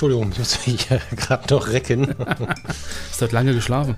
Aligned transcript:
Entschuldigung, 0.00 0.32
ich 0.32 0.38
muss 0.38 0.66
mich 0.66 0.88
gerade 1.16 1.54
noch 1.54 1.68
recken. 1.68 2.14
Hast 3.10 3.20
du 3.20 3.26
heute 3.26 3.34
lange 3.34 3.52
geschlafen? 3.52 3.96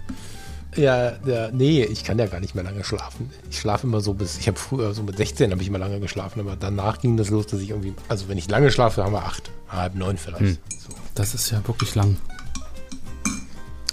Ja, 0.75 1.13
ja, 1.25 1.49
nee, 1.53 1.85
ich 1.85 2.03
kann 2.03 2.19
ja 2.19 2.27
gar 2.27 2.41
nicht 2.41 2.57
mehr 2.57 2.65
lange 2.65 2.83
schlafen. 2.83 3.31
Ich 3.49 3.61
schlafe 3.61 3.87
immer 3.87 4.01
so 4.01 4.13
bis, 4.13 4.37
ich 4.37 4.49
habe 4.49 4.59
früher, 4.59 4.95
so 4.95 5.05
mit 5.05 5.17
16 5.17 5.53
habe 5.53 5.63
ich 5.63 5.69
immer 5.69 5.79
lange 5.79 6.01
geschlafen, 6.01 6.41
aber 6.41 6.57
danach 6.57 6.99
ging 6.99 7.17
das 7.17 7.31
los, 7.31 7.47
dass 7.47 7.61
ich 7.61 7.71
irgendwie, 7.71 7.95
also 8.09 8.27
wenn 8.27 8.37
ich 8.37 8.51
lange 8.51 8.73
schlafe, 8.73 9.05
haben 9.05 9.13
wir 9.13 9.23
acht, 9.23 9.53
halb 9.69 9.95
neun 9.95 10.17
vielleicht. 10.17 10.41
Hm. 10.41 10.59
So. 10.71 10.89
Das 11.15 11.35
ist 11.35 11.53
ja 11.53 11.65
wirklich 11.69 11.95
lang. 11.95 12.17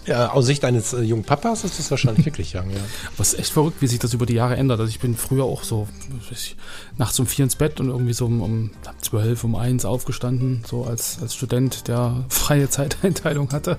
Ja, 0.09 0.31
aus 0.31 0.47
Sicht 0.47 0.65
eines 0.65 0.93
äh, 0.93 1.01
jungen 1.01 1.23
Papas 1.23 1.63
ist 1.63 1.77
das 1.77 1.91
wahrscheinlich 1.91 2.25
wirklich 2.25 2.55
young, 2.55 2.71
ja. 2.71 2.79
Aber 3.13 3.19
es 3.19 3.33
ist 3.33 3.39
echt 3.39 3.53
verrückt, 3.53 3.79
wie 3.79 3.85
sich 3.85 3.99
das 3.99 4.15
über 4.15 4.25
die 4.25 4.33
Jahre 4.33 4.57
ändert. 4.57 4.79
Also 4.79 4.89
ich 4.89 4.99
bin 4.99 5.15
früher 5.15 5.43
auch 5.43 5.63
so 5.63 5.87
ich, 6.31 6.55
nachts 6.97 7.19
um 7.19 7.27
vier 7.27 7.43
ins 7.43 7.55
Bett 7.55 7.79
und 7.79 7.89
irgendwie 7.89 8.13
so 8.13 8.25
um, 8.25 8.41
um 8.41 8.71
zwölf, 9.01 9.43
um 9.43 9.53
eins 9.53 9.85
aufgestanden, 9.85 10.63
so 10.67 10.83
als, 10.83 11.19
als 11.21 11.35
Student, 11.35 11.87
der 11.87 12.25
freie 12.29 12.67
Zeiteinteilung 12.67 13.51
hatte. 13.51 13.77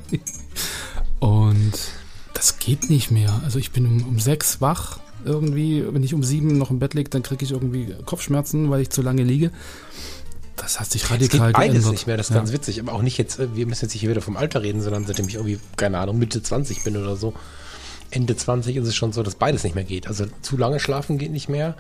Und 1.19 1.73
das 2.33 2.61
geht 2.61 2.91
nicht 2.91 3.11
mehr. 3.11 3.41
Also 3.45 3.59
ich 3.59 3.73
bin 3.73 3.85
um, 3.85 4.07
um 4.07 4.21
sechs 4.21 4.61
wach 4.61 5.01
irgendwie. 5.25 5.85
Wenn 5.93 6.05
ich 6.05 6.15
um 6.15 6.23
sieben 6.23 6.59
noch 6.59 6.71
im 6.71 6.79
Bett 6.79 6.95
liege, 6.95 7.11
dann 7.11 7.25
kriege 7.25 7.45
ich 7.45 7.51
irgendwie 7.51 7.93
Kopfschmerzen, 8.07 8.71
weil 8.71 8.83
ich 8.83 8.91
zu 8.91 9.03
lange 9.03 9.25
liege. 9.25 9.51
Das 10.61 10.79
hat 10.79 10.91
sich 10.91 11.11
radikal 11.11 11.25
es 11.25 11.31
geht 11.31 11.41
beides 11.55 11.73
geändert. 11.73 11.93
nicht 11.93 12.07
mehr, 12.07 12.17
das 12.17 12.27
ist 12.27 12.35
ja. 12.35 12.41
ganz 12.41 12.53
witzig. 12.53 12.81
Aber 12.81 12.93
auch 12.93 13.03
nicht 13.03 13.17
jetzt, 13.19 13.39
äh, 13.39 13.55
wir 13.55 13.67
müssen 13.67 13.87
jetzt 13.87 13.95
nicht 13.95 14.01
hier 14.01 14.11
wieder 14.11 14.21
vom 14.21 14.37
Alter 14.37 14.63
reden, 14.63 14.83
sondern 14.83 15.07
seitdem 15.07 15.27
ich 15.27 15.35
irgendwie, 15.35 15.59
keine 15.77 15.99
Ahnung, 15.99 16.19
Mitte 16.19 16.43
20 16.43 16.85
bin 16.85 16.97
oder 16.97 17.17
so. 17.17 17.33
Ende 18.11 18.37
20 18.37 18.77
ist 18.77 18.87
es 18.87 18.95
schon 18.95 19.13
so, 19.13 19.23
dass 19.23 19.37
beides 19.37 19.65
nicht 19.65 19.75
mehr 19.75 19.85
geht. 19.85 20.07
Also 20.07 20.27
zu 20.43 20.57
lange 20.57 20.81
schlafen 20.81 21.17
geht 21.17 21.31
nicht 21.31 21.49
mehr 21.49 21.77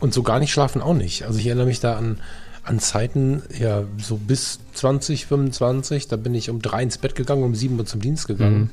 und 0.00 0.12
so 0.12 0.22
gar 0.22 0.40
nicht 0.40 0.52
schlafen 0.52 0.82
auch 0.82 0.94
nicht. 0.94 1.24
Also 1.24 1.38
ich 1.38 1.46
erinnere 1.46 1.66
mich 1.66 1.80
da 1.80 1.96
an, 1.96 2.20
an 2.64 2.80
Zeiten, 2.80 3.42
ja, 3.58 3.84
so 3.98 4.16
bis 4.16 4.58
20, 4.74 5.26
25, 5.26 6.08
da 6.08 6.16
bin 6.16 6.34
ich 6.34 6.50
um 6.50 6.60
drei 6.60 6.82
ins 6.82 6.98
Bett 6.98 7.14
gegangen, 7.14 7.44
um 7.44 7.54
sieben 7.54 7.78
Uhr 7.78 7.86
zum 7.86 8.00
Dienst 8.00 8.26
gegangen. 8.26 8.58
Mhm. 8.58 8.70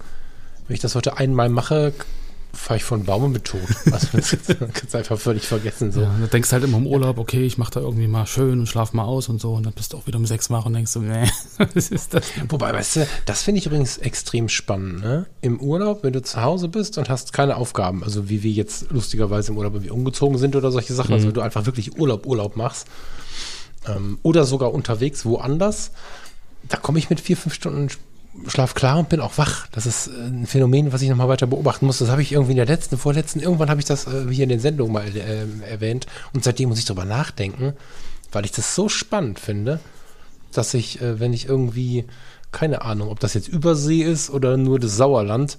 Wenn 0.67 0.73
ich 0.73 0.81
das 0.81 0.95
heute 0.95 1.17
einmal 1.17 1.49
mache, 1.49 1.93
fahre 2.53 2.78
ich 2.78 2.83
von 2.83 3.05
Baum 3.05 3.31
mit 3.31 3.45
tot. 3.45 3.61
Also 3.92 4.08
das 4.14 4.36
kannst 4.73 4.94
du 4.94 4.97
einfach 4.97 5.19
völlig 5.19 5.47
vergessen. 5.47 5.92
So. 5.92 6.02
Ja, 6.02 6.16
du 6.19 6.28
denkst 6.28 6.52
halt 6.52 6.64
immer 6.64 6.78
im 6.78 6.88
Urlaub, 6.88 7.17
okay, 7.17 7.45
ich 7.45 7.58
mache 7.58 7.72
da 7.72 7.80
irgendwie 7.80 8.08
mal 8.08 8.25
schön 8.25 8.59
und 8.59 8.67
schlaf 8.67 8.94
mal 8.94 9.03
aus 9.03 9.30
und 9.30 9.42
so. 9.42 9.53
Und 9.53 9.66
dann 9.66 9.73
bist 9.73 9.94
du 9.94 9.97
auch 9.97 10.08
wieder 10.08 10.17
um 10.17 10.25
sechs 10.25 10.50
Wochen 10.50 10.67
und 10.67 10.73
denkst 10.73 10.92
so, 10.92 11.00
nee, 11.00 11.30
was 11.58 11.89
ist 11.89 12.14
das? 12.14 12.23
Wobei, 12.50 12.73
weißt 12.73 12.97
du, 12.97 13.08
das 13.25 13.44
finde 13.44 13.59
ich 13.59 13.66
übrigens 13.66 13.97
extrem 13.97 14.50
spannend. 14.50 15.02
Ne? 15.02 15.25
Im 15.42 15.59
Urlaub, 15.59 16.03
wenn 16.03 16.14
du 16.14 16.22
zu 16.22 16.42
Hause 16.42 16.67
bist 16.67 16.97
und 16.97 17.09
hast 17.09 17.33
keine 17.33 17.58
Aufgaben, 17.58 18.03
also 18.03 18.30
wie 18.30 18.44
wir 18.44 18.52
jetzt 18.52 18.92
lustigerweise 18.92 19.52
im 19.52 19.58
Urlaub 19.58 19.73
irgendwie 19.73 19.92
umgezogen 19.92 20.38
sind 20.38 20.55
oder 20.55 20.72
solche 20.72 20.94
Sachen, 20.94 21.14
also 21.14 21.25
mhm. 21.25 21.27
also 21.27 21.27
wenn 21.27 21.33
du 21.36 21.42
einfach 21.42 21.66
wirklich 21.66 21.97
Urlaub, 21.97 22.25
Urlaub 22.25 22.55
machst 22.55 22.88
ähm, 23.88 24.20
oder 24.23 24.45
sogar 24.45 24.73
unterwegs 24.73 25.25
woanders, 25.25 25.92
da 26.67 26.77
komme 26.77 26.99
ich 26.99 27.09
mit 27.09 27.20
vier, 27.20 27.38
fünf 27.38 27.54
Stunden 27.54 27.89
schlaf 28.48 28.73
klar 28.73 29.00
und 29.00 29.10
bin 29.10 29.20
auch 29.20 29.38
wach. 29.38 29.67
Das 29.72 29.86
ist 29.86 30.08
äh, 30.08 30.11
ein 30.11 30.48
Phänomen, 30.48 30.92
was 30.94 31.02
ich 31.02 31.10
nochmal 31.10 31.30
weiter 31.30 31.48
beobachten 31.48 31.86
muss. 31.86 32.00
Das 32.00 32.10
habe 32.10 32.22
ich 32.22 32.32
irgendwie 32.32 32.52
in 32.52 32.58
der 32.58 32.66
letzten, 32.66 32.98
vorletzten, 32.98 33.39
irgendwann 33.39 33.70
habe 33.70 33.80
ich 33.80 33.86
das 33.86 34.08
äh, 34.08 34.27
hier 34.30 34.44
in 34.44 34.50
den 34.50 34.60
Sendungen 34.60 34.94
mal 34.94 35.08
äh, 35.16 35.45
erwähnt. 35.70 36.08
Und 36.33 36.44
seitdem 36.44 36.70
muss 36.70 36.80
ich 36.80 36.86
drüber 36.86 37.05
nachdenken, 37.05 37.73
weil 38.32 38.45
ich 38.45 38.52
das 38.52 38.76
so 38.76 38.89
spannend 38.89 39.39
finde, 39.39 39.80
dass 40.52 40.73
ich, 40.73 41.02
äh, 41.02 41.20
wenn 41.20 41.33
ich 41.33 41.48
irgendwie, 41.48 42.05
keine 42.52 42.82
Ahnung, 42.82 43.10
ob 43.10 43.20
das 43.20 43.33
jetzt 43.33 43.48
Übersee 43.48 44.02
ist 44.02 44.30
oder 44.30 44.58
nur 44.58 44.80
das 44.80 44.95
Sauerland, 44.95 45.58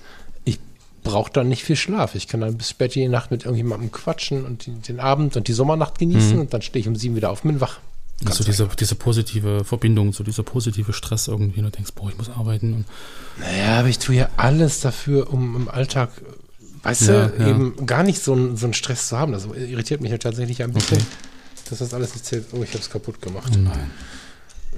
ich 0.44 0.58
brauche 1.02 1.32
dann 1.32 1.48
nicht 1.48 1.64
viel 1.64 1.76
Schlaf. 1.76 2.14
Ich 2.14 2.28
kann 2.28 2.40
dann 2.40 2.56
bis 2.56 2.70
spät 2.70 2.94
die 2.94 3.08
Nacht 3.08 3.30
mit 3.30 3.44
irgendjemandem 3.44 3.92
quatschen 3.92 4.44
und 4.44 4.66
die, 4.66 4.72
den 4.72 5.00
Abend 5.00 5.36
und 5.36 5.48
die 5.48 5.52
Sommernacht 5.52 5.98
genießen 5.98 6.34
mhm. 6.34 6.40
und 6.40 6.54
dann 6.54 6.62
stehe 6.62 6.80
ich 6.80 6.88
um 6.88 6.96
sieben 6.96 7.16
wieder 7.16 7.30
auf 7.30 7.44
und 7.44 7.52
bin 7.52 7.60
wach. 7.60 7.80
Ganz 8.24 8.38
so 8.38 8.44
diese, 8.44 8.66
diese 8.78 8.94
positive 8.94 9.64
Verbindung, 9.64 10.12
so 10.12 10.24
dieser 10.24 10.42
positive 10.42 10.92
Stress 10.92 11.28
irgendwie. 11.28 11.60
Du 11.60 11.70
denkst, 11.70 11.92
boah, 11.94 12.08
ich 12.08 12.16
muss 12.16 12.30
arbeiten. 12.30 12.72
Und 12.72 12.84
naja, 13.38 13.80
aber 13.80 13.88
ich 13.88 13.98
tue 13.98 14.14
ja 14.14 14.28
alles 14.36 14.80
dafür, 14.80 15.30
um 15.32 15.54
im 15.54 15.68
Alltag, 15.68 16.10
weißt 16.82 17.08
ja, 17.08 17.26
du, 17.28 17.42
ja. 17.42 17.48
eben 17.48 17.84
gar 17.84 18.02
nicht 18.02 18.22
so, 18.22 18.34
ein, 18.34 18.56
so 18.56 18.66
einen 18.66 18.74
Stress 18.74 19.08
zu 19.08 19.18
haben. 19.18 19.32
Das 19.32 19.44
irritiert 19.44 20.00
mich 20.00 20.10
ja 20.10 20.18
tatsächlich 20.18 20.62
ein 20.62 20.72
bisschen, 20.72 20.96
okay. 20.98 21.06
dass 21.68 21.80
das 21.80 21.92
alles 21.92 22.14
nicht 22.14 22.24
zählt. 22.24 22.46
Oh, 22.52 22.62
ich 22.62 22.70
habe 22.70 22.78
es 22.78 22.88
kaputt 22.88 23.20
gemacht. 23.20 23.52
Oh 23.54 23.58
nein. 23.58 23.90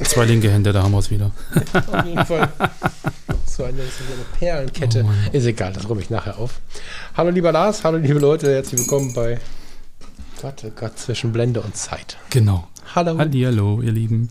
Zwei 0.05 0.25
linke 0.27 0.51
Hände, 0.51 0.73
da 0.73 0.83
haben 0.83 0.93
wir 0.93 0.99
es 0.99 1.11
wieder. 1.11 1.33
Auf 1.75 2.05
jeden 2.05 2.27
Fall. 2.27 2.53
So 3.47 3.65
eine, 3.65 3.79
so 3.79 4.15
eine 4.15 4.25
Perlenkette. 4.39 5.05
Oh 5.05 5.37
Ist 5.37 5.47
egal, 5.47 5.73
das 5.73 5.89
räume 5.89 6.01
ich 6.01 6.11
nachher 6.11 6.39
auf. 6.39 6.61
Hallo 7.17 7.31
lieber 7.31 7.51
Lars, 7.51 7.83
hallo 7.83 7.99
liebe 7.99 8.21
Leute, 8.21 8.53
herzlich 8.53 8.81
willkommen 8.81 9.13
bei 9.15 9.41
Gott, 10.41 10.65
Gott, 10.77 10.97
zwischen 10.99 11.33
Blende 11.33 11.61
und 11.61 11.77
Zeit. 11.77 12.17
Genau. 12.31 12.69
Hallo. 12.95 13.19
Hallo, 13.19 13.83
ihr 13.83 13.93
Lieben. 13.93 14.31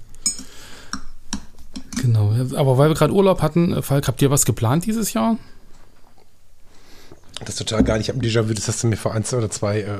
Genau. 2.01 2.33
Aber 2.55 2.77
weil 2.77 2.89
wir 2.89 2.95
gerade 2.95 3.13
Urlaub 3.13 3.41
hatten, 3.41 3.73
äh, 3.73 3.81
Falk, 3.81 4.07
habt 4.07 4.21
ihr 4.21 4.31
was 4.31 4.45
geplant 4.45 4.85
dieses 4.85 5.13
Jahr? 5.13 5.37
Das 7.39 7.49
ist 7.49 7.57
total 7.57 7.83
geil. 7.83 8.01
Ich 8.01 8.09
habe 8.09 8.19
ein 8.19 8.21
Déjà-vu, 8.21 8.53
das 8.53 8.67
hast 8.67 8.81
du 8.81 8.87
mir 8.87 8.97
vor 8.97 9.13
ein 9.13 9.23
oder 9.23 9.49
zwei 9.49 9.81
äh, 9.81 9.99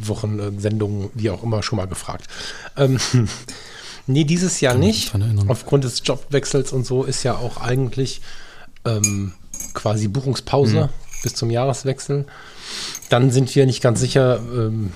Wochen 0.00 0.38
äh, 0.38 0.60
Sendungen, 0.60 1.10
wie 1.14 1.30
auch 1.30 1.42
immer, 1.42 1.62
schon 1.62 1.76
mal 1.76 1.86
gefragt. 1.86 2.26
Ähm, 2.76 2.98
nee, 4.06 4.24
dieses 4.24 4.60
Jahr 4.60 4.74
nicht. 4.74 5.12
Aufgrund 5.46 5.84
des 5.84 6.02
Jobwechsels 6.04 6.72
und 6.72 6.84
so 6.84 7.04
ist 7.04 7.22
ja 7.22 7.36
auch 7.36 7.58
eigentlich 7.58 8.20
ähm, 8.84 9.32
quasi 9.74 10.08
Buchungspause 10.08 10.84
mhm. 10.84 11.22
bis 11.22 11.34
zum 11.34 11.50
Jahreswechsel. 11.50 12.26
Dann 13.10 13.30
sind 13.30 13.54
wir 13.54 13.64
nicht 13.66 13.80
ganz 13.80 14.00
sicher, 14.00 14.40
ähm, 14.40 14.92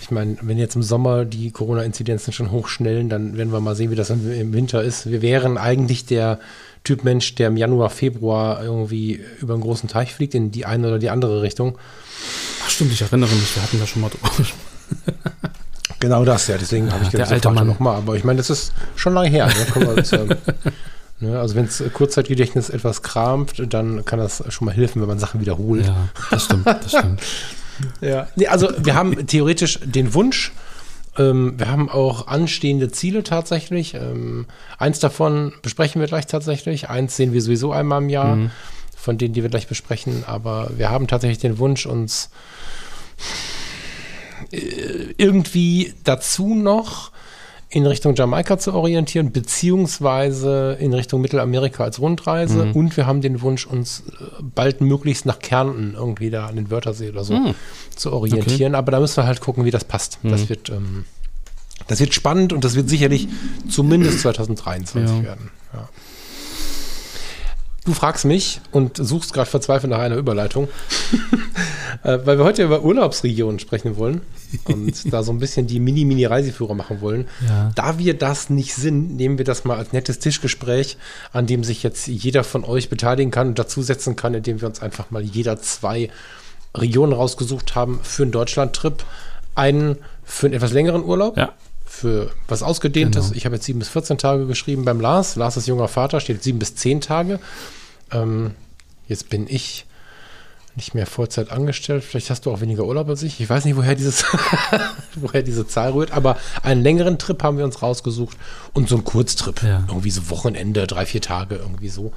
ich 0.00 0.10
meine, 0.10 0.36
wenn 0.42 0.58
jetzt 0.58 0.76
im 0.76 0.82
Sommer 0.82 1.24
die 1.24 1.50
Corona-Inzidenzen 1.50 2.32
schon 2.32 2.50
hochschnellen, 2.50 3.08
dann 3.08 3.36
werden 3.36 3.52
wir 3.52 3.60
mal 3.60 3.74
sehen, 3.74 3.90
wie 3.90 3.96
das 3.96 4.10
im 4.10 4.52
Winter 4.52 4.82
ist. 4.82 5.10
Wir 5.10 5.22
wären 5.22 5.58
eigentlich 5.58 6.06
der 6.06 6.38
Typ 6.84 7.04
Mensch, 7.04 7.34
der 7.36 7.48
im 7.48 7.56
Januar, 7.56 7.90
Februar 7.90 8.62
irgendwie 8.62 9.20
über 9.40 9.54
einen 9.54 9.62
großen 9.62 9.88
Teich 9.88 10.14
fliegt, 10.14 10.34
in 10.34 10.50
die 10.50 10.66
eine 10.66 10.88
oder 10.88 10.98
die 10.98 11.10
andere 11.10 11.42
Richtung. 11.42 11.78
Ach 12.64 12.70
stimmt, 12.70 12.92
ich 12.92 13.02
erinnere 13.02 13.30
mich, 13.30 13.54
wir 13.56 13.62
hatten 13.62 13.78
da 13.78 13.86
schon 13.86 14.02
mal 14.02 14.10
drüber 14.10 14.30
Genau 16.00 16.24
das, 16.24 16.48
ja. 16.48 16.58
Deswegen 16.58 16.88
ja, 16.88 16.94
habe 16.94 17.04
ich 17.04 17.10
gedacht, 17.10 17.30
der 17.30 17.36
alte 17.36 17.50
Mann. 17.50 17.68
nochmal. 17.68 17.96
Aber 17.96 18.16
ich 18.16 18.24
meine, 18.24 18.38
das 18.38 18.50
ist 18.50 18.72
schon 18.96 19.14
lange 19.14 19.28
her. 19.28 19.48
Ne? 19.76 19.86
Uns, 19.86 20.12
ähm, 20.12 20.30
ne? 21.20 21.38
Also 21.38 21.54
wenn 21.54 21.66
es 21.66 21.80
Kurzzeitgedächtnis 21.92 22.70
etwas 22.70 23.02
kramt, 23.02 23.72
dann 23.72 24.04
kann 24.04 24.18
das 24.18 24.42
schon 24.48 24.66
mal 24.66 24.74
helfen, 24.74 25.00
wenn 25.00 25.08
man 25.08 25.20
Sachen 25.20 25.40
wiederholt. 25.40 25.86
Ja, 25.86 26.08
das 26.30 26.44
stimmt, 26.46 26.66
das 26.66 26.88
stimmt. 26.88 27.20
Ja, 28.00 28.28
nee, 28.36 28.46
also 28.46 28.70
wir 28.78 28.94
haben 28.94 29.26
theoretisch 29.26 29.80
den 29.84 30.14
Wunsch, 30.14 30.52
ähm, 31.18 31.54
wir 31.58 31.68
haben 31.68 31.88
auch 31.90 32.26
anstehende 32.26 32.90
Ziele 32.90 33.22
tatsächlich. 33.22 33.94
Ähm, 33.94 34.46
eins 34.78 34.98
davon 34.98 35.52
besprechen 35.62 36.00
wir 36.00 36.08
gleich 36.08 36.26
tatsächlich. 36.26 36.88
Eins 36.88 37.16
sehen 37.16 37.32
wir 37.32 37.42
sowieso 37.42 37.72
einmal 37.72 38.02
im 38.02 38.08
Jahr, 38.08 38.36
mhm. 38.36 38.50
von 38.96 39.18
denen, 39.18 39.34
die 39.34 39.42
wir 39.42 39.50
gleich 39.50 39.68
besprechen. 39.68 40.24
Aber 40.26 40.70
wir 40.76 40.90
haben 40.90 41.08
tatsächlich 41.08 41.38
den 41.38 41.58
Wunsch, 41.58 41.86
uns 41.86 42.30
äh, 44.50 45.14
irgendwie 45.18 45.94
dazu 46.04 46.54
noch 46.54 47.12
in 47.72 47.86
Richtung 47.86 48.14
Jamaika 48.14 48.58
zu 48.58 48.74
orientieren, 48.74 49.32
beziehungsweise 49.32 50.76
in 50.78 50.92
Richtung 50.92 51.22
Mittelamerika 51.22 51.84
als 51.84 52.00
Rundreise. 52.00 52.66
Mhm. 52.66 52.72
Und 52.72 52.96
wir 52.98 53.06
haben 53.06 53.22
den 53.22 53.40
Wunsch, 53.40 53.66
uns 53.66 54.00
äh, 54.00 54.42
bald 54.42 54.82
möglichst 54.82 55.24
nach 55.24 55.38
Kärnten 55.38 55.94
irgendwie 55.94 56.28
da 56.28 56.46
an 56.46 56.56
den 56.56 56.70
Wörthersee 56.70 57.08
oder 57.08 57.24
so 57.24 57.34
mhm. 57.34 57.54
zu 57.96 58.12
orientieren. 58.12 58.74
Okay. 58.74 58.78
Aber 58.78 58.92
da 58.92 59.00
müssen 59.00 59.16
wir 59.16 59.24
halt 59.24 59.40
gucken, 59.40 59.64
wie 59.64 59.70
das 59.70 59.84
passt. 59.84 60.22
Mhm. 60.22 60.30
Das 60.30 60.48
wird. 60.48 60.68
Ähm, 60.68 61.06
das 61.88 61.98
wird 61.98 62.14
spannend 62.14 62.52
und 62.52 62.62
das 62.62 62.76
wird 62.76 62.88
sicherlich 62.88 63.26
zumindest 63.68 64.20
2023 64.20 65.16
ja. 65.16 65.24
werden. 65.24 65.50
Ja. 65.72 65.88
Du 67.84 67.94
fragst 67.94 68.24
mich 68.24 68.60
und 68.70 68.96
suchst 68.96 69.32
gerade 69.32 69.50
verzweifelt 69.50 69.90
nach 69.90 69.98
einer 69.98 70.14
Überleitung, 70.16 70.68
äh, 72.04 72.18
weil 72.24 72.38
wir 72.38 72.44
heute 72.44 72.62
über 72.62 72.84
Urlaubsregionen 72.84 73.58
sprechen 73.58 73.96
wollen 73.96 74.20
und 74.64 75.12
da 75.12 75.24
so 75.24 75.32
ein 75.32 75.40
bisschen 75.40 75.66
die 75.66 75.80
Mini-Mini-Reiseführer 75.80 76.74
machen 76.74 77.00
wollen. 77.00 77.26
Ja. 77.48 77.72
Da 77.74 77.98
wir 77.98 78.16
das 78.16 78.50
nicht 78.50 78.74
sind, 78.74 79.16
nehmen 79.16 79.36
wir 79.36 79.44
das 79.44 79.64
mal 79.64 79.78
als 79.78 79.92
nettes 79.92 80.20
Tischgespräch, 80.20 80.96
an 81.32 81.48
dem 81.48 81.64
sich 81.64 81.82
jetzt 81.82 82.06
jeder 82.06 82.44
von 82.44 82.64
euch 82.64 82.88
beteiligen 82.88 83.32
kann 83.32 83.48
und 83.48 83.58
dazusetzen 83.58 84.14
kann, 84.14 84.34
indem 84.34 84.60
wir 84.60 84.68
uns 84.68 84.80
einfach 84.80 85.10
mal 85.10 85.22
jeder 85.22 85.60
zwei 85.60 86.08
Regionen 86.76 87.12
rausgesucht 87.12 87.74
haben 87.74 87.98
für 88.04 88.22
einen 88.22 88.32
Deutschland-Trip. 88.32 89.04
Einen 89.56 89.98
für 90.22 90.46
einen 90.46 90.54
etwas 90.54 90.72
längeren 90.72 91.04
Urlaub. 91.04 91.36
Ja 91.36 91.52
für 92.02 92.30
was 92.48 92.62
Ausgedehntes. 92.62 93.26
Genau. 93.26 93.36
Ich 93.36 93.44
habe 93.44 93.54
jetzt 93.54 93.64
sieben 93.64 93.78
bis 93.78 93.88
14 93.88 94.18
Tage 94.18 94.46
geschrieben 94.46 94.84
beim 94.84 95.00
Lars. 95.00 95.36
Lars 95.36 95.56
ist 95.56 95.68
junger 95.68 95.88
Vater, 95.88 96.20
steht 96.20 96.42
sieben 96.42 96.58
bis 96.58 96.74
zehn 96.74 97.00
Tage. 97.00 97.38
Ähm, 98.10 98.52
jetzt 99.06 99.30
bin 99.30 99.46
ich 99.48 99.86
nicht 100.74 100.94
mehr 100.94 101.06
Vollzeit 101.06 101.52
angestellt. 101.52 102.02
Vielleicht 102.02 102.30
hast 102.30 102.46
du 102.46 102.50
auch 102.50 102.60
weniger 102.60 102.84
Urlaub 102.84 103.08
als 103.08 103.22
ich. 103.22 103.40
Ich 103.40 103.48
weiß 103.48 103.64
nicht, 103.66 103.76
woher, 103.76 103.94
dieses 103.94 104.24
woher 105.14 105.42
diese 105.42 105.66
Zahl 105.66 105.92
rührt, 105.92 106.10
aber 106.12 106.38
einen 106.62 106.82
längeren 106.82 107.18
Trip 107.18 107.40
haben 107.42 107.58
wir 107.58 107.64
uns 107.64 107.82
rausgesucht 107.82 108.36
und 108.72 108.88
so 108.88 108.96
einen 108.96 109.04
Kurztrip. 109.04 109.62
Ja. 109.62 109.84
Irgendwie 109.86 110.10
so 110.10 110.28
Wochenende, 110.30 110.86
drei, 110.86 111.06
vier 111.06 111.20
Tage, 111.20 111.56
irgendwie 111.56 111.88
so. 111.88 112.12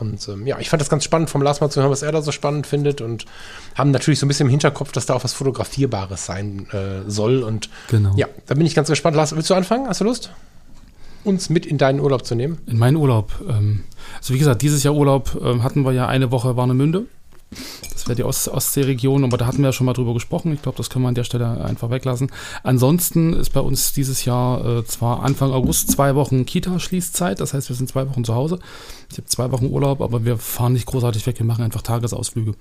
Und 0.00 0.26
ähm, 0.28 0.46
ja, 0.46 0.58
ich 0.58 0.68
fand 0.70 0.80
das 0.80 0.88
ganz 0.88 1.04
spannend, 1.04 1.30
vom 1.30 1.42
Lars 1.42 1.60
mal 1.60 1.70
zu 1.70 1.80
hören, 1.80 1.90
was 1.90 2.02
er 2.02 2.12
da 2.12 2.22
so 2.22 2.32
spannend 2.32 2.66
findet 2.66 3.00
und 3.00 3.26
haben 3.74 3.90
natürlich 3.90 4.18
so 4.18 4.26
ein 4.26 4.28
bisschen 4.28 4.46
im 4.46 4.50
Hinterkopf, 4.50 4.92
dass 4.92 5.06
da 5.06 5.14
auch 5.14 5.24
was 5.24 5.32
Fotografierbares 5.32 6.26
sein 6.26 6.66
äh, 6.70 7.08
soll. 7.08 7.42
Und 7.42 7.68
Genau. 7.88 8.12
ja, 8.16 8.26
da 8.46 8.54
bin 8.54 8.66
ich 8.66 8.74
ganz 8.74 8.88
gespannt. 8.88 9.16
Lars, 9.16 9.34
willst 9.34 9.50
du 9.50 9.54
anfangen? 9.54 9.86
Hast 9.88 10.00
du 10.00 10.04
Lust? 10.04 10.32
Uns 11.22 11.50
mit 11.50 11.66
in 11.66 11.76
deinen 11.76 12.00
Urlaub 12.00 12.24
zu 12.24 12.34
nehmen? 12.34 12.58
In 12.66 12.78
meinen 12.78 12.96
Urlaub. 12.96 13.32
Ähm, 13.48 13.84
also 14.18 14.32
wie 14.32 14.38
gesagt, 14.38 14.62
dieses 14.62 14.82
Jahr 14.82 14.94
Urlaub 14.94 15.38
ähm, 15.44 15.62
hatten 15.62 15.84
wir 15.84 15.92
ja 15.92 16.06
eine 16.06 16.30
Woche 16.30 16.56
Warnemünde. 16.56 17.04
Das 17.92 18.06
wäre 18.06 18.16
die 18.16 18.24
Ost 18.24 18.48
Ostseeregion, 18.48 19.24
aber 19.24 19.36
da 19.36 19.46
hatten 19.46 19.58
wir 19.58 19.66
ja 19.66 19.72
schon 19.72 19.86
mal 19.86 19.92
drüber 19.92 20.14
gesprochen. 20.14 20.52
Ich 20.52 20.62
glaube, 20.62 20.78
das 20.78 20.88
können 20.88 21.04
wir 21.04 21.08
an 21.08 21.14
der 21.14 21.24
Stelle 21.24 21.62
einfach 21.64 21.90
weglassen. 21.90 22.30
Ansonsten 22.62 23.32
ist 23.32 23.50
bei 23.50 23.60
uns 23.60 23.92
dieses 23.92 24.24
Jahr 24.24 24.64
äh, 24.64 24.84
zwar 24.84 25.22
Anfang 25.22 25.52
August 25.52 25.90
zwei 25.90 26.14
Wochen 26.14 26.46
Kita-Schließzeit, 26.46 27.40
das 27.40 27.52
heißt, 27.52 27.68
wir 27.68 27.76
sind 27.76 27.88
zwei 27.88 28.08
Wochen 28.08 28.24
zu 28.24 28.34
Hause. 28.34 28.58
Ich 29.10 29.18
habe 29.18 29.26
zwei 29.26 29.50
Wochen 29.50 29.66
Urlaub, 29.66 30.00
aber 30.00 30.24
wir 30.24 30.38
fahren 30.38 30.74
nicht 30.74 30.86
großartig 30.86 31.26
weg, 31.26 31.38
wir 31.38 31.46
machen 31.46 31.64
einfach 31.64 31.82
Tagesausflüge. 31.82 32.54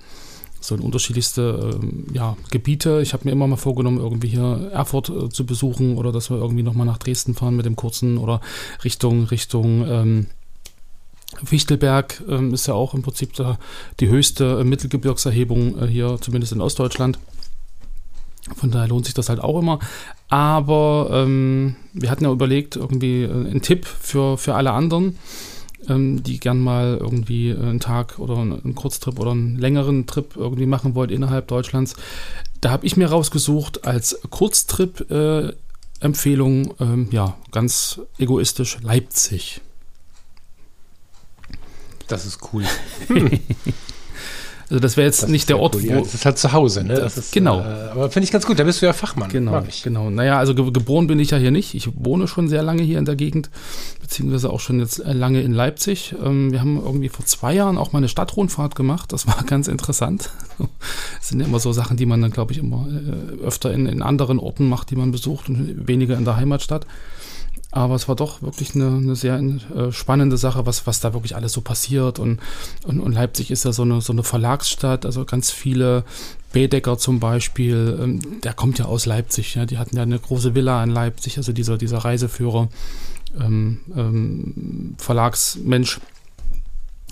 So 0.62 0.76
in 0.76 0.82
unterschiedlichste 0.82 1.80
ähm, 1.82 2.08
ja, 2.14 2.36
Gebiete. 2.52 3.00
Ich 3.02 3.14
habe 3.14 3.24
mir 3.26 3.32
immer 3.32 3.48
mal 3.48 3.56
vorgenommen, 3.56 4.00
irgendwie 4.00 4.28
hier 4.28 4.70
Erfurt 4.74 5.10
äh, 5.10 5.30
zu 5.30 5.46
besuchen 5.46 5.98
oder 5.98 6.12
dass 6.12 6.30
wir 6.30 6.38
irgendwie 6.38 6.64
nochmal 6.64 6.86
nach 6.86 6.98
Dresden 6.98 7.34
fahren 7.34 7.56
mit 7.56 7.66
dem 7.66 7.78
kurzen 7.78 8.18
oder 8.18 8.42
Richtung, 8.84 9.24
Richtung 9.26 9.88
ähm, 9.88 10.28
Fichtelberg 11.44 12.24
ähm, 12.28 12.54
ist 12.54 12.68
ja 12.68 12.74
auch 12.74 12.94
im 12.94 13.02
Prinzip 13.02 13.34
da 13.34 13.60
die 14.00 14.10
höchste 14.10 14.60
äh, 14.60 14.64
Mittelgebirgserhebung 14.64 15.82
äh, 15.82 15.88
hier, 15.88 16.18
zumindest 16.20 16.54
in 16.54 16.62
Ostdeutschland. 16.62 17.20
Von 18.56 18.72
daher 18.72 18.88
lohnt 18.88 19.06
sich 19.06 19.14
das 19.14 19.30
halt 19.30 19.40
auch 19.40 19.60
immer. 19.60 19.80
Aber 20.28 21.10
ähm, 21.12 21.76
wir 21.94 22.10
hatten 22.10 22.24
ja 22.24 22.32
überlegt, 22.32 22.76
irgendwie 22.76 23.24
äh, 23.24 23.32
einen 23.32 23.62
Tipp 23.62 23.86
für, 23.86 24.38
für 24.38 24.56
alle 24.56 24.72
anderen, 24.72 25.18
ähm, 25.88 26.24
die 26.24 26.40
gern 26.40 26.60
mal 26.60 26.98
irgendwie 27.00 27.54
einen 27.54 27.80
Tag 27.80 28.20
oder 28.20 28.38
einen 28.38 28.76
Kurztrip 28.76 29.20
oder 29.20 29.32
einen 29.32 29.58
längeren 29.58 30.08
Trip 30.08 30.36
irgendwie 30.36 30.66
machen 30.66 30.96
wollt 30.96 31.12
innerhalb 31.12 31.48
Deutschlands. 31.48 31.96
Da 32.62 32.72
habe 32.72 32.86
ich 32.86 32.98
mir 32.98 33.10
rausgesucht 33.10 33.86
als 33.86 34.20
Kurztrip 34.30 35.10
äh, 35.12 35.54
ähm, 36.02 37.10
ja, 37.12 37.38
ganz 37.52 38.02
egoistisch 38.18 38.78
Leipzig. 38.82 39.62
Das 42.10 42.26
ist 42.26 42.40
cool. 42.54 42.64
Also 44.70 44.80
das 44.80 44.98
wäre 44.98 45.08
jetzt 45.08 45.24
Das 45.24 45.30
nicht 45.30 45.50
der 45.50 45.58
Ort, 45.58 45.76
cool. 45.76 45.84
wo, 45.84 45.88
Ja, 45.88 46.00
das 46.00 46.14
ist 46.14 46.26
halt 46.26 46.38
zu 46.38 46.52
Hause, 46.52 46.84
ne? 46.84 46.94
Das 46.94 47.18
ist, 47.18 47.32
Genau. 47.32 47.60
Äh, 47.62 47.90
aber 47.92 48.12
finde 48.12 48.26
ich 48.26 48.32
ganz 48.32 48.46
gut. 48.46 48.60
Da 48.60 48.64
bist 48.64 48.82
du 48.82 48.86
ja 48.86 48.94
Fachmann. 48.94 49.28
Genau, 49.30 49.64
genau. 49.84 50.12
Naja, 50.12 50.38
also 50.38 50.54
ge 50.54 50.70
geboren 50.72 51.08
bin 51.08 51.20
ich 51.20 51.32
ja 51.32 51.40
hier 51.40 51.50
nicht. 51.50 51.74
Ich 51.74 51.90
wohne 51.96 52.28
schon 52.28 52.48
sehr 52.48 52.62
lange 52.62 52.84
hier 52.84 53.00
in 53.00 53.06
der 53.06 53.16
Gegend, 53.16 53.50
beziehungsweise 54.00 54.52
auch 54.52 54.60
schon 54.60 54.80
jetzt 54.80 55.00
äh, 55.00 55.12
lange 55.14 55.42
in 55.42 55.54
Leipzig. 55.54 56.14
Ähm, 56.24 56.52
wir 56.52 56.60
haben 56.60 56.78
irgendwie 56.78 57.10
vor 57.10 57.26
zwei 57.26 57.56
Jahren 57.56 57.80
auch 57.80 57.94
mal 57.94 57.98
eine 57.98 58.10
Stadtrundfahrt 58.10 58.76
gemacht. 58.76 59.12
Das 59.12 59.26
war 59.26 59.44
ganz 59.48 59.68
interessant. 59.68 60.30
Das 60.60 61.30
sind 61.30 61.40
ja 61.40 61.48
immer 61.48 61.60
so 61.60 61.72
Sachen, 61.72 61.98
die 61.98 62.06
man 62.06 62.22
dann, 62.22 62.32
glaube 62.32 62.52
ich, 62.52 62.60
immer 62.60 62.86
äh, 62.90 63.44
öfter 63.44 63.74
in, 63.74 63.88
in 63.88 64.04
anderen 64.04 64.38
Orten 64.38 64.70
macht, 64.70 64.92
die 64.92 64.96
man 64.96 65.12
besucht 65.12 65.50
und 65.50 65.88
weniger 65.88 66.16
in 66.16 66.26
der 66.26 66.36
Heimatstadt. 66.36 66.86
Aber 67.72 67.94
es 67.94 68.08
war 68.08 68.16
doch 68.16 68.42
wirklich 68.42 68.74
eine, 68.74 68.88
eine 68.88 69.16
sehr 69.16 69.40
äh, 69.40 69.92
spannende 69.92 70.38
Sache, 70.38 70.66
was, 70.66 70.88
was 70.88 71.02
da 71.02 71.14
wirklich 71.14 71.36
alles 71.36 71.54
so 71.54 71.62
passiert. 71.62 72.18
Und, 72.18 72.40
und, 72.86 73.00
und 73.00 73.12
Leipzig 73.12 73.52
ist 73.52 73.64
ja 73.64 73.72
so 73.72 73.84
eine, 73.84 74.02
so 74.02 74.12
eine 74.12 74.24
Verlagsstadt, 74.24 75.06
also 75.06 75.24
ganz 75.24 75.52
viele 75.52 76.04
Bedecker 76.52 76.98
zum 76.98 77.20
Beispiel, 77.20 78.00
ähm, 78.02 78.42
der 78.42 78.54
kommt 78.54 78.80
ja 78.80 78.86
aus 78.86 79.06
Leipzig, 79.06 79.54
ja, 79.54 79.66
die 79.66 79.78
hatten 79.78 79.96
ja 79.96 80.02
eine 80.02 80.18
große 80.18 80.56
Villa 80.56 80.84
in 80.84 80.90
Leipzig, 80.90 81.38
also 81.38 81.54
dieser, 81.54 81.78
dieser 81.78 82.00
Reiseführer, 82.00 82.70
ähm, 83.40 83.82
ähm, 83.96 84.96
Verlagsmensch 84.98 86.00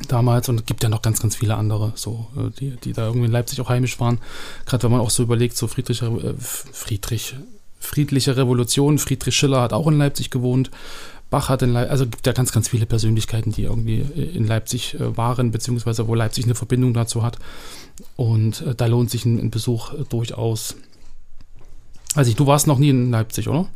damals 0.08 0.50
und 0.50 0.60
es 0.60 0.66
gibt 0.66 0.82
ja 0.82 0.90
noch 0.90 1.04
ganz, 1.04 1.22
ganz 1.22 1.36
viele 1.36 1.56
andere, 1.56 1.92
so, 1.96 2.28
äh, 2.36 2.50
die, 2.60 2.72
die 2.78 2.94
da 2.94 3.06
irgendwie 3.06 3.28
in 3.28 3.32
Leipzig 3.32 3.62
auch 3.62 3.70
heimisch 3.70 4.00
waren. 4.00 4.20
Gerade 4.66 4.84
wenn 4.84 4.92
man 4.92 5.02
auch 5.02 5.12
so 5.12 5.22
überlegt, 5.22 5.56
so 5.56 5.68
Friedrich, 5.68 6.02
äh, 6.02 6.34
Friedrich, 6.40 7.36
Friedliche 7.80 8.38
Revolution, 8.38 8.98
Friedrich 8.98 9.36
Schiller 9.36 9.62
hat 9.62 9.74
auch 9.74 9.88
in 9.88 9.98
Leipzig 9.98 10.30
gewohnt. 10.30 10.72
Bach 11.30 11.50
hat 11.50 11.62
in 11.62 11.74
Leipzig, 11.74 11.92
also 11.92 12.06
gibt 12.06 12.26
ja 12.26 12.34
ganz, 12.34 12.52
ganz 12.52 12.70
viele 12.70 12.86
Persönlichkeiten, 12.86 13.52
die 13.52 13.64
irgendwie 13.64 14.00
in 14.00 14.48
Leipzig 14.48 14.96
äh, 14.96 15.18
waren, 15.18 15.52
beziehungsweise 15.52 16.08
wo 16.08 16.16
Leipzig 16.16 16.46
eine 16.46 16.56
Verbindung 16.56 16.94
dazu 16.94 17.24
hat. 17.24 17.38
Und 18.16 18.62
äh, 18.62 18.76
da 18.76 18.86
lohnt 18.86 19.12
sich 19.12 19.26
ein, 19.26 19.38
ein 19.40 19.52
Besuch 19.52 19.94
äh, 19.94 20.04
durchaus. 20.10 20.76
Also 22.16 22.34
du 22.34 22.48
warst 22.48 22.68
noch 22.68 22.80
nie 22.80 22.90
in 22.90 23.12
Leipzig, 23.12 23.50
oder? 23.50 23.68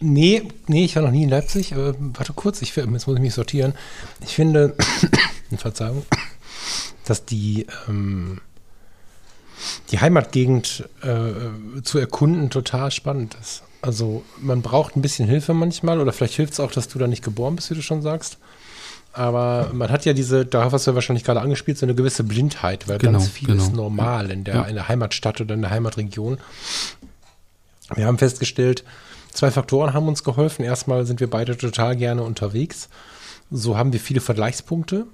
Nee, 0.00 0.44
nee, 0.68 0.84
ich 0.84 0.96
war 0.96 1.02
noch 1.02 1.10
nie 1.10 1.24
in 1.24 1.28
Leipzig. 1.28 1.74
Aber 1.74 1.94
warte 1.98 2.32
kurz, 2.32 2.62
ich, 2.62 2.74
jetzt 2.74 2.88
muss 2.88 3.06
ich 3.06 3.20
mich 3.20 3.34
sortieren. 3.34 3.74
Ich 4.24 4.34
finde, 4.34 4.74
Verzeihung, 5.56 6.04
dass 7.04 7.24
die, 7.24 7.66
ähm, 7.88 8.40
die 9.90 10.00
Heimatgegend 10.00 10.88
äh, 11.02 11.82
zu 11.82 11.98
erkunden 11.98 12.50
total 12.50 12.90
spannend 12.90 13.36
ist. 13.40 13.62
Also 13.82 14.24
man 14.40 14.62
braucht 14.62 14.96
ein 14.96 15.02
bisschen 15.02 15.28
Hilfe 15.28 15.54
manchmal 15.54 16.00
oder 16.00 16.12
vielleicht 16.12 16.34
hilft 16.34 16.54
es 16.54 16.60
auch, 16.60 16.72
dass 16.72 16.88
du 16.88 16.98
da 16.98 17.06
nicht 17.06 17.22
geboren 17.24 17.56
bist, 17.56 17.70
wie 17.70 17.74
du 17.74 17.82
schon 17.82 18.02
sagst. 18.02 18.38
Aber 19.12 19.70
man 19.72 19.90
hat 19.90 20.04
ja 20.04 20.12
diese, 20.12 20.44
da 20.44 20.70
hast 20.70 20.86
du 20.86 20.90
ja 20.90 20.94
wahrscheinlich 20.94 21.24
gerade 21.24 21.40
angespielt, 21.40 21.78
so 21.78 21.86
eine 21.86 21.94
gewisse 21.94 22.24
Blindheit, 22.24 22.88
weil 22.88 22.98
Genau, 22.98 23.18
ganz 23.18 23.28
viel 23.28 23.48
genau. 23.48 23.62
ist 23.62 23.72
normal 23.72 24.30
in 24.30 24.44
der, 24.44 24.54
Ja. 24.54 24.62
in 24.64 24.74
der 24.74 24.88
Heimatstadt 24.88 25.40
oder 25.40 25.54
in 25.54 25.62
der 25.62 25.70
Heimatregion. 25.70 26.38
Wir 27.94 28.06
haben 28.06 28.18
festgestellt, 28.18 28.84
zwei 29.32 29.50
Faktoren 29.50 29.94
haben 29.94 30.08
uns 30.08 30.24
geholfen. 30.24 30.64
Erstmal 30.64 31.06
sind 31.06 31.20
wir 31.20 31.30
beide 31.30 31.56
total 31.56 31.96
gerne 31.96 32.22
unterwegs. 32.22 32.88
So 33.50 33.76
haben 33.78 33.92
wir 33.92 34.00
viele 34.00 34.20
Vergleichspunkte. 34.20 35.06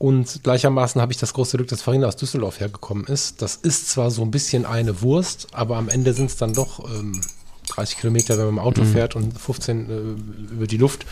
Und 0.00 0.44
gleichermaßen 0.44 0.98
habe 0.98 1.12
ich 1.12 1.18
das 1.18 1.34
große 1.34 1.58
Glück, 1.58 1.68
dass 1.68 1.82
Farina 1.82 2.06
aus 2.06 2.16
Düsseldorf 2.16 2.58
hergekommen 2.58 3.04
ist. 3.04 3.42
Das 3.42 3.56
ist 3.56 3.90
zwar 3.90 4.10
so 4.10 4.22
ein 4.22 4.30
bisschen 4.30 4.64
eine 4.64 5.02
Wurst, 5.02 5.48
aber 5.52 5.76
am 5.76 5.90
Ende 5.90 6.14
sind 6.14 6.30
es 6.30 6.38
dann 6.38 6.54
doch 6.54 6.82
ähm, 6.90 7.20
30 7.68 7.98
Kilometer, 7.98 8.38
wenn 8.38 8.46
man 8.46 8.54
im 8.54 8.58
Auto 8.60 8.82
fährt 8.86 9.14
und 9.14 9.38
15 9.38 9.90
äh, 9.90 10.54
über 10.54 10.66
die 10.66 10.78
Luft 10.78 11.04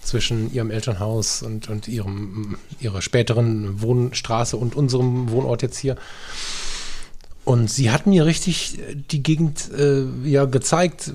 zwischen 0.00 0.54
ihrem 0.54 0.70
Elternhaus 0.70 1.42
und, 1.42 1.68
und 1.68 1.88
ihrem, 1.88 2.56
ihrer 2.78 3.02
späteren 3.02 3.82
Wohnstraße 3.82 4.56
und 4.56 4.76
unserem 4.76 5.30
Wohnort 5.30 5.62
jetzt 5.62 5.78
hier. 5.78 5.96
Und 7.44 7.68
sie 7.68 7.90
hat 7.90 8.06
mir 8.06 8.26
richtig 8.26 8.78
die 9.10 9.24
Gegend 9.24 9.72
äh, 9.76 10.04
ja 10.22 10.44
gezeigt, 10.44 11.08
äh, 11.08 11.12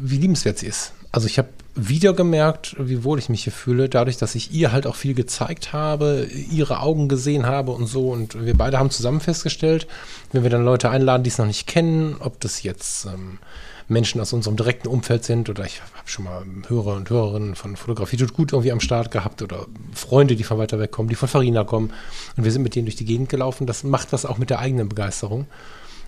wie 0.00 0.18
liebenswert 0.18 0.58
sie 0.58 0.66
ist. 0.66 0.94
Also 1.16 1.28
ich 1.28 1.38
habe 1.38 1.48
wieder 1.74 2.12
gemerkt, 2.12 2.76
wie 2.78 3.02
wohl 3.02 3.18
ich 3.18 3.30
mich 3.30 3.44
hier 3.44 3.52
fühle, 3.52 3.88
dadurch, 3.88 4.18
dass 4.18 4.34
ich 4.34 4.52
ihr 4.52 4.70
halt 4.70 4.86
auch 4.86 4.96
viel 4.96 5.14
gezeigt 5.14 5.72
habe, 5.72 6.28
ihre 6.50 6.80
Augen 6.80 7.08
gesehen 7.08 7.46
habe 7.46 7.72
und 7.72 7.86
so. 7.86 8.10
Und 8.10 8.44
wir 8.44 8.54
beide 8.54 8.78
haben 8.78 8.90
zusammen 8.90 9.20
festgestellt, 9.20 9.86
wenn 10.32 10.42
wir 10.42 10.50
dann 10.50 10.62
Leute 10.62 10.90
einladen, 10.90 11.22
die 11.22 11.30
es 11.30 11.38
noch 11.38 11.46
nicht 11.46 11.66
kennen, 11.66 12.16
ob 12.20 12.38
das 12.40 12.62
jetzt 12.62 13.06
ähm, 13.06 13.38
Menschen 13.88 14.20
aus 14.20 14.34
unserem 14.34 14.58
direkten 14.58 14.88
Umfeld 14.88 15.24
sind 15.24 15.48
oder 15.48 15.64
ich 15.64 15.80
habe 15.80 15.90
schon 16.04 16.26
mal 16.26 16.44
Hörer 16.68 16.96
und 16.96 17.08
Hörerinnen 17.08 17.54
von 17.54 17.76
Fotografie 17.76 18.18
tut 18.18 18.34
gut 18.34 18.52
irgendwie 18.52 18.72
am 18.72 18.80
Start 18.80 19.10
gehabt 19.10 19.40
oder 19.40 19.64
Freunde, 19.94 20.36
die 20.36 20.44
von 20.44 20.58
weiter 20.58 20.78
weg 20.78 20.92
kommen, 20.92 21.08
die 21.08 21.14
von 21.14 21.30
Farina 21.30 21.64
kommen 21.64 21.94
und 22.36 22.44
wir 22.44 22.52
sind 22.52 22.62
mit 22.62 22.74
denen 22.74 22.84
durch 22.84 22.96
die 22.96 23.06
Gegend 23.06 23.30
gelaufen. 23.30 23.66
Das 23.66 23.84
macht 23.84 24.12
was 24.12 24.26
auch 24.26 24.36
mit 24.36 24.50
der 24.50 24.58
eigenen 24.58 24.90
Begeisterung. 24.90 25.46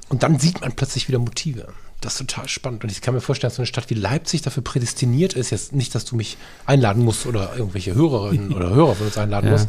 Und 0.09 0.23
dann 0.23 0.39
sieht 0.39 0.61
man 0.61 0.73
plötzlich 0.73 1.09
wieder 1.09 1.19
Motive. 1.19 1.69
Das 2.01 2.13
ist 2.15 2.19
total 2.29 2.49
spannend. 2.49 2.85
Und 2.85 2.93
ich 2.93 3.01
kann 3.01 3.15
mir 3.15 3.21
vorstellen, 3.21 3.49
dass 3.49 3.57
so 3.57 3.63
eine 3.63 3.67
Stadt 3.67 3.91
wie 3.91 3.95
Leipzig 3.95 4.43
dafür 4.43 4.63
prädestiniert 4.63 5.33
ist. 5.35 5.51
Jetzt 5.51 5.73
nicht, 5.75 5.95
dass 5.95 6.05
du 6.05 6.15
mich 6.17 6.37
einladen 6.65 7.05
musst 7.05 7.27
oder 7.27 7.57
irgendwelche 7.57 7.95
Hörerinnen 7.95 8.53
oder 8.55 8.71
Hörer 8.71 8.95
von 8.95 9.07
uns 9.07 9.19
einladen 9.19 9.47
Ja. 9.47 9.53
musst. 9.53 9.69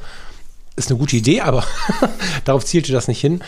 Ist 0.75 0.89
eine 0.89 0.99
gute 0.99 1.17
Idee, 1.17 1.41
aber 1.41 1.65
darauf 2.45 2.63
zielte 2.65 2.91
das 2.93 3.07
nicht 3.07 3.19
hin. 3.19 3.41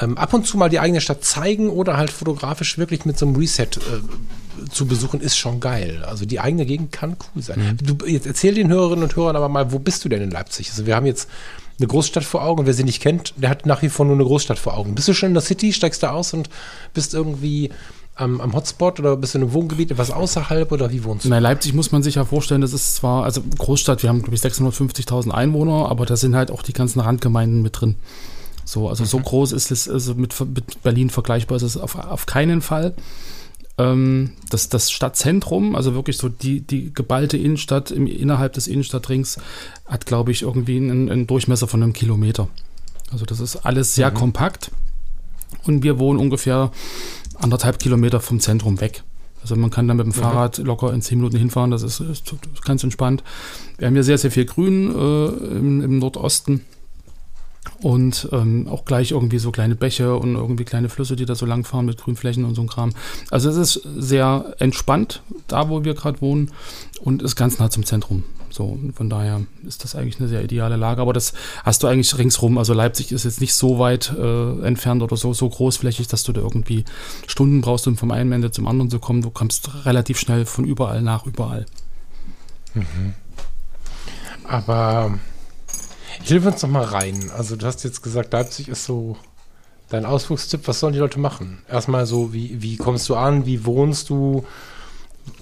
Ähm, 0.00 0.16
ab 0.16 0.32
und 0.32 0.46
zu 0.46 0.56
mal 0.56 0.70
die 0.70 0.78
eigene 0.78 1.00
Stadt 1.00 1.24
zeigen 1.24 1.68
oder 1.68 1.96
halt 1.98 2.10
fotografisch 2.10 2.78
wirklich 2.78 3.04
mit 3.04 3.18
so 3.18 3.26
einem 3.26 3.36
Reset 3.36 3.64
äh, 3.76 4.68
zu 4.70 4.86
besuchen, 4.86 5.20
ist 5.20 5.36
schon 5.36 5.60
geil. 5.60 6.04
Also 6.06 6.24
die 6.24 6.40
eigene 6.40 6.64
Gegend 6.64 6.92
kann 6.92 7.16
cool 7.34 7.42
sein. 7.42 7.76
Du, 7.82 8.06
jetzt 8.06 8.26
erzähl 8.26 8.54
den 8.54 8.70
Hörerinnen 8.70 9.02
und 9.02 9.14
Hörern 9.16 9.36
aber 9.36 9.48
mal, 9.50 9.72
wo 9.72 9.78
bist 9.78 10.04
du 10.04 10.08
denn 10.08 10.22
in 10.22 10.30
Leipzig? 10.30 10.70
Also 10.70 10.86
wir 10.86 10.96
haben 10.96 11.04
jetzt 11.06 11.28
eine 11.80 11.88
Großstadt 11.88 12.24
vor 12.24 12.44
Augen. 12.44 12.66
Wer 12.66 12.74
sie 12.74 12.84
nicht 12.84 13.02
kennt, 13.02 13.34
der 13.36 13.50
hat 13.50 13.66
nach 13.66 13.82
wie 13.82 13.88
vor 13.88 14.06
nur 14.06 14.14
eine 14.14 14.24
Großstadt 14.24 14.58
vor 14.58 14.76
Augen. 14.76 14.94
Bist 14.94 15.08
du 15.08 15.14
schon 15.14 15.28
in 15.28 15.34
der 15.34 15.42
City, 15.42 15.72
steigst 15.72 16.02
da 16.02 16.10
aus 16.12 16.32
und 16.34 16.48
bist 16.94 17.14
irgendwie 17.14 17.70
am, 18.14 18.40
am 18.40 18.54
Hotspot 18.54 19.00
oder 19.00 19.16
bist 19.16 19.34
du 19.34 19.38
in 19.38 19.44
einem 19.44 19.52
Wohngebiet 19.54 19.90
etwas 19.90 20.10
außerhalb 20.10 20.70
oder 20.72 20.92
wie 20.92 21.04
wohnst 21.04 21.24
du? 21.24 21.28
Na, 21.28 21.38
Leipzig 21.38 21.72
muss 21.72 21.90
man 21.90 22.02
sich 22.02 22.16
ja 22.16 22.24
vorstellen, 22.24 22.60
das 22.60 22.72
ist 22.72 22.96
zwar, 22.96 23.24
also 23.24 23.42
Großstadt, 23.58 24.02
wir 24.02 24.10
haben 24.10 24.22
glaube 24.22 24.34
ich 24.34 24.42
650.000 24.42 25.30
Einwohner, 25.30 25.88
aber 25.88 26.06
da 26.06 26.16
sind 26.16 26.36
halt 26.36 26.50
auch 26.50 26.62
die 26.62 26.72
ganzen 26.72 27.00
Randgemeinden 27.00 27.62
mit 27.62 27.80
drin. 27.80 27.96
So, 28.64 28.88
also 28.88 29.04
so 29.04 29.18
groß 29.18 29.52
ist 29.52 29.70
es, 29.70 29.88
also 29.88 30.14
mit, 30.14 30.38
mit 30.40 30.82
Berlin 30.82 31.10
vergleichbar 31.10 31.56
ist 31.56 31.62
es 31.62 31.76
auf, 31.76 31.96
auf 31.96 32.26
keinen 32.26 32.60
Fall. 32.60 32.94
Ähm, 33.80 34.32
das, 34.50 34.68
das 34.68 34.90
Stadtzentrum, 34.90 35.74
also 35.74 35.94
wirklich 35.94 36.16
so 36.16 36.28
die, 36.28 36.60
die 36.60 36.92
geballte 36.92 37.36
Innenstadt 37.36 37.90
im, 37.90 38.06
innerhalb 38.06 38.52
des 38.52 38.66
Innenstadtrings, 38.66 39.38
hat, 39.86 40.06
glaube 40.06 40.32
ich, 40.32 40.42
irgendwie 40.42 40.76
einen, 40.76 41.10
einen, 41.10 41.26
Durchmesser 41.26 41.66
von 41.66 41.82
einem 41.82 41.92
Kilometer. 41.92 42.48
Also 43.10 43.24
das 43.24 43.40
ist 43.40 43.56
alles 43.56 43.94
sehr 43.94 44.10
mhm. 44.10 44.14
kompakt. 44.14 44.70
Und 45.64 45.82
wir 45.82 45.98
wohnen 45.98 46.18
ungefähr 46.18 46.70
anderthalb 47.38 47.78
Kilometer 47.78 48.20
vom 48.20 48.40
Zentrum 48.40 48.80
weg. 48.80 49.02
Also 49.42 49.56
man 49.56 49.70
kann 49.70 49.88
da 49.88 49.94
mit 49.94 50.04
dem 50.04 50.10
mhm. 50.10 50.20
Fahrrad 50.20 50.58
locker 50.58 50.92
in 50.92 51.00
zehn 51.00 51.18
Minuten 51.18 51.38
hinfahren, 51.38 51.70
das 51.70 51.82
ist, 51.82 52.00
ist, 52.00 52.34
ganz 52.64 52.84
entspannt. 52.84 53.24
Wir 53.78 53.86
haben 53.86 53.94
hier 53.94 54.04
sehr, 54.04 54.18
sehr 54.18 54.30
viel 54.30 54.44
Grün 54.44 54.94
äh, 54.94 55.26
im, 55.56 55.80
im 55.80 55.98
Nordosten 55.98 56.64
und 57.82 58.28
ähm, 58.32 58.68
auch 58.68 58.84
gleich 58.84 59.12
irgendwie 59.12 59.38
so 59.38 59.50
kleine 59.50 59.74
Bäche 59.74 60.16
und 60.16 60.34
irgendwie 60.34 60.64
kleine 60.64 60.88
Flüsse, 60.88 61.16
die 61.16 61.24
da 61.24 61.34
so 61.34 61.46
lang 61.46 61.64
fahren 61.64 61.86
mit 61.86 61.98
Grünflächen 61.98 62.44
und 62.44 62.54
so 62.54 62.62
ein 62.62 62.68
Kram. 62.68 62.92
Also 63.30 63.48
es 63.48 63.56
ist 63.56 63.88
sehr 63.96 64.54
entspannt, 64.58 65.22
da 65.48 65.68
wo 65.68 65.84
wir 65.84 65.94
gerade 65.94 66.20
wohnen 66.20 66.50
und 67.00 67.22
ist 67.22 67.36
ganz 67.36 67.58
nah 67.58 67.70
zum 67.70 67.84
Zentrum. 67.84 68.24
So, 68.52 68.78
von 68.94 69.08
daher 69.08 69.42
ist 69.66 69.84
das 69.84 69.94
eigentlich 69.94 70.18
eine 70.18 70.28
sehr 70.28 70.42
ideale 70.42 70.76
Lage. 70.76 71.00
Aber 71.00 71.12
das 71.12 71.32
hast 71.64 71.82
du 71.82 71.86
eigentlich 71.86 72.18
ringsrum. 72.18 72.58
Also 72.58 72.74
Leipzig 72.74 73.12
ist 73.12 73.24
jetzt 73.24 73.40
nicht 73.40 73.54
so 73.54 73.78
weit 73.78 74.12
äh, 74.18 74.66
entfernt 74.66 75.02
oder 75.02 75.16
so, 75.16 75.32
so 75.32 75.48
großflächig, 75.48 76.08
dass 76.08 76.24
du 76.24 76.32
da 76.32 76.40
irgendwie 76.40 76.84
Stunden 77.28 77.60
brauchst, 77.60 77.86
um 77.86 77.96
vom 77.96 78.10
einen 78.10 78.32
Ende 78.32 78.50
zum 78.50 78.66
anderen 78.66 78.90
zu 78.90 78.98
kommen. 78.98 79.22
Du 79.22 79.30
kommst 79.30 79.86
relativ 79.86 80.18
schnell 80.18 80.46
von 80.46 80.64
überall 80.64 81.00
nach 81.00 81.26
überall. 81.26 81.64
Mhm. 82.74 83.14
Aber 84.44 85.14
Hilf 86.22 86.46
uns 86.46 86.62
noch 86.62 86.70
mal 86.70 86.84
rein. 86.84 87.30
Also 87.36 87.56
du 87.56 87.66
hast 87.66 87.82
jetzt 87.84 88.02
gesagt, 88.02 88.32
Leipzig 88.32 88.68
ist 88.68 88.84
so 88.84 89.16
dein 89.88 90.04
Ausflugstipp. 90.04 90.66
Was 90.66 90.80
sollen 90.80 90.92
die 90.92 90.98
Leute 90.98 91.18
machen? 91.18 91.62
Erstmal 91.68 92.06
so, 92.06 92.32
wie, 92.32 92.62
wie 92.62 92.76
kommst 92.76 93.08
du 93.08 93.16
an? 93.16 93.46
Wie 93.46 93.64
wohnst 93.64 94.08
du? 94.10 94.44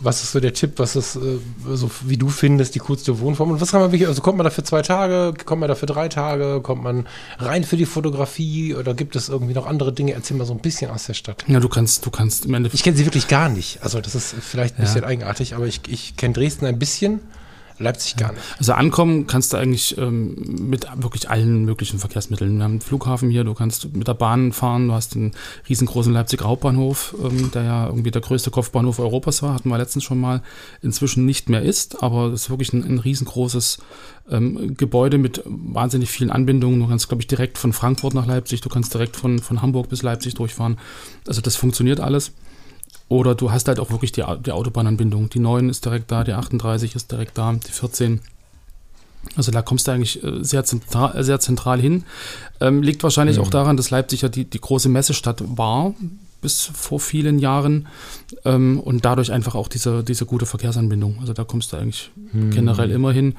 Was 0.00 0.22
ist 0.22 0.32
so 0.32 0.40
der 0.40 0.52
Tipp? 0.52 0.74
Was 0.76 0.96
ist 0.96 1.16
äh, 1.16 1.38
so, 1.72 1.90
wie 2.04 2.16
du 2.16 2.28
findest, 2.28 2.74
die 2.74 2.78
coolste 2.80 3.20
Wohnform? 3.20 3.52
Und 3.52 3.60
was 3.60 3.70
kann 3.70 3.80
man 3.80 3.92
wirklich, 3.92 4.08
also 4.08 4.22
kommt 4.22 4.38
man 4.38 4.44
da 4.44 4.50
für 4.50 4.64
zwei 4.64 4.82
Tage? 4.82 5.34
Kommt 5.44 5.60
man 5.60 5.68
da 5.68 5.74
für 5.74 5.86
drei 5.86 6.08
Tage? 6.08 6.60
Kommt 6.62 6.82
man 6.82 7.06
rein 7.38 7.64
für 7.64 7.76
die 7.76 7.86
Fotografie? 7.86 8.74
Oder 8.74 8.94
gibt 8.94 9.16
es 9.16 9.28
irgendwie 9.28 9.54
noch 9.54 9.66
andere 9.66 9.92
Dinge? 9.92 10.12
Erzähl 10.12 10.36
mal 10.36 10.46
so 10.46 10.52
ein 10.52 10.60
bisschen 10.60 10.90
aus 10.90 11.06
der 11.06 11.14
Stadt. 11.14 11.44
Ja, 11.48 11.60
du 11.60 11.68
kannst, 11.68 12.04
du 12.04 12.10
kannst 12.10 12.44
im 12.44 12.54
Endeffekt. 12.54 12.80
Ich 12.80 12.84
kenne 12.84 12.96
sie 12.96 13.06
wirklich 13.06 13.28
gar 13.28 13.48
nicht. 13.48 13.82
Also 13.82 14.00
das 14.00 14.14
ist 14.14 14.34
vielleicht 14.40 14.76
ein 14.76 14.82
bisschen 14.82 15.02
ja. 15.02 15.08
eigenartig, 15.08 15.54
aber 15.54 15.66
ich, 15.66 15.80
ich 15.88 16.16
kenne 16.16 16.34
Dresden 16.34 16.66
ein 16.66 16.78
bisschen. 16.78 17.20
Leipzig 17.78 18.16
gar 18.16 18.32
nicht. 18.32 18.42
Also 18.58 18.72
ankommen 18.72 19.26
kannst 19.26 19.52
du 19.52 19.56
eigentlich 19.56 19.96
ähm, 19.98 20.34
mit 20.68 20.86
wirklich 20.96 21.30
allen 21.30 21.64
möglichen 21.64 21.98
Verkehrsmitteln. 21.98 22.56
Wir 22.56 22.64
haben 22.64 22.72
einen 22.72 22.80
Flughafen 22.80 23.30
hier, 23.30 23.44
du 23.44 23.54
kannst 23.54 23.94
mit 23.94 24.08
der 24.08 24.14
Bahn 24.14 24.52
fahren, 24.52 24.88
du 24.88 24.94
hast 24.94 25.14
einen 25.14 25.32
riesengroßen 25.68 26.12
Leipziger 26.12 26.46
Hauptbahnhof, 26.46 27.14
ähm, 27.22 27.50
der 27.52 27.62
ja 27.62 27.86
irgendwie 27.86 28.10
der 28.10 28.22
größte 28.22 28.50
Kopfbahnhof 28.50 28.98
Europas 28.98 29.42
war, 29.42 29.54
hatten 29.54 29.68
wir 29.68 29.78
letztens 29.78 30.04
schon 30.04 30.20
mal, 30.20 30.42
inzwischen 30.82 31.24
nicht 31.24 31.48
mehr 31.48 31.62
ist, 31.62 32.02
aber 32.02 32.26
es 32.26 32.42
ist 32.42 32.50
wirklich 32.50 32.72
ein, 32.72 32.82
ein 32.82 32.98
riesengroßes 32.98 33.78
ähm, 34.30 34.76
Gebäude 34.76 35.18
mit 35.18 35.42
wahnsinnig 35.44 36.10
vielen 36.10 36.30
Anbindungen. 36.30 36.80
Du 36.80 36.88
kannst, 36.88 37.08
glaube 37.08 37.22
ich, 37.22 37.26
direkt 37.26 37.58
von 37.58 37.72
Frankfurt 37.72 38.14
nach 38.14 38.26
Leipzig, 38.26 38.60
du 38.60 38.68
kannst 38.68 38.92
direkt 38.94 39.16
von, 39.16 39.38
von 39.38 39.62
Hamburg 39.62 39.88
bis 39.88 40.02
Leipzig 40.02 40.34
durchfahren. 40.34 40.78
Also 41.26 41.40
das 41.40 41.56
funktioniert 41.56 42.00
alles. 42.00 42.32
Oder 43.08 43.34
du 43.34 43.50
hast 43.50 43.68
halt 43.68 43.80
auch 43.80 43.90
wirklich 43.90 44.12
die, 44.12 44.24
die 44.44 44.52
Autobahnanbindung. 44.52 45.30
Die 45.30 45.38
9 45.38 45.68
ist 45.68 45.84
direkt 45.84 46.10
da, 46.10 46.24
die 46.24 46.32
38 46.32 46.94
ist 46.94 47.10
direkt 47.10 47.38
da, 47.38 47.52
die 47.52 47.72
14. 47.72 48.20
Also 49.36 49.50
da 49.50 49.62
kommst 49.62 49.86
du 49.86 49.92
eigentlich 49.92 50.22
äh, 50.22 50.44
sehr 50.44 50.64
zentral, 50.64 51.22
sehr 51.24 51.40
zentral 51.40 51.80
hin. 51.80 52.04
Ähm, 52.60 52.82
liegt 52.82 53.02
wahrscheinlich 53.02 53.38
mhm. 53.38 53.44
auch 53.44 53.50
daran, 53.50 53.76
dass 53.76 53.90
Leipzig 53.90 54.22
ja 54.22 54.28
die, 54.28 54.44
die 54.44 54.60
große 54.60 54.88
Messestadt 54.88 55.42
war 55.46 55.94
bis 56.40 56.70
vor 56.72 57.00
vielen 57.00 57.38
Jahren 57.38 57.88
ähm, 58.44 58.78
und 58.80 59.04
dadurch 59.04 59.32
einfach 59.32 59.54
auch 59.54 59.68
diese, 59.68 60.04
diese 60.04 60.24
gute 60.24 60.46
Verkehrsanbindung. 60.46 61.18
Also 61.20 61.32
da 61.32 61.44
kommst 61.44 61.72
du 61.72 61.76
eigentlich 61.76 62.10
mhm. 62.32 62.50
generell 62.50 62.90
immer 62.90 63.12
hin. 63.12 63.34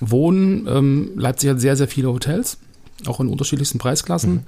Wohnen, 0.00 0.66
ähm, 0.68 1.12
Leipzig 1.16 1.50
hat 1.50 1.60
sehr, 1.60 1.76
sehr 1.76 1.88
viele 1.88 2.12
Hotels, 2.12 2.58
auch 3.06 3.20
in 3.20 3.28
unterschiedlichsten 3.28 3.78
Preisklassen, 3.78 4.32
mhm. 4.32 4.40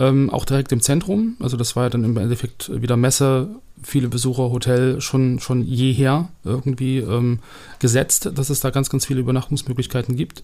ähm, 0.00 0.30
auch 0.30 0.44
direkt 0.44 0.72
im 0.72 0.80
Zentrum. 0.80 1.36
Also 1.38 1.56
das 1.56 1.76
war 1.76 1.84
ja 1.84 1.90
dann 1.90 2.02
im 2.02 2.16
Endeffekt 2.16 2.70
wieder 2.82 2.96
Messe, 2.96 3.48
viele 3.82 4.08
Besucher, 4.08 4.50
Hotel 4.50 5.00
schon, 5.00 5.38
schon 5.40 5.62
jeher 5.62 6.28
irgendwie 6.44 6.98
ähm, 6.98 7.40
gesetzt, 7.78 8.30
dass 8.34 8.50
es 8.50 8.60
da 8.60 8.70
ganz, 8.70 8.90
ganz 8.90 9.06
viele 9.06 9.20
Übernachtungsmöglichkeiten 9.20 10.16
gibt. 10.16 10.42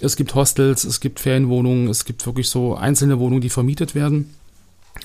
Es 0.00 0.16
gibt 0.16 0.34
Hostels, 0.34 0.84
es 0.84 1.00
gibt 1.00 1.20
Ferienwohnungen, 1.20 1.88
es 1.88 2.04
gibt 2.04 2.24
wirklich 2.26 2.48
so 2.48 2.76
einzelne 2.76 3.18
Wohnungen, 3.18 3.40
die 3.40 3.50
vermietet 3.50 3.94
werden. 3.94 4.34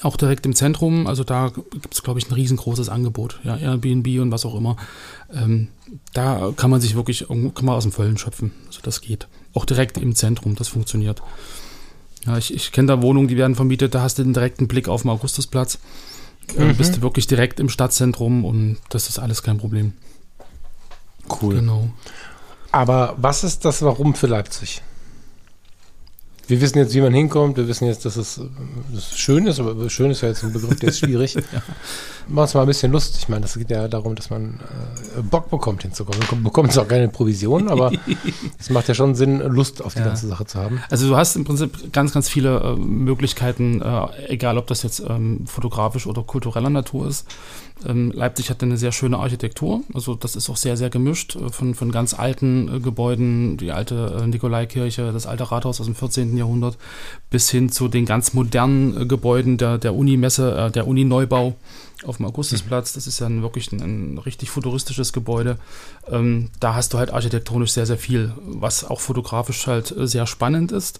Auch 0.01 0.17
direkt 0.17 0.45
im 0.45 0.55
Zentrum, 0.55 1.07
also 1.07 1.23
da 1.23 1.49
gibt 1.49 1.93
es, 1.93 2.03
glaube 2.03 2.19
ich, 2.19 2.29
ein 2.29 2.33
riesengroßes 2.33 2.89
Angebot. 2.89 3.39
Ja, 3.43 3.57
Airbnb 3.57 4.19
und 4.19 4.31
was 4.31 4.45
auch 4.45 4.55
immer. 4.55 4.75
Ähm, 5.31 5.67
da 6.13 6.51
kann 6.55 6.71
man 6.71 6.81
sich 6.81 6.95
wirklich 6.95 7.27
kann 7.27 7.53
man 7.61 7.75
aus 7.75 7.83
dem 7.83 7.91
Vollen 7.91 8.17
schöpfen. 8.17 8.51
Also 8.67 8.79
das 8.81 9.01
geht. 9.01 9.27
Auch 9.53 9.65
direkt 9.65 9.97
im 9.97 10.15
Zentrum, 10.15 10.55
das 10.55 10.67
funktioniert. 10.67 11.21
Ja, 12.25 12.37
ich, 12.37 12.53
ich 12.53 12.71
kenne 12.71 12.87
da 12.87 13.01
Wohnungen, 13.01 13.27
die 13.27 13.37
werden 13.37 13.55
vermietet, 13.55 13.93
da 13.93 14.01
hast 14.01 14.17
du 14.17 14.23
den 14.23 14.33
direkten 14.33 14.67
Blick 14.67 14.87
auf 14.87 15.03
den 15.03 15.11
Augustusplatz. 15.11 15.79
Äh, 16.57 16.65
mhm. 16.65 16.75
Bist 16.75 16.97
du 16.97 17.01
wirklich 17.01 17.27
direkt 17.27 17.59
im 17.59 17.69
Stadtzentrum 17.69 18.45
und 18.45 18.77
das 18.89 19.09
ist 19.09 19.19
alles 19.19 19.43
kein 19.43 19.57
Problem. 19.57 19.93
Cool. 21.41 21.55
Genau. 21.55 21.89
Aber 22.71 23.15
was 23.17 23.43
ist 23.43 23.65
das 23.65 23.81
Warum 23.81 24.15
für 24.15 24.27
Leipzig? 24.27 24.81
Wir 26.47 26.59
wissen 26.59 26.77
jetzt, 26.77 26.93
wie 26.93 27.01
man 27.01 27.13
hinkommt. 27.13 27.55
Wir 27.55 27.67
wissen 27.67 27.87
jetzt, 27.87 28.03
dass 28.05 28.17
es, 28.17 28.41
dass 28.91 29.11
es 29.11 29.17
schön 29.17 29.47
ist, 29.47 29.59
aber 29.59 29.89
schön 29.89 30.11
ist 30.11 30.21
ja 30.21 30.27
jetzt 30.27 30.43
ein 30.43 30.51
Begriff, 30.51 30.77
der 30.79 30.89
ist 30.89 30.99
schwierig. 30.99 31.33
ja. 31.35 31.41
Machen 32.27 32.45
es 32.45 32.53
mal 32.53 32.61
ein 32.61 32.67
bisschen 32.67 32.91
Lust. 32.91 33.17
Ich 33.17 33.29
meine, 33.29 33.41
das 33.41 33.53
geht 33.53 33.69
ja 33.69 33.87
darum, 33.87 34.15
dass 34.15 34.29
man 34.29 34.59
äh, 35.17 35.21
Bock 35.21 35.49
bekommt 35.49 35.83
hinzukommen. 35.83 36.21
Man 36.31 36.43
bekommt 36.43 36.73
zwar 36.73 36.85
keine 36.85 37.07
Provision, 37.07 37.69
aber 37.69 37.91
es 38.59 38.69
macht 38.69 38.89
ja 38.89 38.93
schon 38.93 39.15
Sinn, 39.15 39.39
Lust 39.39 39.81
auf 39.81 39.93
die 39.93 39.99
ja. 39.99 40.05
ganze 40.05 40.27
Sache 40.27 40.45
zu 40.45 40.59
haben. 40.59 40.81
Also 40.89 41.07
du 41.07 41.15
hast 41.15 41.35
im 41.35 41.45
Prinzip 41.45 41.93
ganz, 41.93 42.13
ganz 42.13 42.27
viele 42.27 42.59
äh, 42.59 42.75
Möglichkeiten, 42.75 43.81
äh, 43.81 44.07
egal 44.27 44.57
ob 44.57 44.67
das 44.67 44.83
jetzt 44.83 45.01
ähm, 45.07 45.45
fotografisch 45.45 46.07
oder 46.07 46.23
kultureller 46.23 46.69
Natur 46.69 47.07
ist. 47.07 47.25
Ähm, 47.85 48.11
Leipzig 48.11 48.49
hat 48.49 48.63
eine 48.63 48.77
sehr 48.77 48.91
schöne 48.91 49.17
Architektur. 49.17 49.81
Also 49.93 50.15
das 50.15 50.35
ist 50.35 50.49
auch 50.49 50.57
sehr, 50.57 50.77
sehr 50.77 50.89
gemischt 50.89 51.35
äh, 51.35 51.49
von, 51.49 51.75
von 51.75 51.91
ganz 51.91 52.13
alten 52.13 52.73
äh, 52.73 52.79
Gebäuden, 52.79 53.57
die 53.57 53.71
alte 53.71 54.21
äh, 54.21 54.27
Nikolaikirche, 54.27 55.11
das 55.11 55.25
alte 55.25 55.51
Rathaus 55.51 55.79
aus 55.79 55.87
dem 55.87 55.95
14. 55.95 56.32
Jahrhundert, 56.37 56.77
bis 57.29 57.49
hin 57.49 57.69
zu 57.69 57.87
den 57.87 58.05
ganz 58.05 58.33
modernen 58.33 59.01
äh, 59.01 59.05
Gebäuden 59.05 59.57
der, 59.57 59.77
der 59.77 59.95
Uni-Messe, 59.95 60.55
äh, 60.55 60.71
der 60.71 60.87
Uni-Neubau 60.87 61.55
auf 62.05 62.17
dem 62.17 62.25
Augustusplatz. 62.25 62.93
Das 62.93 63.07
ist 63.07 63.19
ja 63.19 63.27
ein, 63.27 63.41
wirklich 63.41 63.71
ein, 63.71 63.81
ein, 63.81 64.17
richtig 64.17 64.49
futuristisches 64.49 65.13
Gebäude. 65.13 65.57
Ähm, 66.09 66.49
da 66.59 66.75
hast 66.75 66.93
du 66.93 66.97
halt 66.97 67.11
architektonisch 67.11 67.71
sehr, 67.71 67.85
sehr 67.85 67.97
viel, 67.97 68.33
was 68.45 68.83
auch 68.83 68.99
fotografisch 68.99 69.67
halt 69.67 69.95
äh, 69.95 70.07
sehr 70.07 70.27
spannend 70.27 70.71
ist 70.71 70.99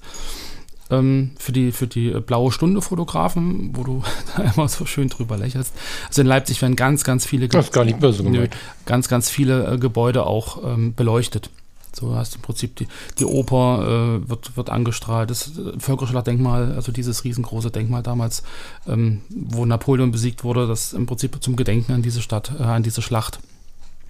ähm, 0.90 1.32
für 1.38 1.52
die, 1.52 1.72
für 1.72 1.88
die 1.88 2.12
blaue 2.12 2.52
Stunde 2.52 2.82
Fotografen, 2.82 3.72
wo 3.74 3.84
du 3.84 4.04
da 4.38 4.44
immer 4.44 4.68
so 4.68 4.86
schön 4.86 5.10
drüber 5.10 5.38
lächelst. 5.38 5.74
Also 6.08 6.22
in 6.22 6.28
Leipzig 6.28 6.62
werden 6.62 6.76
ganz, 6.76 7.04
ganz 7.04 7.26
viele, 7.26 7.48
nö, 7.48 8.48
ganz, 8.86 9.08
ganz 9.08 9.30
viele 9.30 9.78
Gebäude 9.80 10.26
auch 10.26 10.64
ähm, 10.64 10.94
beleuchtet. 10.96 11.50
So 11.96 12.16
hast 12.16 12.34
du 12.34 12.38
im 12.38 12.42
Prinzip 12.42 12.76
die, 12.76 12.88
die 13.20 13.26
Oper 13.26 14.22
äh, 14.24 14.30
wird, 14.30 14.58
wird 14.58 14.70
angestrahlt, 14.70 15.30
das 15.30 15.58
äh, 15.58 15.80
Völkerschlachtdenkmal, 15.80 16.74
also 16.74 16.92
dieses 16.92 17.24
riesengroße 17.24 17.72
Denkmal 17.72 18.04
damals, 18.04 18.44
ähm, 18.88 19.22
wo 19.30 19.66
Napoleon 19.66 20.12
besiegt 20.12 20.44
wurde, 20.44 20.68
das 20.68 20.94
im 20.94 21.06
Prinzip 21.06 21.42
zum 21.42 21.56
Gedenken 21.56 21.94
an 21.94 22.02
diese 22.02 22.22
Stadt, 22.22 22.52
äh, 22.60 22.64
an 22.64 22.84
diese 22.84 23.02
Schlacht 23.02 23.40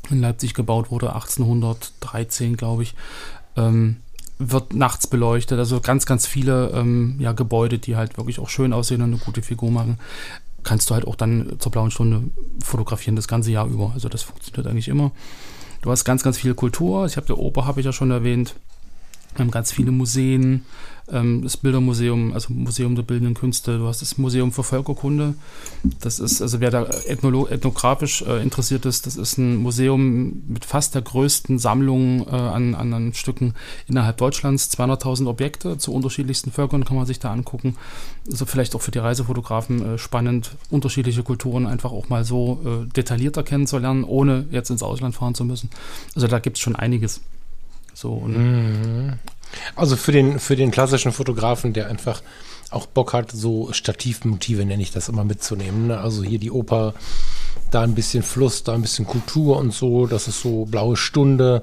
in 0.10 0.22
Leipzig 0.22 0.54
gebaut 0.54 0.92
wurde, 0.92 1.14
1813, 1.14 2.58
glaube 2.58 2.84
ich. 2.84 2.96
Ähm, 3.56 3.98
wird 4.40 4.74
nachts 4.74 5.08
beleuchtet. 5.08 5.60
Also 5.60 5.80
ganz, 5.80 6.06
ganz 6.06 6.26
viele 6.26 6.72
ähm, 6.72 7.16
ja, 7.20 7.32
Gebäude, 7.34 7.80
die 7.80 7.96
halt 7.96 8.18
wirklich 8.18 8.40
auch 8.40 8.50
schön 8.50 8.74
aussehen 8.74 9.02
und 9.02 9.14
eine 9.14 9.18
gute 9.18 9.42
Figur 9.42 9.72
machen. 9.72 10.00
Kannst 10.64 10.90
du 10.90 10.94
halt 10.96 11.06
auch 11.08 11.16
dann 11.16 11.58
zur 11.60 11.72
blauen 11.72 11.92
Stunde 11.92 12.24
fotografieren, 12.64 13.16
das 13.16 13.28
ganze 13.28 13.52
Jahr 13.52 13.68
über. 13.68 13.92
Also 13.94 14.10
das 14.10 14.24
funktioniert 14.24 14.68
eigentlich 14.68 14.88
immer. 14.88 15.12
Du 15.84 15.92
hast 15.92 16.06
ganz, 16.06 16.24
ganz 16.24 16.38
viel 16.38 16.56
Kultur. 16.56 17.06
Ich 17.06 17.18
habe 17.18 17.28
der 17.28 17.38
Oper, 17.38 17.66
habe 17.66 17.82
ich 17.82 17.86
ja 17.86 17.92
schon 17.92 18.10
erwähnt. 18.10 18.56
Wir 19.36 19.44
haben 19.44 19.52
ganz 19.52 19.72
viele 19.74 19.92
Museen, 19.92 20.66
das 21.14 21.58
Bildermuseum, 21.58 22.34
also 22.34 22.52
Museum 22.52 22.96
der 22.96 23.04
Bildenden 23.04 23.36
Künste, 23.36 23.78
du 23.78 23.88
hast 23.88 24.02
das 24.02 24.18
Museum 24.18 24.52
für 24.52 24.64
Völkerkunde. 24.64 25.36
Das 26.00 26.20
ist, 26.20 26.42
also 26.42 26.60
wer 26.60 26.72
da 26.72 26.86
ethnolo 27.08 27.48
ethnografisch 27.48 28.22
äh, 28.24 28.42
interessiert 28.42 28.86
ist, 28.86 29.06
das 29.06 29.16
ist 29.16 29.38
ein 29.38 29.58
Museum 29.58 30.44
mit 30.48 30.66
fast 30.66 30.96
der 30.96 31.02
größten 31.02 31.60
Sammlung 31.60 32.28
äh, 32.28 32.32
an, 32.32 32.76
an, 32.76 32.94
an, 32.94 33.14
Stücken 33.14 33.54
innerhalb 33.88 34.18
Deutschlands. 34.18 34.70
200.000 34.72 35.28
Objekte 35.28 35.78
zu 35.78 35.94
unterschiedlichsten 35.94 36.52
Völkern 36.52 36.86
kann 36.86 36.98
man 36.98 37.06
sich 37.06 37.20
da 37.20 37.32
angucken. 37.32 37.76
Also 38.30 38.46
vielleicht 38.46 38.76
auch 38.76 38.82
für 38.82 38.92
die 38.92 39.00
Reisefotografen 39.00 39.96
äh, 39.96 39.98
spannend, 39.98 40.56
unterschiedliche 40.70 41.24
Kulturen 41.24 41.68
einfach 41.68 41.92
auch 41.92 42.10
mal 42.10 42.26
so 42.26 42.62
äh, 42.66 42.88
detaillierter 42.94 43.44
kennenzulernen, 43.44 44.04
ohne 44.04 44.46
jetzt 44.52 44.70
ins 44.70 44.84
Ausland 44.84 45.16
fahren 45.16 45.36
zu 45.36 45.46
müssen. 45.46 45.70
Also 46.16 46.28
da 46.28 46.40
gibt 46.40 46.58
es 46.58 46.62
schon 46.62 46.76
einiges. 46.76 47.22
So, 47.94 48.22
mhm. 48.22 49.14
Also 49.76 49.96
für 49.96 50.12
den, 50.12 50.40
für 50.40 50.56
den 50.56 50.72
klassischen 50.72 51.12
Fotografen, 51.12 51.74
der 51.74 51.88
einfach 51.88 52.22
auch 52.70 52.86
Bock 52.88 53.14
hat, 53.14 53.32
so 53.32 53.72
Stativmotive 53.72 54.66
nenne 54.66 54.82
ich 54.82 54.92
das 54.92 55.10
immer 55.10 55.24
mitzunehmen. 55.24 55.88
Ne? 55.88 56.00
Also 56.00 56.24
hier 56.24 56.40
die 56.40 56.52
Oper, 56.52 56.94
da 57.72 57.82
ein 57.82 57.96
bisschen 57.96 58.24
Fluss, 58.24 58.64
da 58.64 58.74
ein 58.74 58.82
bisschen 58.82 59.06
Kultur 59.06 59.58
und 59.58 59.74
so, 59.74 60.08
das 60.08 60.28
ist 60.28 60.42
so 60.42 60.66
blaue 60.66 60.98
Stunde. 60.98 61.62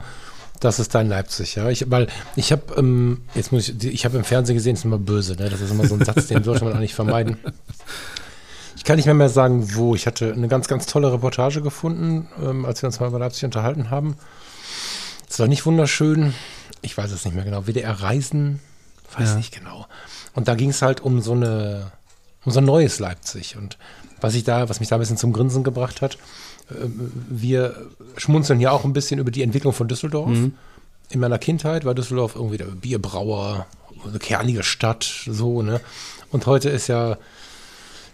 Das 0.61 0.79
ist 0.79 0.95
dein 0.95 1.09
Leipzig, 1.09 1.55
ja. 1.55 1.71
Ich, 1.71 1.91
weil 1.91 2.09
ich 2.37 2.53
habe, 2.53 2.75
ähm, 2.77 3.23
jetzt 3.35 3.51
muss 3.51 3.71
ich, 3.71 3.83
ich 3.83 4.05
habe 4.05 4.19
im 4.19 4.25
Fernsehen 4.25 4.57
gesehen, 4.57 4.75
das 4.75 4.81
ist 4.81 4.85
immer 4.85 4.99
böse, 4.99 5.35
ne? 5.37 5.49
Das 5.49 5.63
ist 5.63 5.71
immer 5.71 5.87
so 5.87 5.95
ein 5.95 6.05
Satz, 6.05 6.27
den 6.27 6.45
sollte 6.45 6.65
man 6.65 6.75
eigentlich 6.75 6.95
vermeiden. 6.95 7.39
Ich 8.77 8.85
kann 8.85 8.97
nicht 8.97 9.07
mehr, 9.07 9.15
mehr 9.15 9.31
sagen, 9.31 9.75
wo. 9.75 9.95
Ich 9.95 10.07
hatte 10.07 10.33
eine 10.33 10.49
ganz, 10.49 10.69
ganz 10.69 10.87
tolle 10.87 11.13
Reportage 11.13 11.63
gefunden, 11.63 12.29
ähm, 12.43 12.67
als 12.67 12.83
wir 12.83 12.89
uns 12.89 13.01
mal 13.01 13.09
über 13.09 13.19
Leipzig 13.19 13.45
unterhalten 13.45 13.91
haben. 13.91 14.17
Es 15.29 15.39
war 15.39 15.49
nicht 15.49 15.65
wunderschön. 15.65 16.35
Ich 16.83 16.97
weiß 16.97 17.11
es 17.11 17.25
nicht 17.25 17.35
mehr 17.35 17.45
genau. 17.45 17.67
WDR 17.67 17.93
Reisen, 17.93 18.61
weiß 19.17 19.31
ja. 19.31 19.37
nicht 19.37 19.55
genau. 19.55 19.87
Und 20.35 20.49
da 20.49 20.55
ging 20.55 20.71
es 20.71 20.83
halt 20.83 21.01
um 21.01 21.21
so 21.21 21.33
eine, 21.33 21.93
um 22.45 22.53
so 22.53 22.61
ein 22.61 22.65
neues 22.65 22.99
Leipzig. 22.99 23.57
Und 23.57 23.79
was 24.21 24.35
ich 24.35 24.45
da, 24.45 24.69
was 24.69 24.81
mich 24.81 24.89
da 24.89 24.97
ein 24.97 25.01
bisschen 25.01 25.17
zum 25.17 25.33
Grinsen 25.33 25.65
gebracht 25.65 26.03
hat, 26.03 26.19
ähm, 26.71 27.13
wir 27.29 27.89
schmunzeln 28.17 28.61
ja 28.61 28.71
auch 28.71 28.85
ein 28.85 28.93
bisschen 28.93 29.19
über 29.19 29.31
die 29.31 29.43
Entwicklung 29.43 29.73
von 29.73 29.89
Düsseldorf. 29.89 30.31
Mhm. 30.31 30.55
In 31.11 31.21
meiner 31.21 31.39
Kindheit 31.39 31.85
war 31.85 31.95
Düsseldorf 31.95 32.37
irgendwie 32.37 32.59
der 32.59 32.67
Bierbrauer, 32.67 33.67
eine 34.07 34.19
kernige 34.19 34.63
Stadt, 34.63 35.25
so, 35.27 35.63
ne? 35.63 35.81
Und 36.31 36.47
heute 36.47 36.71
ist 36.71 36.87
ja 36.87 37.19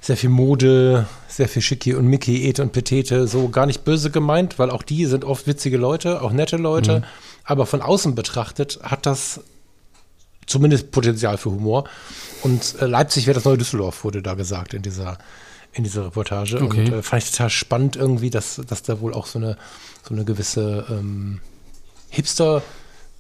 sehr 0.01 0.17
viel 0.17 0.31
Mode, 0.31 1.07
sehr 1.29 1.49
viel 1.49 1.63
Schicki 1.63 1.95
und 1.95 2.07
Mickey, 2.07 2.49
Ete 2.49 2.63
und 2.63 2.73
Petete, 2.73 3.27
so 3.27 3.49
gar 3.49 3.67
nicht 3.67 3.85
böse 3.85 4.11
gemeint, 4.11 4.59
weil 4.59 4.71
auch 4.71 4.83
die 4.83 5.05
sind 5.07 5.25
oft 5.25 5.47
witzige 5.47 5.77
Leute, 5.77 6.23
auch 6.23 6.33
nette 6.33 6.57
Leute. 6.57 7.01
Mhm. 7.01 7.05
Aber 7.47 7.65
von 7.65 7.81
außen 7.81 8.15
betrachtet 8.15 8.79
hat 8.83 9.07
das 9.07 9.41
zumindest 10.47 10.91
Potenzial 10.91 11.39
für 11.39 11.51
Humor. 11.51 11.89
Und 12.43 12.77
äh, 12.81 12.87
Leipzig 12.87 13.27
wäre 13.27 13.37
das 13.37 13.45
neue 13.45 13.59
Düsseldorf, 13.59 14.05
wurde 14.05 14.21
da 14.21 14.35
gesagt 14.35 14.75
in 14.75 14.83
dieser 14.83 15.17
in 15.73 15.85
dieser 15.85 16.07
Reportage. 16.07 16.61
Okay. 16.61 16.87
Und 16.87 16.93
äh, 16.93 17.03
fand 17.03 17.23
ich 17.23 17.31
total 17.31 17.51
spannend 17.51 17.97
irgendwie, 17.97 18.31
dass, 18.31 18.61
dass 18.67 18.83
da 18.83 19.01
wohl 19.01 19.13
auch 19.13 19.27
so 19.27 19.39
eine, 19.39 19.59
so 20.09 20.15
eine 20.15 20.25
gewisse 20.25 20.87
ähm, 20.91 21.41
Hipster- 22.11 22.63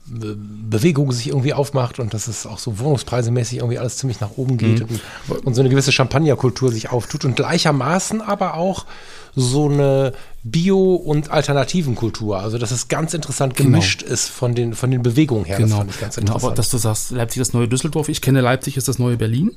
Bewegung 0.08 1.10
sich 1.10 1.28
irgendwie 1.28 1.52
aufmacht 1.52 1.98
und 1.98 2.14
dass 2.14 2.28
es 2.28 2.46
auch 2.46 2.58
so 2.58 2.78
wohnungspreisemäßig 2.78 3.58
irgendwie 3.58 3.78
alles 3.78 3.96
ziemlich 3.96 4.20
nach 4.20 4.36
oben 4.36 4.56
geht 4.56 4.80
mhm. 4.80 5.00
und, 5.28 5.46
und, 5.46 5.54
so 5.54 5.62
eine 5.62 5.68
gewisse 5.68 5.90
Champagnerkultur 5.90 6.70
sich 6.70 6.90
auftut 6.90 7.24
und 7.24 7.34
gleichermaßen 7.34 8.20
aber 8.20 8.54
auch 8.54 8.86
so 9.34 9.68
eine 9.68 10.12
Bio- 10.44 10.94
und 10.94 11.30
Alternativenkultur. 11.30 12.38
Also 12.38 12.58
dass 12.58 12.70
es 12.70 12.88
ganz 12.88 13.14
interessant 13.14 13.56
genau. 13.56 13.70
gemischt 13.70 14.02
genau. 14.02 14.12
ist 14.12 14.28
von 14.28 14.54
den, 14.54 14.74
von 14.74 14.90
den 14.90 15.02
Bewegungen 15.02 15.44
her. 15.44 15.58
Genau. 15.58 15.78
Das 15.78 15.86
interessant. 15.86 16.26
Genau, 16.26 16.36
aber 16.36 16.54
dass 16.54 16.70
du 16.70 16.78
sagst, 16.78 17.10
Leipzig 17.10 17.40
ist 17.40 17.48
das 17.48 17.54
neue 17.54 17.68
Düsseldorf. 17.68 18.08
Ich 18.08 18.22
kenne 18.22 18.40
Leipzig 18.40 18.76
ist 18.76 18.86
das 18.88 18.98
neue 18.98 19.16
Berlin. 19.16 19.50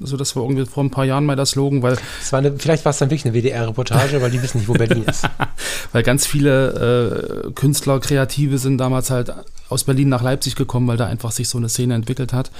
Also 0.00 0.16
das 0.16 0.36
war 0.36 0.44
irgendwie 0.44 0.64
vor 0.66 0.84
ein 0.84 0.90
paar 0.90 1.04
Jahren 1.04 1.26
mal 1.26 1.34
das 1.34 1.50
Slogan, 1.50 1.82
weil 1.82 1.98
war 2.30 2.38
eine, 2.38 2.52
vielleicht 2.56 2.84
war 2.84 2.90
es 2.90 2.98
dann 2.98 3.10
wirklich 3.10 3.24
eine 3.24 3.34
WDR-Reportage, 3.34 4.22
weil 4.22 4.30
die 4.30 4.40
wissen 4.42 4.58
nicht, 4.58 4.68
wo 4.68 4.74
Berlin 4.74 5.04
ist. 5.04 5.24
weil 5.92 6.02
ganz 6.02 6.26
viele 6.26 7.46
äh, 7.48 7.52
Künstler, 7.52 7.98
Kreative 7.98 8.58
sind 8.58 8.78
damals 8.78 9.10
halt 9.10 9.32
aus 9.68 9.84
Berlin 9.84 10.08
nach 10.08 10.22
Leipzig 10.22 10.56
gekommen, 10.56 10.86
weil 10.86 10.96
da 10.96 11.06
einfach 11.06 11.32
sich 11.32 11.48
so 11.48 11.58
eine 11.58 11.68
Szene 11.68 11.94
entwickelt 11.94 12.32
hat. 12.32 12.50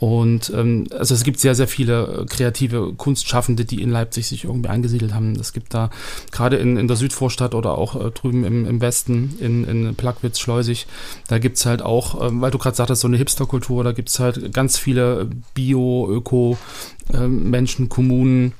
Und 0.00 0.52
ähm, 0.54 0.86
also 0.90 1.14
es 1.14 1.22
gibt 1.22 1.38
sehr, 1.38 1.54
sehr 1.54 1.68
viele 1.68 2.22
äh, 2.22 2.26
kreative 2.26 2.92
Kunstschaffende, 2.94 3.64
die 3.64 3.80
in 3.80 3.90
Leipzig 3.90 4.26
sich 4.26 4.44
irgendwie 4.44 4.68
angesiedelt 4.68 5.14
haben. 5.14 5.32
Es 5.36 5.52
gibt 5.52 5.72
da 5.72 5.88
gerade 6.32 6.56
in, 6.56 6.76
in 6.76 6.88
der 6.88 6.96
Südvorstadt 6.96 7.54
oder 7.54 7.78
auch 7.78 7.94
äh, 7.94 8.10
drüben 8.10 8.44
im, 8.44 8.66
im 8.66 8.80
Westen, 8.80 9.38
in, 9.40 9.64
in 9.64 9.94
Plagwitz, 9.94 10.40
Schleusig, 10.40 10.86
da 11.28 11.38
gibt 11.38 11.58
es 11.58 11.64
halt 11.64 11.80
auch, 11.80 12.20
äh, 12.20 12.28
weil 12.40 12.50
du 12.50 12.58
gerade 12.58 12.76
sagtest, 12.76 13.02
so 13.02 13.08
eine 13.08 13.16
Hipsterkultur, 13.16 13.84
da 13.84 13.92
gibt 13.92 14.08
es 14.08 14.18
halt 14.18 14.52
ganz 14.52 14.76
viele 14.76 15.28
Bio-, 15.54 16.08
Öko-, 16.10 16.58
äh, 17.12 17.28
Menschen, 17.28 17.88
Kommunen, 17.88 18.52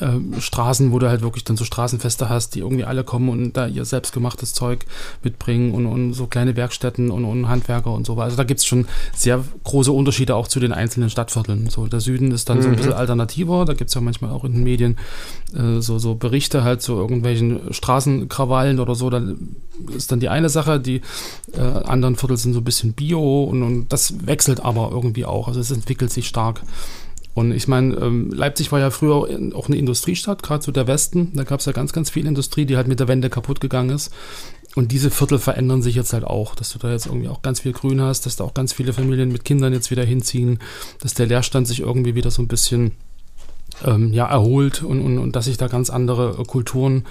äh, 0.00 0.40
Straßen, 0.40 0.92
wo 0.92 0.98
du 0.98 1.08
halt 1.08 1.22
wirklich 1.22 1.44
dann 1.44 1.56
so 1.56 1.64
Straßenfeste 1.64 2.28
hast, 2.28 2.54
die 2.54 2.60
irgendwie 2.60 2.84
alle 2.84 3.04
kommen 3.04 3.28
und 3.28 3.56
da 3.56 3.66
ihr 3.66 3.84
selbstgemachtes 3.84 4.52
Zeug 4.52 4.84
mitbringen 5.22 5.72
und, 5.72 5.86
und 5.86 6.12
so 6.14 6.26
kleine 6.26 6.56
Werkstätten 6.56 7.10
und, 7.10 7.24
und 7.24 7.48
Handwerker 7.48 7.92
und 7.92 8.06
so. 8.06 8.16
Also 8.16 8.36
da 8.36 8.44
gibt 8.44 8.60
es 8.60 8.66
schon 8.66 8.86
sehr 9.14 9.44
große 9.64 9.92
Unterschiede 9.92 10.34
auch 10.34 10.48
zu 10.48 10.60
den 10.60 10.72
einzelnen 10.72 11.10
Stadtvierteln. 11.10 11.68
So, 11.70 11.86
der 11.86 12.00
Süden 12.00 12.32
ist 12.32 12.48
dann 12.48 12.58
mhm. 12.58 12.62
so 12.62 12.68
ein 12.68 12.72
mhm. 12.72 12.76
bisschen 12.76 12.92
alternativer, 12.92 13.64
da 13.64 13.74
gibt 13.74 13.88
es 13.88 13.94
ja 13.94 14.00
manchmal 14.00 14.30
auch 14.30 14.44
in 14.44 14.52
den 14.52 14.64
Medien 14.64 14.96
äh, 15.54 15.80
so, 15.80 15.98
so 15.98 16.14
Berichte 16.14 16.64
halt 16.64 16.82
zu 16.82 16.94
irgendwelchen 16.94 17.72
Straßenkrawallen 17.72 18.80
oder 18.80 18.94
so. 18.94 19.10
Da 19.10 19.22
ist 19.96 20.12
dann 20.12 20.20
die 20.20 20.28
eine 20.28 20.48
Sache, 20.48 20.80
die 20.80 21.00
äh, 21.52 21.60
anderen 21.60 22.16
Viertel 22.16 22.36
sind 22.36 22.52
so 22.52 22.60
ein 22.60 22.64
bisschen 22.64 22.92
Bio 22.92 23.44
und, 23.44 23.62
und 23.62 23.92
das 23.92 24.26
wechselt 24.26 24.64
aber 24.64 24.90
irgendwie 24.92 25.24
auch. 25.24 25.48
Also 25.48 25.60
es 25.60 25.70
entwickelt 25.70 26.12
sich 26.12 26.28
stark. 26.28 26.62
Und 27.34 27.52
ich 27.52 27.66
meine, 27.66 27.94
ähm, 27.96 28.30
Leipzig 28.30 28.70
war 28.70 28.78
ja 28.78 28.90
früher 28.90 29.14
auch 29.54 29.66
eine 29.66 29.76
Industriestadt, 29.76 30.42
gerade 30.42 30.64
so 30.64 30.70
der 30.70 30.86
Westen. 30.86 31.32
Da 31.34 31.42
gab 31.42 31.60
es 31.60 31.66
ja 31.66 31.72
ganz, 31.72 31.92
ganz 31.92 32.10
viel 32.10 32.26
Industrie, 32.26 32.64
die 32.64 32.76
halt 32.76 32.86
mit 32.86 33.00
der 33.00 33.08
Wende 33.08 33.28
kaputt 33.28 33.60
gegangen 33.60 33.90
ist. 33.90 34.12
Und 34.76 34.92
diese 34.92 35.10
Viertel 35.10 35.38
verändern 35.38 35.82
sich 35.82 35.94
jetzt 35.94 36.12
halt 36.12 36.24
auch, 36.24 36.54
dass 36.54 36.70
du 36.70 36.78
da 36.78 36.90
jetzt 36.90 37.06
irgendwie 37.06 37.28
auch 37.28 37.42
ganz 37.42 37.60
viel 37.60 37.72
Grün 37.72 38.00
hast, 38.00 38.26
dass 38.26 38.36
da 38.36 38.44
auch 38.44 38.54
ganz 38.54 38.72
viele 38.72 38.92
Familien 38.92 39.30
mit 39.30 39.44
Kindern 39.44 39.72
jetzt 39.72 39.90
wieder 39.90 40.04
hinziehen, 40.04 40.58
dass 41.00 41.14
der 41.14 41.26
Leerstand 41.26 41.68
sich 41.68 41.80
irgendwie 41.80 42.14
wieder 42.14 42.30
so 42.30 42.42
ein 42.42 42.48
bisschen 42.48 42.92
ähm, 43.84 44.12
ja, 44.12 44.26
erholt 44.26 44.82
und, 44.82 45.00
und, 45.00 45.18
und 45.18 45.36
dass 45.36 45.46
sich 45.46 45.56
da 45.56 45.68
ganz 45.68 45.90
andere 45.90 46.42
Kulturen 46.44 47.04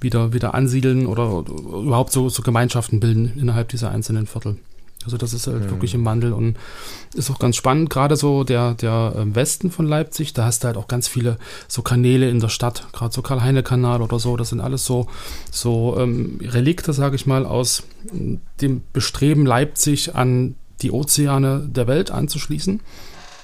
wieder, 0.00 0.32
wieder 0.32 0.54
ansiedeln 0.54 1.06
oder 1.06 1.44
überhaupt 1.48 2.12
so, 2.12 2.28
so 2.28 2.42
Gemeinschaften 2.42 3.00
bilden 3.00 3.32
innerhalb 3.40 3.68
dieser 3.68 3.90
einzelnen 3.90 4.26
Viertel. 4.26 4.56
Also 5.04 5.16
das 5.16 5.32
ist 5.32 5.46
halt 5.46 5.64
mhm. 5.64 5.70
wirklich 5.70 5.94
im 5.94 6.04
Wandel 6.04 6.32
und 6.32 6.56
ist 7.14 7.30
auch 7.30 7.38
ganz 7.38 7.56
spannend, 7.56 7.90
gerade 7.90 8.16
so 8.16 8.44
der, 8.44 8.74
der 8.74 9.14
ähm, 9.16 9.34
Westen 9.34 9.70
von 9.70 9.86
Leipzig, 9.86 10.32
da 10.32 10.44
hast 10.44 10.64
du 10.64 10.68
halt 10.68 10.76
auch 10.76 10.88
ganz 10.88 11.08
viele 11.08 11.38
so 11.68 11.82
Kanäle 11.82 12.28
in 12.28 12.40
der 12.40 12.48
Stadt, 12.48 12.86
gerade 12.92 13.14
so 13.14 13.22
Karl-Heine-Kanal 13.22 14.02
oder 14.02 14.18
so, 14.18 14.36
das 14.36 14.50
sind 14.50 14.60
alles 14.60 14.84
so, 14.84 15.06
so 15.50 15.96
ähm, 15.98 16.40
Relikte, 16.42 16.92
sage 16.92 17.16
ich 17.16 17.26
mal, 17.26 17.46
aus 17.46 17.84
dem 18.60 18.82
Bestreben 18.92 19.46
Leipzig 19.46 20.14
an 20.14 20.56
die 20.82 20.90
Ozeane 20.90 21.68
der 21.70 21.86
Welt 21.86 22.10
anzuschließen. 22.10 22.80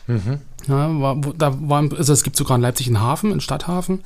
Mhm. 0.06 0.38
Ja, 0.66 1.00
war, 1.00 1.16
da 1.38 1.56
war, 1.60 1.88
also 1.96 2.12
es 2.12 2.22
gibt 2.22 2.36
sogar 2.36 2.56
in 2.56 2.62
Leipzig 2.62 2.88
einen 2.88 3.00
Hafen, 3.00 3.30
einen 3.30 3.40
Stadthafen, 3.40 4.00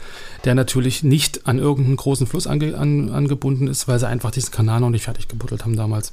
der 0.44 0.54
natürlich 0.54 1.02
nicht 1.02 1.46
an 1.46 1.58
irgendeinen 1.58 1.96
großen 1.96 2.26
Fluss 2.26 2.46
ange, 2.46 2.76
an, 2.76 3.10
angebunden 3.10 3.66
ist, 3.66 3.88
weil 3.88 3.98
sie 3.98 4.06
einfach 4.06 4.30
diesen 4.30 4.52
Kanal 4.52 4.80
noch 4.80 4.90
nicht 4.90 5.04
fertig 5.04 5.26
gebuddelt 5.26 5.64
haben 5.64 5.76
damals. 5.76 6.12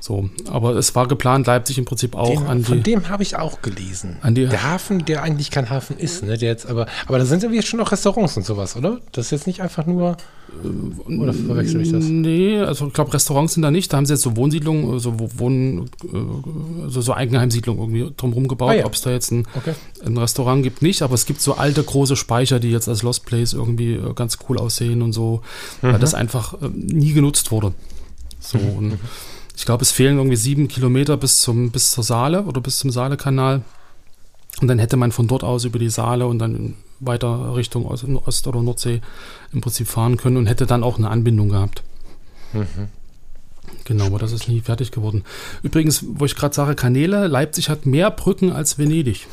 So, 0.00 0.28
aber 0.50 0.76
es 0.76 0.94
war 0.94 1.08
geplant, 1.08 1.46
Leipzig 1.46 1.78
im 1.78 1.84
Prinzip 1.84 2.14
auch 2.14 2.28
den, 2.28 2.46
an 2.46 2.58
die. 2.58 2.64
Von 2.64 2.82
dem 2.82 3.08
habe 3.08 3.22
ich 3.22 3.36
auch 3.36 3.62
gelesen. 3.62 4.16
An 4.20 4.34
die, 4.34 4.46
der 4.46 4.62
Hafen, 4.62 5.04
der 5.04 5.22
eigentlich 5.22 5.50
kein 5.50 5.70
Hafen 5.70 5.98
ist, 5.98 6.22
ne? 6.22 6.36
Der 6.36 6.48
jetzt 6.48 6.66
aber, 6.66 6.86
aber 7.06 7.18
da 7.18 7.24
sind 7.24 7.42
ja 7.42 7.50
jetzt 7.50 7.68
schon 7.68 7.78
noch 7.78 7.92
Restaurants 7.92 8.36
und 8.36 8.44
sowas, 8.44 8.76
oder? 8.76 9.00
Das 9.12 9.26
ist 9.26 9.30
jetzt 9.32 9.46
nicht 9.46 9.62
einfach 9.62 9.86
nur. 9.86 10.16
Äh, 10.62 11.12
oder 11.12 11.32
verwechsel 11.32 11.80
ich 11.80 11.92
das? 11.92 12.04
Nee, 12.04 12.60
also 12.60 12.86
ich 12.88 12.92
glaube, 12.92 13.14
Restaurants 13.14 13.54
sind 13.54 13.62
da 13.62 13.70
nicht. 13.70 13.92
Da 13.92 13.96
haben 13.96 14.06
sie 14.06 14.12
jetzt 14.12 14.22
so 14.22 14.36
Wohnsiedlungen, 14.36 14.98
so 14.98 15.14
Wohn, 15.18 15.90
also 16.82 17.00
so 17.00 17.14
Eigenheimsiedlungen 17.14 17.82
irgendwie 17.82 18.14
drumherum 18.16 18.48
gebaut. 18.48 18.70
Ah, 18.70 18.74
ja. 18.74 18.86
Ob 18.86 18.94
es 18.94 19.00
da 19.00 19.10
jetzt 19.10 19.32
ein, 19.32 19.46
okay. 19.54 19.74
ein, 20.04 20.16
Restaurant 20.16 20.62
gibt, 20.62 20.82
nicht, 20.82 21.02
aber 21.02 21.14
es 21.14 21.26
gibt 21.26 21.40
so 21.40 21.54
alte 21.54 21.82
große 21.82 22.16
Speicher, 22.16 22.60
die 22.60 22.70
jetzt 22.70 22.88
als 22.88 23.02
Lost 23.02 23.26
Place 23.26 23.54
irgendwie 23.54 23.94
äh, 23.94 24.12
ganz 24.14 24.38
cool 24.48 24.58
aussehen 24.58 25.02
und 25.02 25.12
so, 25.12 25.42
mhm. 25.82 25.92
weil 25.92 25.98
das 25.98 26.14
einfach 26.14 26.54
nie 26.70 27.12
genutzt 27.12 27.50
wurde. 27.50 27.72
So 28.38 28.58
mhm. 28.58 28.76
und 28.76 28.98
ich 29.56 29.64
glaube, 29.64 29.82
es 29.82 29.90
fehlen 29.90 30.18
irgendwie 30.18 30.36
sieben 30.36 30.68
Kilometer 30.68 31.16
bis, 31.16 31.40
zum, 31.40 31.70
bis 31.70 31.90
zur 31.90 32.04
Saale 32.04 32.42
oder 32.42 32.60
bis 32.60 32.78
zum 32.78 32.90
Saalekanal. 32.90 33.62
Und 34.60 34.68
dann 34.68 34.78
hätte 34.78 34.98
man 34.98 35.12
von 35.12 35.28
dort 35.28 35.44
aus 35.44 35.64
über 35.64 35.78
die 35.78 35.88
Saale 35.88 36.26
und 36.26 36.38
dann 36.38 36.74
weiter 37.00 37.56
Richtung 37.56 37.86
Ost, 37.86 38.04
Ost 38.04 38.46
oder 38.46 38.62
Nordsee 38.62 39.00
im 39.52 39.62
Prinzip 39.62 39.88
fahren 39.88 40.18
können 40.18 40.36
und 40.36 40.46
hätte 40.46 40.66
dann 40.66 40.82
auch 40.82 40.98
eine 40.98 41.08
Anbindung 41.08 41.48
gehabt. 41.48 41.82
Mhm. 42.52 42.88
Genau, 43.84 44.06
aber 44.06 44.18
das 44.18 44.32
ist 44.32 44.46
nie 44.48 44.60
fertig 44.60 44.92
geworden. 44.92 45.24
Übrigens, 45.62 46.04
wo 46.06 46.26
ich 46.26 46.36
gerade 46.36 46.54
sage, 46.54 46.74
Kanäle, 46.74 47.26
Leipzig 47.26 47.68
hat 47.70 47.86
mehr 47.86 48.10
Brücken 48.10 48.52
als 48.52 48.78
Venedig. 48.78 49.26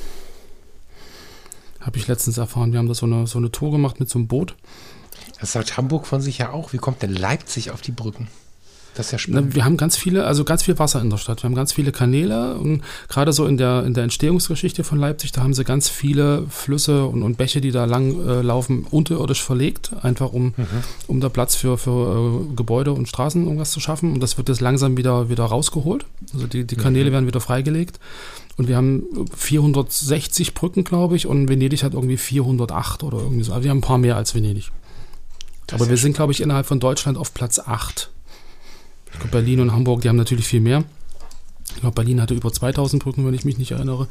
Habe 1.81 1.97
ich 1.97 2.07
letztens 2.07 2.38
erfahren. 2.38 2.71
Wir 2.71 2.79
haben 2.79 2.88
da 2.88 2.93
so 2.93 3.05
eine, 3.05 3.27
so 3.27 3.39
eine 3.39 3.51
Tour 3.51 3.71
gemacht 3.71 3.99
mit 3.99 4.09
so 4.09 4.19
einem 4.19 4.27
Boot. 4.27 4.55
Das 5.39 5.51
sagt 5.51 5.75
Hamburg 5.75 6.07
von 6.07 6.21
sich 6.21 6.38
ja 6.38 6.51
auch. 6.51 6.71
Wie 6.71 6.77
kommt 6.77 7.01
denn 7.01 7.13
Leipzig 7.13 7.71
auf 7.71 7.81
die 7.81 7.91
Brücken? 7.91 8.29
Das 8.95 9.08
ist 9.08 9.12
ja 9.12 9.17
spannend. 9.17 9.56
Wir 9.56 9.65
haben 9.65 9.77
ganz 9.77 9.97
viele, 9.97 10.25
also 10.25 10.43
ganz 10.43 10.63
viel 10.63 10.77
Wasser 10.77 11.01
in 11.01 11.10
der 11.10 11.17
Stadt. 11.17 11.41
Wir 11.41 11.47
haben 11.47 11.56
ganz 11.56 11.73
viele 11.73 11.91
Kanäle 11.91 12.56
und 12.56 12.84
gerade 13.08 13.34
so 13.34 13.45
in 13.45 13.58
der, 13.58 13.84
in 13.86 13.93
der 13.93 14.03
Entstehungsgeschichte 14.03 14.84
von 14.84 14.99
Leipzig, 14.99 15.32
da 15.32 15.41
haben 15.41 15.53
sie 15.53 15.63
ganz 15.63 15.89
viele 15.89 16.45
Flüsse 16.49 17.06
und, 17.06 17.23
und 17.23 17.38
Bäche, 17.38 17.60
die 17.60 17.71
da 17.71 17.86
lang 17.86 18.27
äh, 18.27 18.41
laufen, 18.41 18.86
unterirdisch 18.89 19.41
verlegt, 19.41 19.91
einfach 20.01 20.32
um, 20.32 20.53
mhm. 20.56 20.67
um 21.08 21.21
da 21.21 21.29
Platz 21.29 21.56
für, 21.56 21.77
für 21.77 22.45
äh, 22.51 22.56
Gebäude 22.56 22.93
und 22.93 23.08
Straßen 23.08 23.43
irgendwas 23.43 23.71
zu 23.71 23.79
schaffen. 23.79 24.13
Und 24.13 24.19
das 24.19 24.38
wird 24.38 24.49
jetzt 24.49 24.62
langsam 24.62 24.95
wieder, 24.95 25.29
wieder 25.29 25.45
rausgeholt. 25.45 26.06
Also 26.34 26.47
die, 26.47 26.65
die 26.65 26.75
Kanäle 26.75 27.10
mhm. 27.10 27.13
werden 27.13 27.27
wieder 27.27 27.41
freigelegt. 27.41 27.99
Und 28.58 28.67
wir 28.67 28.77
haben 28.77 29.03
460 29.36 30.53
Brücken, 30.53 30.84
glaube 30.84 31.15
ich, 31.15 31.25
und 31.25 31.49
Venedig 31.49 31.84
hat 31.84 31.93
irgendwie 31.93 32.17
408 32.17 33.03
oder 33.03 33.17
irgendwie 33.17 33.43
so. 33.43 33.51
Also 33.51 33.63
wir 33.63 33.71
haben 33.71 33.79
ein 33.79 33.82
paar 33.82 33.97
mehr 33.97 34.15
als 34.15 34.36
Venedig. 34.36 34.71
Das 35.65 35.82
Aber 35.82 35.89
wir 35.89 35.97
sind, 35.97 36.15
glaube 36.15 36.34
ich, 36.34 36.41
innerhalb 36.41 36.67
von 36.67 36.79
Deutschland 36.79 37.17
auf 37.17 37.34
Platz 37.34 37.58
8. 37.58 38.12
Ich 39.13 39.19
glaube, 39.19 39.32
Berlin 39.32 39.62
und 39.62 39.71
Hamburg, 39.71 40.02
die 40.02 40.10
haben 40.10 40.17
natürlich 40.17 40.47
viel 40.47 40.62
mehr. 40.62 40.84
Ich 41.76 41.82
glaube, 41.82 41.95
Berlin 41.95 42.21
hatte 42.21 42.34
über 42.34 42.52
2000 42.52 43.02
Brücken, 43.02 43.26
wenn 43.26 43.34
ich 43.34 43.45
mich 43.45 43.58
nicht 43.58 43.71
erinnere. 43.71 44.08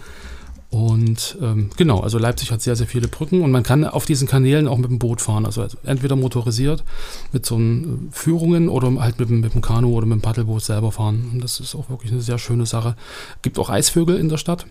Und 0.73 1.37
ähm, 1.43 1.69
genau, 1.77 2.01
also 2.01 2.17
Leipzig 2.17 2.51
hat 2.51 2.63
sehr, 2.63 2.77
sehr 2.77 2.87
viele 2.87 3.07
Brücken 3.07 3.43
und 3.43 3.51
man 3.51 3.63
kann 3.63 3.85
auf 3.85 4.07
diesen 4.07 4.27
Kanälen 4.27 4.67
auch 4.67 4.79
mit 4.79 4.89
dem 4.89 4.99
Boot 4.99 5.21
fahren. 5.21 5.45
Also 5.45 5.67
entweder 5.85 6.17
motorisiert 6.17 6.83
mit 7.31 7.45
so 7.45 7.61
äh, 7.61 7.85
Führungen 8.11 8.71
oder 8.71 8.91
halt 8.99 9.19
mit, 9.21 9.29
mit 9.29 9.53
dem 9.53 9.61
Kanu 9.61 9.91
oder 9.91 10.07
mit 10.07 10.17
dem 10.19 10.23
Paddelboot 10.23 10.65
selber 10.65 10.91
fahren. 10.91 11.29
Und 11.31 11.45
das 11.45 11.61
ist 11.61 11.75
auch 11.75 11.91
wirklich 11.91 12.11
eine 12.11 12.23
sehr 12.23 12.39
schöne 12.39 12.65
Sache. 12.65 12.97
Gibt 13.43 13.59
auch 13.59 13.69
Eisvögel 13.69 14.17
in 14.17 14.31
der 14.31 14.39
Stadt. 14.39 14.65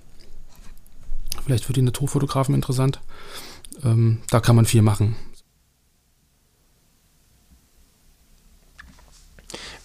Vielleicht 1.46 1.66
für 1.66 1.74
die 1.74 1.84
Naturfotografen 1.84 2.56
interessant. 2.56 3.00
Ähm, 3.84 4.22
da 4.32 4.40
kann 4.40 4.56
man 4.56 4.66
viel 4.66 4.82
machen. 4.82 5.16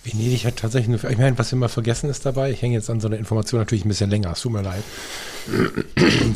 Venedig 0.06 0.44
hat 0.46 0.56
tatsächlich 0.56 0.88
nur, 0.88 1.10
ich 1.10 1.18
meine, 1.18 1.36
was 1.38 1.50
wir 1.50 1.58
mal 1.58 1.68
vergessen 1.68 2.08
ist 2.08 2.24
dabei, 2.24 2.50
ich 2.50 2.62
hänge 2.62 2.74
jetzt 2.74 2.88
an 2.88 3.00
so 3.00 3.08
einer 3.08 3.16
Information 3.16 3.60
natürlich 3.60 3.84
ein 3.84 3.88
bisschen 3.88 4.10
länger, 4.10 4.32
es 4.32 4.40
tut 4.40 4.52
mir 4.52 4.62
leid. 4.62 4.84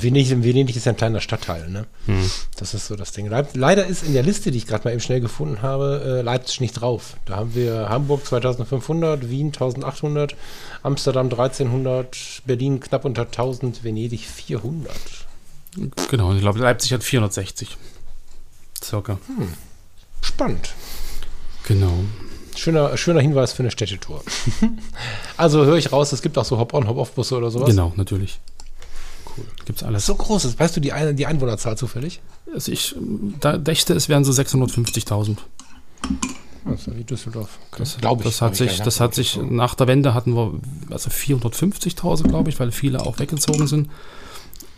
Venedig, 0.01 0.31
Venedig 0.43 0.77
ist 0.77 0.87
ja 0.87 0.93
ein 0.93 0.97
kleiner 0.97 1.21
Stadtteil, 1.21 1.69
ne? 1.69 1.87
Hm. 2.07 2.31
Das 2.57 2.75
ist 2.75 2.87
so 2.87 2.97
das 2.97 3.13
Ding. 3.13 3.31
Leider 3.55 3.87
ist 3.87 4.03
in 4.03 4.13
der 4.13 4.23
Liste, 4.23 4.51
die 4.51 4.59
ich 4.59 4.67
gerade 4.67 4.85
mal 4.85 4.93
eben 4.93 5.01
schnell 5.01 5.21
gefunden 5.21 5.63
habe, 5.63 6.19
äh, 6.21 6.23
Leipzig 6.23 6.61
nicht 6.61 6.73
drauf. 6.73 7.17
Da 7.27 7.37
haben 7.37 7.55
wir 7.55 7.89
Hamburg 7.89 8.27
2500, 8.27 9.31
Wien 9.31 9.49
1800, 9.49 10.35
Amsterdam 10.83 11.27
1300, 11.27 12.43
Berlin 12.45 12.81
knapp 12.81 13.05
unter 13.05 13.23
1000, 13.23 13.85
Venedig 13.85 14.27
400. 14.27 14.93
Genau, 16.11 16.35
ich 16.35 16.41
glaube, 16.41 16.59
Leipzig 16.59 16.93
hat 16.93 17.05
460. 17.05 17.77
Circa. 18.83 19.19
Hm. 19.27 19.53
Spannend. 20.23 20.75
Genau. 21.67 22.05
Schöner, 22.61 22.95
schöner 22.99 23.21
Hinweis 23.21 23.53
für 23.53 23.63
eine 23.63 23.71
Städtetour. 23.71 24.23
also 25.39 25.65
höre 25.65 25.79
ich 25.79 25.93
raus, 25.93 26.13
es 26.13 26.21
gibt 26.21 26.37
auch 26.37 26.45
so 26.45 26.59
Hop-on, 26.59 26.87
Hop-off-Busse 26.87 27.37
oder 27.37 27.51
sowas. 27.51 27.71
Genau, 27.71 27.95
natürlich. 27.97 28.39
Cool. 29.25 29.47
Gibt's 29.65 29.83
alles. 29.83 30.05
So 30.05 30.15
groß 30.15 30.45
ist. 30.45 30.61
Weißt 30.61 30.77
du 30.77 30.81
die, 30.81 30.93
Ein 30.93 31.17
die 31.17 31.25
Einwohnerzahl 31.25 31.79
zufällig? 31.79 32.21
Also 32.53 32.71
ich 32.71 32.95
da 33.41 33.57
dächte, 33.57 33.95
es 33.95 34.11
wären 34.11 34.25
so 34.25 34.33
650.000. 34.33 35.39
Also 36.67 36.95
wie 36.97 37.05
Düsseldorf. 37.05 37.59
Okay. 37.71 37.79
Das, 37.79 37.97
glaube 37.97 38.23
ich. 38.23 38.29
Das 38.29 38.43
hat 38.43 38.57
sich, 38.57 38.83
das 38.83 39.01
hat 39.01 39.15
sich 39.15 39.39
nach 39.41 39.75
der 39.75 39.87
Wende 39.87 40.13
hatten 40.13 40.35
wir 40.35 40.53
also 40.91 41.09
450.000, 41.09 42.29
glaube 42.29 42.51
ich, 42.51 42.61
weil 42.61 42.73
viele 42.73 43.01
auch 43.01 43.19
weggezogen 43.19 43.69
sind. 43.69 43.89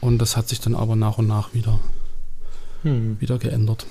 Und 0.00 0.18
das 0.18 0.36
hat 0.36 0.48
sich 0.48 0.60
dann 0.60 0.76
aber 0.76 0.94
nach 0.94 1.18
und 1.18 1.26
nach 1.26 1.52
wieder, 1.52 1.80
hm. 2.82 3.20
wieder 3.20 3.38
geändert. 3.38 3.86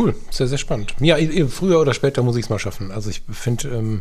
Cool, 0.00 0.14
sehr, 0.30 0.46
sehr 0.46 0.56
spannend. 0.56 0.94
Ja, 1.00 1.18
früher 1.48 1.78
oder 1.78 1.92
später 1.92 2.22
muss 2.22 2.36
ich 2.36 2.44
es 2.44 2.48
mal 2.48 2.58
schaffen. 2.58 2.90
Also 2.90 3.10
ich 3.10 3.22
finde 3.30 3.68
ähm, 3.68 4.00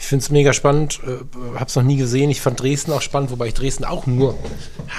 ich 0.00 0.06
finde 0.06 0.24
es 0.24 0.30
mega 0.30 0.52
spannend, 0.52 1.00
äh, 1.06 1.54
habe 1.54 1.66
es 1.66 1.76
noch 1.76 1.82
nie 1.84 1.96
gesehen. 1.96 2.28
Ich 2.30 2.40
fand 2.40 2.60
Dresden 2.60 2.92
auch 2.92 3.02
spannend, 3.02 3.30
wobei 3.30 3.48
ich 3.48 3.54
Dresden 3.54 3.84
auch 3.84 4.06
nur 4.06 4.36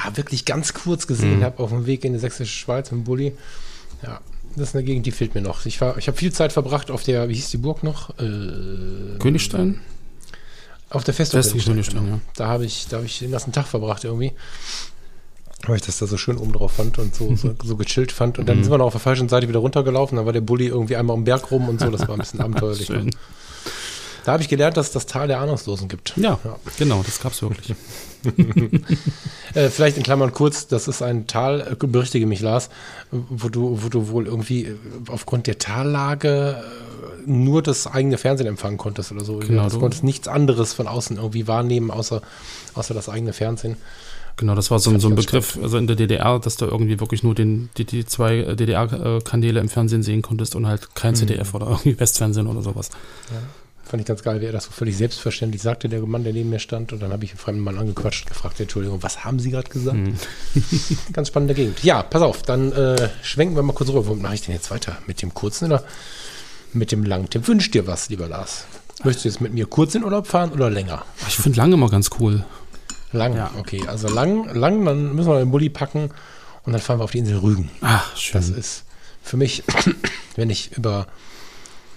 ja, 0.05 0.15
wirklich 0.15 0.45
ganz 0.45 0.73
kurz 0.73 1.07
gesehen 1.07 1.39
mhm. 1.39 1.43
habe 1.43 1.61
auf 1.61 1.71
dem 1.71 1.85
Weg 1.85 2.05
in 2.05 2.13
die 2.13 2.19
sächsische 2.19 2.53
Schweiz 2.53 2.89
im 2.91 3.03
Bulli. 3.03 3.33
Ja, 4.01 4.21
das 4.55 4.69
ist 4.69 4.75
eine 4.75 4.85
Gegend, 4.85 5.05
die 5.05 5.11
fehlt 5.11 5.35
mir 5.35 5.41
noch. 5.41 5.65
Ich, 5.65 5.75
ich 5.75 6.07
habe 6.07 6.17
viel 6.17 6.31
Zeit 6.31 6.53
verbracht 6.53 6.89
auf 6.89 7.03
der, 7.03 7.27
wie 7.27 7.33
hieß 7.33 7.49
die 7.49 7.57
Burg 7.57 7.83
noch? 7.83 8.11
Äh, 8.17 9.19
Königstein? 9.19 9.81
Auf 10.89 11.03
der 11.03 11.13
Festung, 11.13 11.43
Festung 11.43 11.61
Königstein, 11.61 12.05
genau. 12.05 12.15
ja. 12.15 12.21
Da 12.35 12.47
habe 12.47 12.65
ich, 12.65 12.87
hab 12.93 13.03
ich 13.03 13.19
den 13.19 13.31
ganzen 13.31 13.51
Tag 13.51 13.67
verbracht 13.67 14.05
irgendwie 14.05 14.31
weil 15.67 15.77
ich 15.77 15.81
das 15.81 15.99
da 15.99 16.07
so 16.07 16.17
schön 16.17 16.37
oben 16.37 16.53
drauf 16.53 16.73
fand 16.73 16.97
und 16.97 17.13
so, 17.13 17.35
so, 17.35 17.53
so 17.63 17.75
gechillt 17.75 18.11
fand. 18.11 18.39
Und 18.39 18.47
dann 18.47 18.59
mhm. 18.59 18.63
sind 18.63 18.71
wir 18.71 18.77
noch 18.77 18.85
auf 18.85 18.93
der 18.93 19.01
falschen 19.01 19.29
Seite 19.29 19.47
wieder 19.47 19.59
runtergelaufen. 19.59 20.15
Dann 20.15 20.25
war 20.25 20.33
der 20.33 20.41
Bulli 20.41 20.67
irgendwie 20.67 20.95
einmal 20.95 21.15
am 21.15 21.23
Berg 21.23 21.51
rum 21.51 21.69
und 21.69 21.79
so. 21.79 21.89
Das 21.89 22.07
war 22.07 22.15
ein 22.15 22.19
bisschen 22.19 22.41
abenteuerlich. 22.41 22.89
Ne? 22.89 23.09
Da 24.25 24.33
habe 24.33 24.43
ich 24.43 24.49
gelernt, 24.49 24.77
dass 24.77 24.87
es 24.87 24.91
das 24.93 25.05
Tal 25.05 25.27
der 25.27 25.39
Ahnungslosen 25.39 25.87
gibt. 25.87 26.13
Ja, 26.17 26.37
ja. 26.43 26.55
genau, 26.77 27.01
das 27.03 27.19
gab 27.21 27.31
es 27.31 27.41
wirklich. 27.41 27.75
äh, 29.53 29.69
vielleicht 29.69 29.97
in 29.97 30.03
Klammern 30.03 30.33
kurz, 30.33 30.67
das 30.67 30.87
ist 30.87 31.01
ein 31.01 31.25
Tal, 31.25 31.61
äh, 31.61 31.87
berichtige 31.87 32.25
mich, 32.25 32.41
Lars, 32.41 32.69
wo 33.11 33.49
du, 33.49 33.81
wo 33.81 33.89
du 33.89 34.09
wohl 34.09 34.27
irgendwie 34.27 34.65
äh, 34.65 34.75
aufgrund 35.07 35.47
der 35.47 35.57
Tallage 35.57 36.57
äh, 36.59 37.29
nur 37.29 37.63
das 37.63 37.87
eigene 37.87 38.17
Fernsehen 38.17 38.47
empfangen 38.47 38.77
konntest 38.77 39.11
oder 39.11 39.23
so. 39.23 39.37
Genau, 39.37 39.69
du 39.69 39.79
konntest 39.79 40.03
nichts 40.03 40.27
anderes 40.27 40.73
von 40.73 40.87
außen 40.87 41.17
irgendwie 41.17 41.47
wahrnehmen, 41.47 41.89
außer, 41.89 42.21
außer 42.73 42.93
das 42.93 43.09
eigene 43.09 43.33
Fernsehen. 43.33 43.77
Genau, 44.39 44.55
das 44.55 44.71
war 44.71 44.79
so, 44.79 44.97
so 44.99 45.09
ein 45.09 45.15
Begriff, 45.15 45.59
also 45.61 45.77
in 45.77 45.85
der 45.85 45.97
DDR, 45.97 46.39
dass 46.39 46.55
du 46.55 46.63
irgendwie 46.63 46.97
wirklich 47.01 47.23
nur 47.23 47.35
den, 47.35 47.69
die, 47.75 47.83
die 47.83 48.05
zwei 48.05 48.37
äh, 48.37 48.55
DDR-Kanäle 48.55 49.59
im 49.59 49.67
Fernsehen 49.67 50.01
sehen 50.01 50.21
konntest 50.21 50.55
und 50.55 50.65
halt 50.65 50.95
kein 50.95 51.11
mhm. 51.11 51.17
ZDF 51.17 51.53
oder 51.53 51.67
irgendwie 51.71 51.99
Westfernsehen 51.99 52.47
oder 52.47 52.61
sowas. 52.61 52.89
Ja. 53.31 53.41
Fand 53.83 53.99
ich 53.99 54.07
ganz 54.07 54.23
geil, 54.23 54.39
wie 54.39 54.45
er 54.45 54.53
das 54.53 54.65
so 54.65 54.71
völlig 54.71 54.95
selbstverständlich 54.95 55.61
sagte, 55.61 55.89
der 55.89 56.01
Mann, 56.03 56.23
der 56.23 56.31
neben 56.31 56.51
mir 56.51 56.59
stand. 56.59 56.93
Und 56.93 57.01
dann 57.01 57.11
habe 57.11 57.25
ich 57.25 57.31
einen 57.31 57.39
fremden 57.39 57.61
Mann 57.61 57.77
angequatscht 57.77 58.27
und 58.27 58.29
gefragt, 58.29 58.57
Entschuldigung, 58.61 59.03
was 59.03 59.25
haben 59.25 59.39
Sie 59.39 59.51
gerade 59.51 59.69
gesagt? 59.69 59.97
Mhm. 59.97 60.13
ganz 61.11 61.27
spannende 61.27 61.53
Gegend. 61.53 61.83
Ja, 61.83 62.01
pass 62.01 62.21
auf, 62.21 62.43
dann 62.43 62.71
äh, 62.71 63.09
schwenken 63.21 63.57
wir 63.57 63.63
mal 63.63 63.73
kurz 63.73 63.89
rüber. 63.89 64.07
Wo 64.07 64.15
mache 64.15 64.35
ich 64.35 64.41
denn 64.41 64.55
jetzt 64.55 64.71
weiter? 64.71 64.97
Mit 65.05 65.21
dem 65.21 65.33
kurzen 65.33 65.65
oder 65.65 65.83
mit 66.71 66.93
dem 66.93 67.03
langen 67.03 67.29
Tipp? 67.29 67.45
Wünsch 67.49 67.71
dir 67.71 67.87
was, 67.87 68.07
lieber 68.09 68.29
Lars. 68.29 68.63
Möchtest 69.03 69.25
du 69.25 69.29
jetzt 69.29 69.41
mit 69.41 69.53
mir 69.53 69.65
kurz 69.65 69.95
in 69.95 70.03
Urlaub 70.05 70.27
fahren 70.27 70.51
oder 70.51 70.69
länger? 70.69 71.03
Ich 71.27 71.35
finde 71.35 71.57
lange 71.57 71.73
immer 71.73 71.89
ganz 71.89 72.09
cool. 72.19 72.45
Lang, 73.11 73.35
ja. 73.35 73.51
okay. 73.57 73.83
Also 73.87 74.07
lang, 74.07 74.53
lang, 74.53 74.85
dann 74.85 75.15
müssen 75.15 75.29
wir 75.29 75.39
den 75.39 75.51
Bulli 75.51 75.69
packen 75.69 76.11
und 76.63 76.73
dann 76.73 76.81
fahren 76.81 76.99
wir 76.99 77.05
auf 77.05 77.11
die 77.11 77.19
Insel 77.19 77.37
Rügen. 77.37 77.71
Ach, 77.81 78.15
schön. 78.15 78.39
Das 78.39 78.49
ist 78.49 78.83
für 79.23 79.37
mich, 79.37 79.63
wenn 80.35 80.49
ich 80.49 80.77
über 80.77 81.07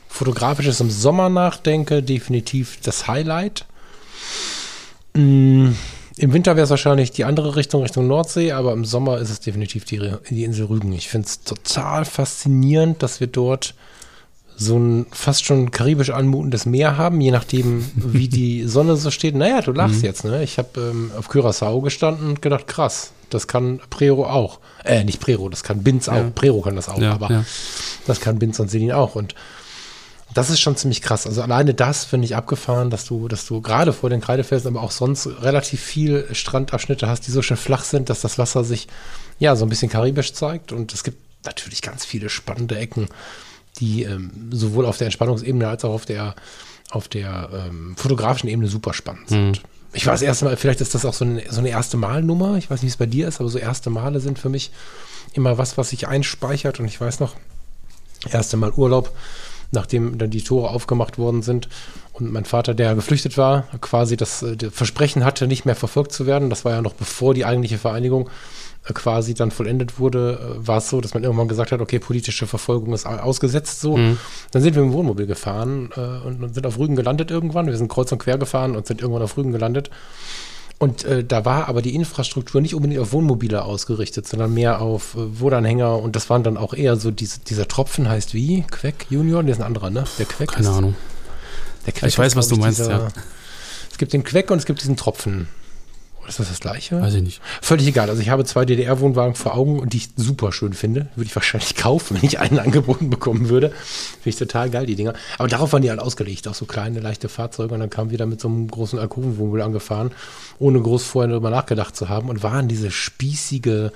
Fotografisches 0.09 0.81
im 0.81 0.90
Sommer 0.90 1.29
nachdenke, 1.29 2.03
definitiv 2.03 2.79
das 2.83 3.09
Highlight. 3.09 3.66
Mm, 5.14 5.70
Im 6.16 6.33
Winter 6.33 6.57
wäre 6.57 6.64
es 6.64 6.70
wahrscheinlich 6.70 7.11
die 7.12 7.25
andere 7.25 7.57
Richtung, 7.57 7.83
Richtung 7.83 8.07
Nordsee, 8.07 8.53
aber 8.53 8.72
im 8.72 8.85
Sommer 8.85 9.18
ist 9.18 9.31
es 9.31 9.40
definitiv 9.40 9.85
die, 9.85 10.12
die 10.31 10.44
Insel 10.44 10.66
Rügen. 10.66 10.92
Ich 10.92 11.09
finde 11.09 11.29
es 11.29 11.42
total 11.42 12.05
faszinierend, 12.05 13.03
dass 13.03 13.20
wir 13.20 13.27
dort 13.27 13.75
so 14.57 14.79
ein 14.79 15.07
fast 15.11 15.45
schon 15.45 15.71
karibisch 15.71 16.11
anmutendes 16.11 16.67
Meer 16.67 16.97
haben, 16.97 17.21
je 17.21 17.31
nachdem, 17.31 17.85
wie 17.95 18.29
die 18.29 18.65
Sonne 18.67 18.97
so 18.97 19.11
steht. 19.11 19.35
Naja, 19.35 19.61
du 19.62 19.73
lachst 19.73 19.99
mhm. 19.99 20.05
jetzt, 20.05 20.25
ne? 20.25 20.43
Ich 20.43 20.59
habe 20.59 20.81
ähm, 20.81 21.11
auf 21.17 21.31
Curaçao 21.31 21.83
gestanden 21.83 22.29
und 22.29 22.43
gedacht, 22.43 22.67
krass, 22.67 23.12
das 23.31 23.47
kann 23.47 23.81
Prero 23.91 24.27
auch. 24.27 24.61
Äh, 24.85 25.05
nicht 25.05 25.21
Prero, 25.21 25.49
das 25.49 25.62
kann 25.62 25.83
Binz 25.83 26.07
ja. 26.07 26.15
auch. 26.15 26.35
Prero 26.35 26.61
kann 26.61 26.77
das 26.77 26.88
auch, 26.88 26.99
ja, 26.99 27.12
aber 27.12 27.31
ja. 27.31 27.45
das 28.07 28.21
kann 28.21 28.38
Binz 28.38 28.59
und 28.61 28.71
Selin 28.71 28.93
auch. 28.93 29.15
Und 29.15 29.35
das 30.35 30.51
ist 30.51 30.61
schon 30.61 30.77
ziemlich 30.77 31.03
krass. 31.03 31.27
Also 31.27 31.43
alleine 31.43 31.75
das 31.75 32.05
finde 32.05 32.25
ich 32.25 32.37
abgefahren, 32.37 32.91
dass 32.91 33.05
du, 33.05 33.29
dass 33.29 33.47
du 33.47 33.61
gerade 33.61 33.93
vor 33.93 34.11
den 34.11 34.21
Kreidefelsen, 34.21 34.69
aber 34.69 34.85
auch 34.85 34.91
sonst 34.91 35.27
relativ 35.43 35.81
viel 35.81 36.27
Strandabschnitte 36.33 37.09
hast, 37.09 37.27
die 37.27 37.31
so 37.31 37.43
schön 37.43 37.57
flach 37.57 37.85
sind, 37.85 38.09
dass 38.09 38.23
das 38.23 38.38
Wasser 38.38 38.65
sich 38.65 38.88
ja 39.38 39.57
so 39.57 39.67
ein 39.67 39.69
bisschen 39.69 39.91
karibisch 39.91 40.33
zeigt. 40.33 40.73
Und 40.73 40.95
es 40.95 41.05
gibt 41.05 41.19
natürlich 41.45 41.83
ganz 41.83 42.05
viele 42.05 42.29
spannende 42.29 42.79
Ecken 42.79 43.09
die 43.79 44.03
ähm, 44.03 44.51
sowohl 44.51 44.87
auf 44.87 44.99
der 44.99 45.07
Entspannungsebene 45.07 45.67
als 45.67 45.85
auch 45.85 45.93
auf 45.93 46.07
der, 46.07 46.35
auf 46.91 47.09
der 47.09 47.49
ähm, 47.69 47.95
fotografischen 47.97 48.49
Ebene 48.49 48.69
super 48.69 48.93
spannend 48.93 49.29
sind. 49.29 49.63
Mhm. 49.63 49.69
Ich 49.95 50.07
war 50.07 50.15
das 50.15 50.23
erste 50.23 50.47
Mal, 50.47 50.57
vielleicht 50.57 50.81
ist 50.81 50.95
das 50.95 51.05
auch 51.05 51.13
so 51.13 51.25
eine, 51.25 51.43
so 51.51 51.59
eine 51.59 51.69
erste 51.69 51.99
Malnummer. 51.99 52.57
Ich 52.57 52.71
weiß 52.71 52.83
nicht, 52.83 52.89
wie 52.89 52.95
es 52.95 52.97
bei 52.97 53.07
dir 53.07 53.29
ist, 53.29 53.41
aber 53.41 53.51
so 53.51 53.59
erste 53.59 53.91
Male 53.91 54.21
sind 54.21 54.39
für 54.39 54.49
mich 54.49 54.71
immer 55.35 55.59
was, 55.59 55.77
was 55.77 55.91
sich 55.91 56.09
einspeichert. 56.09 56.81
Und 56.81 56.87
ich 56.87 56.99
weiß 57.01 57.21
noch, 57.21 57.37
erste 58.31 58.57
Mal 58.57 58.73
Urlaub, 58.73 59.15
nachdem 59.71 60.17
dann 60.17 60.31
die 60.31 60.43
Tore 60.43 60.71
aufgemacht 60.71 61.19
worden 61.19 61.43
sind 61.43 61.69
und 62.13 62.33
mein 62.33 62.45
Vater, 62.45 62.75
der 62.75 62.95
geflüchtet 62.95 63.37
war, 63.37 63.65
quasi 63.81 64.17
das, 64.17 64.43
äh, 64.43 64.57
das 64.57 64.73
Versprechen 64.73 65.25
hatte, 65.25 65.47
nicht 65.47 65.65
mehr 65.65 65.77
verfolgt 65.77 66.13
zu 66.13 66.27
werden. 66.27 66.51
Das 66.51 66.65
war 66.65 66.73
ja 66.73 66.83
noch 66.83 66.95
bevor 66.95 67.35
die 67.35 67.45
eigentliche 67.45 67.79
Vereinigung 67.79 68.31
quasi 68.85 69.35
dann 69.35 69.51
vollendet 69.51 69.99
wurde, 69.99 70.59
äh, 70.61 70.66
war 70.66 70.79
es 70.79 70.88
so, 70.88 71.01
dass 71.01 71.14
man 71.14 71.23
irgendwann 71.23 71.49
gesagt 71.49 71.73
hat, 71.73 71.81
okay, 71.81 71.99
politische 71.99 72.47
Verfolgung 72.47 72.92
ist 72.92 73.07
ausgesetzt 73.07 73.81
so. 73.81 73.97
Mhm. 73.97 74.18
Dann 74.51 74.62
sind 74.62 74.75
wir 74.75 74.83
im 74.83 74.92
Wohnmobil 74.92 75.27
gefahren 75.27 75.90
äh, 75.97 76.27
und 76.27 76.55
sind 76.55 76.66
auf 76.66 76.79
Rügen 76.79 76.97
gelandet 76.97 77.31
irgendwann. 77.31 77.66
Wir 77.66 77.77
sind 77.77 77.88
kreuz 77.88 78.11
und 78.11 78.18
quer 78.18 78.38
gefahren 78.38 78.75
und 78.75 78.87
sind 78.87 79.01
irgendwann 79.01 79.23
auf 79.23 79.37
Rügen 79.37 79.53
gelandet. 79.53 79.90
Und 80.79 81.05
äh, 81.05 81.23
da 81.23 81.45
war 81.45 81.68
aber 81.68 81.81
die 81.81 81.95
Infrastruktur 81.95 82.61
nicht 82.61 82.75
unbedingt 82.75 83.01
auf 83.01 83.12
Wohnmobile 83.12 83.64
ausgerichtet, 83.64 84.27
sondern 84.27 84.53
mehr 84.53 84.81
auf 84.81 85.14
äh, 85.14 85.38
Wohnanhänger. 85.38 85.97
Und 85.99 86.16
das 86.16 86.29
waren 86.29 86.42
dann 86.42 86.57
auch 86.57 86.75
eher 86.75 86.97
so 86.97 87.12
diese, 87.12 87.38
dieser 87.38 87.68
Tropfen 87.68 88.09
heißt 88.09 88.35
wie? 88.35 88.62
Queck 88.62 89.07
Junior? 89.09 89.45
Der 89.45 89.53
ist 89.53 89.61
ein 89.61 89.66
anderer, 89.66 89.90
ne? 89.90 90.03
Der 90.18 90.27
Queck. 90.27 90.51
Keine 90.51 90.68
ist, 90.68 90.75
Ahnung. 90.75 90.97
Der 91.87 91.92
Queck 91.92 92.09
ich 92.09 92.18
weiß, 92.18 92.35
was 92.35 92.49
du 92.49 92.57
meinst, 92.57 92.81
dieser, 92.81 92.90
ja. 92.90 93.09
Es 93.92 93.99
gibt 93.99 94.12
den 94.12 94.25
Queck 94.25 94.51
und 94.51 94.59
es 94.59 94.66
gibt 94.66 94.81
diesen 94.81 94.97
Tropfen. 94.97 95.47
Ist 96.29 96.39
das 96.39 96.49
das 96.49 96.61
gleiche? 96.61 97.01
Weiß 97.01 97.15
ich 97.15 97.23
nicht. 97.23 97.41
Völlig 97.61 97.87
egal. 97.87 98.09
Also 98.09 98.23
ich 98.23 98.29
habe 98.29 98.45
zwei 98.45 98.65
DDR-Wohnwagen 98.65 99.35
vor 99.35 99.55
Augen 99.55 99.81
und 99.81 99.93
die 99.93 99.99
ich 99.99 100.11
super 100.17 100.53
schön 100.53 100.73
finde. 100.73 101.09
Würde 101.17 101.27
ich 101.27 101.35
wahrscheinlich 101.35 101.75
kaufen, 101.77 102.17
wenn 102.17 102.25
ich 102.25 102.39
einen 102.39 102.59
angeboten 102.59 103.11
bekommen 103.11 103.49
würde. 103.49 103.71
Finde 103.71 104.31
ich 104.31 104.37
total 104.37 104.71
geil, 104.71 104.87
die 104.87 104.95
Dinger. 104.95 105.15
Aber 105.39 105.49
darauf 105.49 105.73
waren 105.73 105.83
die 105.83 105.91
halt 105.91 106.01
ausgelegt. 106.01 106.47
Auch 106.47 106.55
so 106.55 106.65
kleine, 106.65 107.01
leichte 107.01 107.29
Fahrzeuge. 107.29 107.75
Und 107.75 107.81
dann 107.81 107.91
kam 107.91 108.11
wieder 108.11 108.27
mit 108.27 108.41
so 108.41 108.49
einem 108.49 108.69
großen 108.69 108.99
Alkovenwohnmobil 108.99 109.63
angefahren, 109.63 110.13
ohne 110.59 110.81
groß 110.81 111.05
vorher 111.05 111.29
darüber 111.31 111.51
nachgedacht 111.51 111.97
zu 111.97 112.09
haben. 112.09 112.29
Und 112.29 112.43
waren 112.43 112.69
diese 112.69 112.91
spießige 112.91 113.91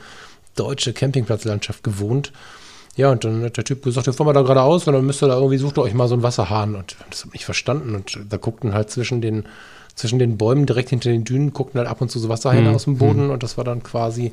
deutsche 0.57 0.93
Campingplatzlandschaft 0.93 1.85
gewohnt. 1.85 2.33
Ja, 2.97 3.11
und 3.11 3.25
dann 3.25 3.45
hat 3.45 3.59
der 3.59 3.65
Typ 3.65 3.85
gesagt, 3.85 4.07
jetzt 4.07 4.17
fahren 4.17 4.27
wir 4.27 4.33
da 4.33 4.43
geradeaus 4.43 4.87
und 4.87 4.95
dann 4.95 5.05
müsst 5.05 5.23
ihr 5.23 5.29
da 5.29 5.35
irgendwie, 5.35 5.59
sucht 5.59 5.79
ihr 5.79 5.83
euch 5.83 5.93
mal 5.93 6.09
so 6.09 6.15
einen 6.15 6.23
Wasserhahn. 6.23 6.75
Und 6.75 6.97
das 7.11 7.25
habe 7.25 7.37
ich 7.37 7.45
verstanden. 7.45 7.95
Und 7.95 8.19
da 8.29 8.37
guckten 8.39 8.73
halt 8.73 8.91
zwischen 8.91 9.21
den 9.21 9.45
zwischen 9.97 10.19
den 10.19 10.37
Bäumen 10.37 10.67
direkt 10.67 10.91
hinter 10.91 11.11
den 11.11 11.25
Dünen, 11.25 11.53
guckten 11.53 11.79
halt 11.79 11.89
ab 11.89 12.01
und 12.03 12.11
zu 12.11 12.19
so 12.19 12.29
Wasserhähne 12.29 12.69
Mhm. 12.69 12.75
aus 12.77 12.85
dem 12.85 12.99
Boden 12.99 13.31
und 13.31 13.43
das 13.43 13.57
war 13.57 13.65
dann 13.65 13.83
quasi 13.83 14.31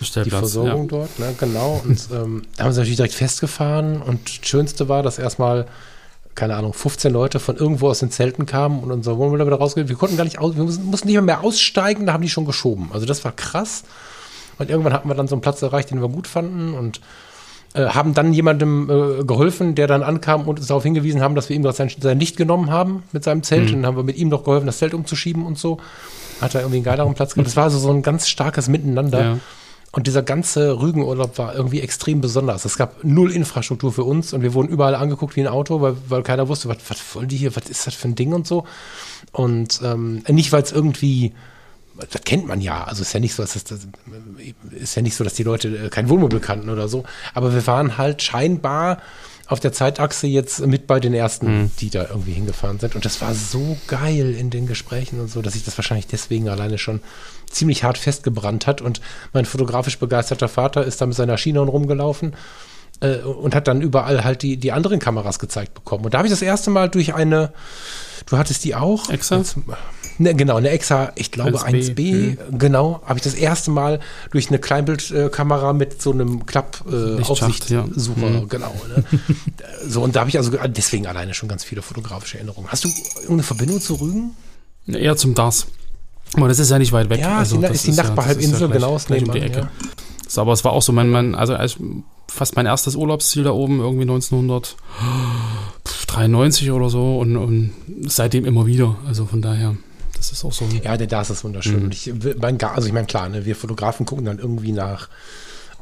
die 0.00 0.30
Versorgung 0.30 0.82
ja. 0.82 0.98
dort, 0.98 1.18
ne, 1.18 1.34
genau. 1.40 1.80
Und 1.82 2.08
ähm, 2.12 2.42
da 2.56 2.64
haben 2.64 2.72
sie 2.72 2.78
natürlich 2.80 2.96
direkt 2.96 3.14
festgefahren 3.14 4.02
und 4.02 4.20
das 4.40 4.46
Schönste 4.48 4.88
war, 4.90 5.02
dass 5.02 5.18
erstmal, 5.18 5.66
keine 6.34 6.56
Ahnung, 6.56 6.74
15 6.74 7.10
Leute 7.12 7.40
von 7.40 7.56
irgendwo 7.56 7.88
aus 7.88 8.00
den 8.00 8.10
Zelten 8.10 8.44
kamen 8.44 8.80
und 8.80 8.92
unser 8.92 9.16
Wohnmobil 9.16 9.46
wieder 9.46 9.56
rausgeht. 9.56 9.88
Wir 9.88 9.96
konnten 9.96 10.18
gar 10.18 10.24
nicht 10.24 10.38
aus, 10.38 10.56
wir 10.56 10.62
mussten 10.64 10.90
nicht 10.90 11.04
mehr, 11.14 11.22
mehr 11.22 11.42
aussteigen, 11.42 12.04
da 12.04 12.12
haben 12.12 12.22
die 12.22 12.28
schon 12.28 12.44
geschoben. 12.44 12.90
Also 12.92 13.06
das 13.06 13.24
war 13.24 13.32
krass. 13.32 13.84
Und 14.58 14.68
irgendwann 14.68 14.92
hatten 14.92 15.08
wir 15.08 15.14
dann 15.14 15.26
so 15.28 15.34
einen 15.36 15.42
Platz 15.42 15.62
erreicht, 15.62 15.90
den 15.90 16.00
wir 16.02 16.08
gut 16.08 16.26
fanden 16.26 16.74
und 16.74 17.00
haben 17.86 18.14
dann 18.14 18.32
jemandem 18.32 18.90
äh, 18.90 19.24
geholfen, 19.24 19.74
der 19.74 19.86
dann 19.86 20.02
ankam 20.02 20.48
und 20.48 20.58
uns 20.58 20.68
darauf 20.68 20.82
hingewiesen 20.82 21.20
haben, 21.20 21.34
dass 21.34 21.48
wir 21.48 21.56
ihm 21.56 21.62
gerade 21.62 21.76
sein, 21.76 21.90
sein 22.00 22.18
Licht 22.18 22.36
genommen 22.36 22.70
haben 22.70 23.02
mit 23.12 23.24
seinem 23.24 23.42
Zelt. 23.42 23.68
Und 23.68 23.82
dann 23.82 23.86
haben 23.86 23.96
wir 23.96 24.04
mit 24.04 24.16
ihm 24.16 24.28
noch 24.28 24.44
geholfen, 24.44 24.66
das 24.66 24.78
Zelt 24.78 24.94
umzuschieben 24.94 25.44
und 25.44 25.58
so. 25.58 25.78
Hat 26.40 26.54
er 26.54 26.60
irgendwie 26.60 26.76
einen 26.76 26.84
geileren 26.84 27.14
Platz 27.14 27.34
gehabt. 27.34 27.48
Das 27.48 27.56
war 27.56 27.64
also 27.64 27.78
so 27.78 27.90
ein 27.90 28.02
ganz 28.02 28.28
starkes 28.28 28.68
Miteinander. 28.68 29.20
Ja. 29.20 29.38
Und 29.90 30.06
dieser 30.06 30.22
ganze 30.22 30.80
Rügenurlaub 30.80 31.38
war 31.38 31.54
irgendwie 31.54 31.80
extrem 31.80 32.20
besonders. 32.20 32.64
Es 32.66 32.76
gab 32.76 33.02
null 33.04 33.32
Infrastruktur 33.32 33.90
für 33.90 34.04
uns 34.04 34.34
und 34.34 34.42
wir 34.42 34.52
wurden 34.52 34.68
überall 34.68 34.94
angeguckt 34.94 35.34
wie 35.34 35.40
ein 35.40 35.48
Auto, 35.48 35.80
weil, 35.80 35.96
weil 36.08 36.22
keiner 36.22 36.48
wusste, 36.48 36.68
was, 36.68 36.76
was 36.88 37.14
wollen 37.14 37.28
die 37.28 37.38
hier, 37.38 37.56
was 37.56 37.70
ist 37.70 37.86
das 37.86 37.94
für 37.94 38.08
ein 38.08 38.14
Ding 38.14 38.34
und 38.34 38.46
so. 38.46 38.64
Und 39.32 39.80
ähm, 39.82 40.22
nicht, 40.28 40.52
weil 40.52 40.62
es 40.62 40.72
irgendwie, 40.72 41.32
das 42.10 42.22
kennt 42.22 42.46
man 42.46 42.60
ja, 42.60 42.84
also 42.84 43.02
ist 43.02 43.12
ja 43.12 43.20
nicht 43.20 43.34
so, 43.34 43.42
dass 43.42 43.54
das, 43.54 43.64
das 43.64 43.86
ist 44.70 44.94
ja 44.94 45.02
nicht 45.02 45.16
so, 45.16 45.24
dass 45.24 45.34
die 45.34 45.42
Leute 45.42 45.68
äh, 45.68 45.88
kein 45.88 46.08
Wohnmobil 46.08 46.40
kannten 46.40 46.70
oder 46.70 46.88
so. 46.88 47.04
Aber 47.34 47.52
wir 47.52 47.66
waren 47.66 47.98
halt 47.98 48.22
scheinbar 48.22 48.98
auf 49.48 49.60
der 49.60 49.72
Zeitachse 49.72 50.26
jetzt 50.26 50.60
mit 50.66 50.86
bei 50.86 51.00
den 51.00 51.14
ersten, 51.14 51.72
die 51.80 51.88
da 51.88 52.06
irgendwie 52.08 52.32
hingefahren 52.32 52.78
sind. 52.78 52.94
Und 52.94 53.06
das 53.06 53.22
war 53.22 53.34
so 53.34 53.78
geil 53.86 54.34
in 54.34 54.50
den 54.50 54.66
Gesprächen 54.66 55.20
und 55.20 55.30
so, 55.30 55.40
dass 55.40 55.54
sich 55.54 55.64
das 55.64 55.78
wahrscheinlich 55.78 56.06
deswegen 56.06 56.50
alleine 56.50 56.76
schon 56.76 57.00
ziemlich 57.50 57.82
hart 57.82 57.96
festgebrannt 57.96 58.66
hat. 58.66 58.82
Und 58.82 59.00
mein 59.32 59.46
fotografisch 59.46 59.98
begeisterter 59.98 60.48
Vater 60.48 60.84
ist 60.84 61.00
da 61.00 61.06
mit 61.06 61.16
seiner 61.16 61.36
Chinon 61.36 61.68
rumgelaufen 61.68 62.36
äh, 63.00 63.16
und 63.20 63.54
hat 63.54 63.68
dann 63.68 63.80
überall 63.80 64.22
halt 64.22 64.42
die, 64.42 64.58
die 64.58 64.72
anderen 64.72 64.98
Kameras 64.98 65.38
gezeigt 65.38 65.72
bekommen. 65.72 66.04
Und 66.04 66.12
da 66.12 66.18
habe 66.18 66.28
ich 66.28 66.32
das 66.32 66.42
erste 66.42 66.68
Mal 66.70 66.90
durch 66.90 67.14
eine, 67.14 67.54
du 68.26 68.36
hattest 68.36 68.64
die 68.64 68.74
auch? 68.74 69.08
Exa? 69.08 69.42
Ne, 70.18 70.34
genau, 70.34 70.56
eine 70.56 70.70
Exa, 70.70 71.12
ich 71.14 71.30
glaube 71.30 71.58
1B, 71.58 71.94
1B, 71.94 72.36
genau, 72.58 73.00
habe 73.06 73.18
ich 73.18 73.22
das 73.22 73.34
erste 73.34 73.70
Mal 73.70 74.00
durch 74.32 74.48
eine 74.48 74.58
Kleinbildkamera 74.58 75.72
mit 75.72 76.02
so 76.02 76.10
einem 76.12 76.38
Lichtschacht, 76.40 76.82
ja. 77.70 77.82
Klapp-Aufsichtsucher, 77.84 78.30
Mhm. 78.30 78.48
genau. 78.48 78.74
Ne? 78.96 79.04
so, 79.88 80.02
und 80.02 80.16
da 80.16 80.20
habe 80.20 80.30
ich 80.30 80.38
also 80.38 80.50
deswegen 80.68 81.06
alleine 81.06 81.34
schon 81.34 81.48
ganz 81.48 81.62
viele 81.64 81.82
fotografische 81.82 82.38
Erinnerungen. 82.38 82.68
Hast 82.68 82.84
du 82.84 82.88
irgendeine 83.16 83.42
Verbindung 83.44 83.80
zu 83.80 83.94
Rügen? 83.94 84.30
Eher 84.88 85.16
zum 85.16 85.34
DARS. 85.34 85.66
Aber 86.34 86.48
das 86.48 86.58
ist 86.58 86.70
ja 86.70 86.78
nicht 86.78 86.92
weit 86.92 87.08
weg. 87.10 87.20
Ja, 87.20 87.42
ist 87.42 87.52
die- 87.52 87.60
das 87.60 87.70
ist 87.72 87.86
die 87.86 87.90
ja- 87.92 88.02
Nachbarhalbinsel, 88.02 88.54
ist 88.54 88.60
ja 88.60 88.66
genau, 88.66 88.98
gleich 89.06 89.22
um 89.22 89.32
die 89.32 89.40
Ecke. 89.40 89.68
Das, 90.24 90.36
aber 90.38 90.52
es 90.52 90.64
war 90.64 90.72
auch 90.72 90.82
so 90.82 90.92
mein, 90.92 91.08
mein 91.10 91.34
also 91.34 91.54
als, 91.54 91.76
fast 92.28 92.56
mein 92.56 92.66
erstes 92.66 92.94
Urlaubsziel 92.96 93.44
da 93.44 93.50
oben, 93.52 93.80
irgendwie 93.80 94.02
1993 94.02 96.70
oder 96.70 96.90
so 96.90 97.18
und, 97.18 97.36
und 97.36 97.72
seitdem 98.06 98.44
immer 98.44 98.66
wieder. 98.66 98.96
Also 99.06 99.24
von 99.26 99.40
daher, 99.40 99.76
das 100.18 100.32
ist 100.32 100.44
auch 100.44 100.52
so. 100.52 100.66
Ja, 100.82 100.96
der 100.96 101.06
Das 101.06 101.30
ist 101.30 101.44
wunderschön. 101.44 101.78
Mhm. 101.78 101.84
Und 101.84 101.94
ich, 101.94 102.12
mein, 102.40 102.60
also 102.62 102.86
ich 102.86 102.92
meine, 102.92 103.06
klar, 103.06 103.28
ne, 103.28 103.46
wir 103.46 103.56
Fotografen 103.56 104.04
gucken 104.04 104.26
dann 104.26 104.38
irgendwie 104.38 104.72
nach 104.72 105.08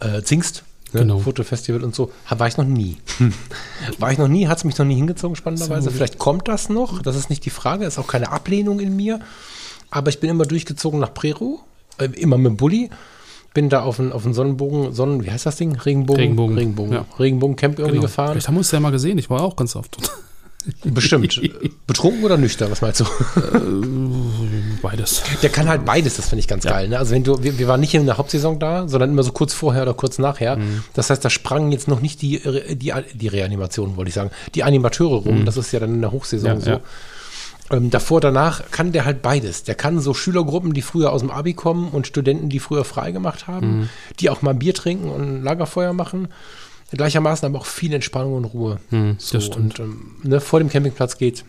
äh, 0.01 0.23
Zingst, 0.23 0.63
ne, 0.93 1.01
Genau. 1.01 1.19
Fotofestival 1.19 1.83
und 1.83 1.95
so. 1.95 2.13
War 2.29 2.47
ich 2.47 2.57
noch 2.59 2.65
nie. 2.65 2.99
war 3.99 4.13
ich 4.13 4.19
noch 4.19 4.29
nie, 4.29 4.47
hat 4.47 4.59
es 4.59 4.65
mich 4.65 4.79
noch 4.79 4.85
nie 4.85 4.95
hingezogen, 4.95 5.37
spannenderweise. 5.37 5.91
Vielleicht 5.91 6.19
kommt 6.19 6.49
das 6.49 6.69
noch, 6.69 7.03
das 7.03 7.17
ist 7.17 7.31
nicht 7.31 7.45
die 7.45 7.51
Frage, 7.51 7.87
ist 7.87 7.99
auch 7.99 8.07
keine 8.07 8.31
Ablehnung 8.31 8.79
in 8.79 8.95
mir. 8.95 9.21
Aber 9.91 10.11
ich 10.11 10.21
bin 10.21 10.31
immer 10.31 10.45
durchgezogen 10.45 11.01
nach 11.01 11.15
Prero, 11.15 11.61
äh, 11.99 12.07
immer 12.07 12.37
mit 12.39 12.47
dem 12.53 12.57
Bulli. 12.57 12.91
Bin 13.55 13.71
da 13.71 13.83
auf 13.85 13.97
den, 13.97 14.13
auf 14.13 14.23
Sonnenbogen, 14.31 14.93
Sonnen, 14.93 15.25
wie 15.25 15.31
heißt 15.31 15.47
das 15.47 15.57
Ding? 15.57 15.77
Regenbogen? 15.77 16.21
Regenbogen, 16.21 16.59
Regenbogen, 16.59 16.93
ja. 16.93 17.07
Regenbogen-Camp 17.19 17.79
irgendwie 17.79 17.95
Genau. 17.97 18.07
gefahren. 18.07 18.33
Vielleicht 18.33 18.49
haben 18.49 18.55
wir 18.57 18.59
uns 18.59 18.71
ja 18.71 18.81
mal 18.81 18.91
gesehen. 18.93 19.17
Ich 19.17 19.31
war 19.31 19.41
auch 19.41 19.57
ganz 19.57 19.75
oft 19.77 19.97
dort. 19.97 20.13
Bestimmt. 20.85 21.41
Betrunken 21.87 22.25
oder 22.25 22.37
nüchtern, 22.37 22.71
was 22.71 22.81
meinst 22.81 23.01
du? 23.01 23.05
Beides. 24.83 25.23
Der 25.43 25.51
kann 25.51 25.69
halt 25.69 25.85
beides, 25.85 26.17
das 26.17 26.29
finde 26.29 26.41
ich 26.41 26.49
ganz 26.49 26.65
Ja. 26.65 26.73
geil. 26.73 26.89
Ne? 26.89 26.99
Also 26.99 27.15
wenn 27.15 27.25
du, 27.25 27.43
wir, 27.43 27.59
wir 27.59 27.69
waren 27.69 27.81
nicht 27.81 27.95
in 27.95 28.07
der 28.07 28.19
Hauptsaison 28.19 28.59
da, 28.59 28.89
sondern 28.89 29.11
immer 29.11 29.23
so 29.23 29.33
kurz 29.33 29.53
vorher 29.55 29.83
oder 29.83 29.95
kurz 29.95 30.19
nachher. 30.19 30.57
Mhm. 30.57 30.85
Das 30.95 31.11
heißt, 31.11 31.25
da 31.25 31.31
sprangen 31.31 31.73
jetzt 31.73 31.89
noch 31.89 32.01
nicht 32.01 32.23
die, 32.23 32.41
die, 32.77 32.93
die 33.15 33.29
Reanimationen, 33.29 33.97
wollte 33.97 34.09
ich 34.09 34.15
sagen, 34.15 34.31
die 34.55 34.65
Animateure 34.65 35.23
rum. 35.23 35.45
Das 35.45 35.57
ist 35.57 35.73
ja 35.73 35.81
dann 35.81 35.95
in 35.95 36.01
der 36.01 36.13
Hochsaison 36.13 36.47
Mhm. 36.53 36.59
Ja, 36.59 36.65
so. 36.65 36.71
ja. 36.71 36.81
Ähm, 37.69 37.91
davor, 37.91 38.21
danach 38.21 38.71
kann 38.71 38.93
der 38.93 39.05
halt 39.05 39.23
beides. 39.23 39.65
Der 39.65 39.75
kann 39.75 39.99
so 39.99 40.15
Schülergruppen, 40.15 40.73
die 40.73 40.83
früher 40.83 41.13
aus 41.13 41.21
dem 41.23 41.31
Abi 41.33 41.55
kommen 41.55 41.89
und 41.89 42.07
Studenten, 42.07 42.49
die 42.49 42.61
früher 42.61 42.85
frei 42.85 43.11
gemacht 43.11 43.49
haben, 43.49 43.79
Mhm. 43.81 43.89
die 44.21 44.31
auch 44.31 44.41
mal 44.43 44.55
Bier 44.55 44.73
trinken 44.75 45.11
und 45.11 45.23
ein 45.23 45.43
Lagerfeuer 45.43 45.93
machen. 45.93 46.29
Gleichermaßen 46.93 47.47
aber 47.47 47.59
auch 47.59 47.67
viel 47.67 47.93
Entspannung 47.93 48.35
und 48.35 48.45
Ruhe. 48.47 48.79
Mhm, 48.91 49.17
so, 49.19 49.35
das 49.39 49.47
stimmt. 49.47 49.81
Und 49.81 49.89
ähm, 49.89 50.11
ne, 50.23 50.41
vor 50.41 50.61
dem 50.61 50.69
Campingplatz 50.69 51.19
geht 51.19 51.45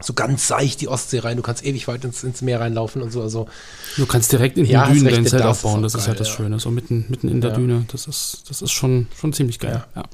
so 0.00 0.12
ganz 0.12 0.46
seicht 0.46 0.80
die 0.80 0.88
Ostsee 0.88 1.18
rein. 1.20 1.36
Du 1.36 1.42
kannst 1.42 1.64
ewig 1.64 1.88
weit 1.88 2.04
ins, 2.04 2.22
ins 2.22 2.42
Meer 2.42 2.60
reinlaufen 2.60 3.02
und 3.02 3.10
so. 3.10 3.22
Also 3.22 3.48
Du 3.96 4.06
kannst 4.06 4.30
direkt 4.30 4.56
in 4.58 4.64
den 4.64 4.70
Ja, 4.72 4.86
Dünen 4.86 5.04
dein 5.06 5.26
Zelt 5.26 5.42
das 5.42 5.58
ist 5.58 5.64
aufbauen. 5.64 5.82
Das 5.82 5.94
ist 5.94 6.00
geil, 6.00 6.08
halt 6.08 6.20
das 6.20 6.28
ja. 6.28 6.34
Schöne. 6.34 6.60
So 6.60 6.70
mitten, 6.70 7.06
mitten 7.08 7.28
in 7.28 7.40
der 7.40 7.50
Ja. 7.52 7.56
Düne. 7.56 7.84
Das 7.90 8.06
ist, 8.06 8.44
das 8.48 8.62
ist 8.62 8.70
schon, 8.70 9.08
schon 9.18 9.32
ziemlich 9.32 9.58
geil. 9.58 9.84
Ja. 9.96 10.04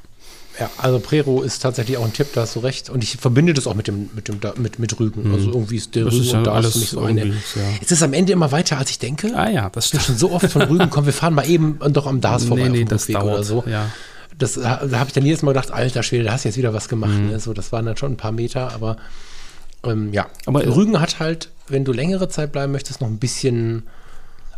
Ja, 0.60 0.70
also 0.78 1.00
Prero 1.00 1.42
ist 1.42 1.58
tatsächlich 1.62 1.96
auch 1.96 2.04
ein 2.04 2.12
Tipp, 2.12 2.28
da 2.32 2.42
hast 2.42 2.54
du 2.54 2.60
recht. 2.60 2.88
Und 2.88 3.02
ich 3.02 3.16
verbinde 3.16 3.54
das 3.54 3.66
auch 3.66 3.74
mit 3.74 3.88
dem, 3.88 4.08
mit 4.14 4.28
dem, 4.28 4.38
mit, 4.56 4.78
mit 4.78 5.00
Rügen. 5.00 5.34
Also 5.34 5.48
irgendwie 5.50 5.76
ist 5.78 5.96
der 5.96 6.04
Mhm. 6.04 6.06
Das 6.06 6.14
Rügen 6.14 6.24
ist 6.26 6.32
ja 6.32 6.38
und 6.38 6.44
da 6.44 6.52
alles 6.52 6.74
mich 6.76 6.88
so 6.90 7.00
eine. 7.00 7.34
Jetzt 7.80 7.90
ist 7.90 8.02
am 8.04 8.12
Ende 8.12 8.32
immer 8.32 8.52
weiter, 8.52 8.78
als 8.78 8.88
ich 8.90 9.00
denke. 9.00 9.34
Ah 9.36 9.50
ja, 9.50 9.68
das 9.70 9.86
Ich 9.86 9.88
stimmt. 9.88 10.04
schon 10.04 10.16
so 10.16 10.30
oft 10.30 10.48
von 10.50 10.62
Rügen 10.62 10.90
kommen, 10.90 11.06
wir 11.06 11.12
fahren 11.12 11.34
mal 11.34 11.50
eben 11.50 11.80
doch 11.90 12.06
am 12.06 12.20
Dars 12.20 12.44
vorbei 12.44 12.68
Nee, 12.68 12.68
nee, 12.68 12.82
auf 12.84 12.84
dem 12.84 12.88
das 12.88 13.02
Rückweg 13.08 13.16
dauert. 13.16 13.34
oder 13.34 13.42
so. 13.42 13.64
Ja. 13.66 13.90
Das, 14.38 14.54
da 14.54 14.80
habe 14.80 15.06
ich 15.06 15.12
dann 15.12 15.24
jedes 15.24 15.42
Mal 15.42 15.52
gedacht, 15.52 15.70
alter 15.70 16.02
Schwede, 16.02 16.24
da 16.24 16.32
hast 16.32 16.44
du 16.44 16.48
jetzt 16.48 16.58
wieder 16.58 16.74
was 16.74 16.88
gemacht. 16.88 17.12
Mhm. 17.12 17.28
Ne? 17.28 17.40
So, 17.40 17.52
das 17.52 17.72
waren 17.72 17.86
dann 17.86 17.96
schon 17.96 18.12
ein 18.12 18.16
paar 18.16 18.32
Meter, 18.32 18.72
aber 18.72 18.96
ähm, 19.84 20.12
ja. 20.12 20.26
Aber- 20.46 20.64
Rügen 20.66 21.00
hat 21.00 21.20
halt, 21.20 21.50
wenn 21.68 21.84
du 21.84 21.92
längere 21.92 22.28
Zeit 22.28 22.52
bleiben 22.52 22.72
möchtest, 22.72 23.00
noch 23.00 23.08
ein 23.08 23.18
bisschen. 23.18 23.84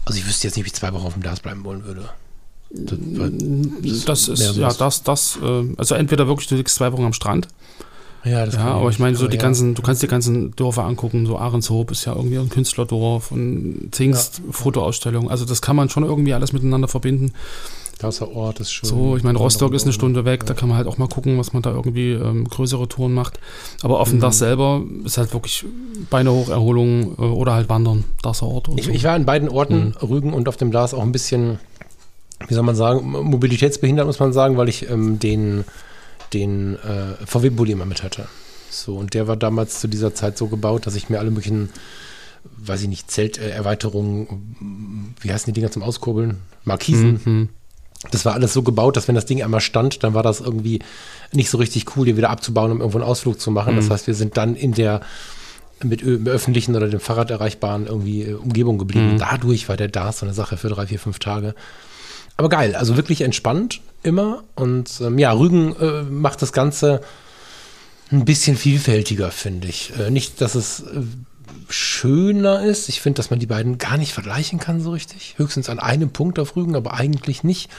Also 0.04 0.18
ich 0.18 0.26
wüsste 0.26 0.46
jetzt 0.46 0.56
nicht, 0.56 0.64
wie 0.64 0.68
ich 0.68 0.74
zwei 0.74 0.92
Wochen 0.92 1.06
auf 1.06 1.14
dem 1.14 1.22
Dars 1.22 1.40
bleiben 1.40 1.64
wollen 1.64 1.84
würde. 1.84 2.08
Das, 2.70 2.98
Das 4.04 4.28
ist, 4.28 4.54
so 4.54 4.60
ja, 4.60 4.72
das, 4.72 5.02
das, 5.02 5.38
äh, 5.42 5.64
also 5.76 5.94
entweder 5.94 6.26
wirklich 6.26 6.48
du 6.48 6.56
liegst 6.56 6.74
zwei 6.76 6.92
Wochen 6.92 7.04
am 7.04 7.12
Strand, 7.12 7.48
ja, 8.24 8.44
das 8.44 8.54
ja, 8.54 8.60
kann 8.60 8.72
aber 8.72 8.90
ich 8.90 8.98
meine, 8.98 9.16
so 9.16 9.28
die 9.28 9.36
ja. 9.36 9.42
ganzen, 9.42 9.74
du 9.74 9.82
kannst 9.82 10.02
die 10.02 10.08
ganzen 10.08 10.50
Dörfer 10.56 10.84
angucken, 10.84 11.26
so 11.26 11.38
Ahrenshoop 11.38 11.92
ist 11.92 12.04
ja 12.06 12.14
irgendwie 12.14 12.38
ein 12.38 12.48
Künstlerdorf 12.48 13.30
und 13.30 13.90
Zingst, 13.92 14.42
Fotoausstellung, 14.50 15.30
also 15.30 15.44
das 15.44 15.62
kann 15.62 15.76
man 15.76 15.88
schon 15.90 16.02
irgendwie 16.02 16.34
alles 16.34 16.52
miteinander 16.52 16.88
verbinden. 16.88 17.32
Darßer 17.98 18.28
Ort 18.30 18.61
ist 18.61 18.72
schön. 18.72 18.90
So, 18.90 19.16
ich 19.16 19.22
meine, 19.22 19.38
Rostock 19.38 19.72
ist 19.72 19.85
eine 19.85 19.92
Stunde 19.94 20.26
weg, 20.26 20.44
da 20.44 20.52
kann 20.52 20.68
man 20.68 20.76
halt 20.76 20.87
auch 20.87 20.98
mal 20.98 21.09
gucken, 21.09 21.38
was 21.38 21.54
man 21.54 21.62
da 21.62 21.70
irgendwie 21.70 22.12
ähm, 22.12 22.46
größere 22.46 22.88
Touren 22.88 23.14
macht. 23.14 23.40
Aber 23.82 24.00
auf 24.00 24.11
dem 24.11 24.18
Mhm. 24.18 24.22
Dach 24.22 24.32
selber 24.35 24.82
ist 25.04 25.16
halt 25.16 25.32
wirklich 25.32 25.64
Beine 26.11 26.30
hoch, 26.30 26.50
Erholung 26.50 27.14
äh, 27.18 27.22
oder 27.22 27.54
halt 27.54 27.70
Wandern, 27.70 28.04
Darßer 28.22 28.46
Ort 28.46 28.68
und 28.68 28.78
Ich, 28.78 28.87
so. 28.87 28.90
ich 28.92 29.02
war 29.04 29.14
an 29.14 29.24
beiden 29.24 29.48
Orten, 29.48 29.94
Rügen 30.02 30.35
und 30.35 30.46
auf 30.48 30.59
dem 30.59 30.72
Dars, 30.72 30.92
auch 30.92 31.00
ein 31.02 31.12
bisschen, 31.12 31.59
wie 32.48 32.54
soll 32.54 32.64
man 32.64 32.76
sagen, 32.76 33.11
mobilitätsbehindert, 33.11 34.06
muss 34.06 34.20
man 34.20 34.35
sagen, 34.35 34.59
weil 34.59 34.68
ich 34.68 34.90
ähm, 34.90 35.18
den, 35.18 35.64
den 36.35 36.74
äh, 36.76 37.14
VW-Bulli 37.24 37.72
immer 37.72 37.87
mit 37.87 38.02
hatte. 38.02 38.26
So, 38.68 38.96
und 38.96 39.14
der 39.14 39.26
war 39.26 39.37
damals 39.37 39.80
zu 39.80 39.88
dieser 39.88 40.14
Zeit 40.14 40.37
so 40.37 40.48
gebaut, 40.48 40.87
dass 40.87 40.96
ich 40.96 41.09
mir 41.09 41.18
alle 41.18 41.30
möglichen, 41.30 41.70
weiß 42.59 42.82
ich 42.82 42.88
nicht, 42.88 43.11
Zelterweiterungen, 43.11 45.14
wie 45.22 45.32
heißen 45.32 45.46
die 45.52 45.59
Dinger 45.59 45.70
zum 45.70 45.82
Auskurbeln? 45.82 46.38
Markisen. 46.64 47.20
Mhm. 47.24 47.48
Das 48.11 48.24
war 48.24 48.35
alles 48.35 48.52
so 48.52 48.62
gebaut, 48.62 48.96
dass 48.96 49.09
wenn 49.09 49.14
das 49.14 49.26
Ding 49.26 49.42
einmal 49.42 49.61
stand, 49.61 50.04
dann 50.04 50.14
war 50.14 50.22
das 50.22 50.40
irgendwie 50.40 50.80
nicht 51.32 51.50
so 51.50 51.59
richtig 51.59 51.96
cool, 51.96 52.06
die 52.06 52.16
wieder 52.16 52.30
abzubauen, 52.30 52.70
um 52.70 52.80
irgendwo 52.80 52.98
einen 52.98 53.06
Ausflug 53.06 53.40
zu 53.40 53.50
machen. 53.50 53.74
Mhm. 53.74 53.78
Das 53.78 53.90
heißt, 53.90 54.06
wir 54.06 54.14
sind 54.14 54.37
dann 54.37 54.54
in 54.54 54.72
der 54.72 55.00
mit 55.82 56.02
öffentlichen 56.02 56.74
oder 56.74 56.88
dem 56.88 57.00
Fahrrad 57.00 57.30
erreichbaren 57.30 57.87
irgendwie 57.87 58.22
äh, 58.22 58.35
Umgebung 58.35 58.78
geblieben. 58.78 59.14
Mhm. 59.14 59.18
Dadurch 59.18 59.68
war 59.68 59.76
der 59.76 59.88
da 59.88 60.12
so 60.12 60.24
eine 60.24 60.35
Sache 60.35 60.56
für 60.56 60.68
drei, 60.68 60.87
vier, 60.87 60.98
fünf 60.98 61.18
Tage. 61.18 61.54
Aber 62.37 62.48
geil, 62.48 62.74
also 62.74 62.96
wirklich 62.96 63.22
entspannt 63.22 63.80
immer. 64.02 64.44
Und 64.54 65.00
ähm, 65.00 65.18
ja, 65.18 65.32
Rügen 65.32 65.74
äh, 65.76 66.02
macht 66.02 66.42
das 66.42 66.52
Ganze 66.52 67.00
ein 68.11 68.24
bisschen 68.24 68.56
vielfältiger, 68.56 69.30
finde 69.30 69.68
ich. 69.68 69.92
Äh, 69.98 70.11
nicht, 70.11 70.40
dass 70.40 70.54
es 70.54 70.80
äh, 70.80 71.02
schöner 71.68 72.64
ist. 72.64 72.88
Ich 72.88 73.00
finde, 73.00 73.16
dass 73.16 73.31
man 73.31 73.38
die 73.38 73.46
beiden 73.46 73.79
gar 73.79 73.96
nicht 73.96 74.12
vergleichen 74.12 74.59
kann 74.59 74.81
so 74.81 74.90
richtig. 74.90 75.35
Höchstens 75.37 75.68
an 75.68 75.79
einem 75.79 76.11
Punkt 76.11 76.38
auf 76.38 76.57
Rügen, 76.57 76.76
aber 76.76 76.94
eigentlich 76.94 77.44
nicht. 77.44 77.70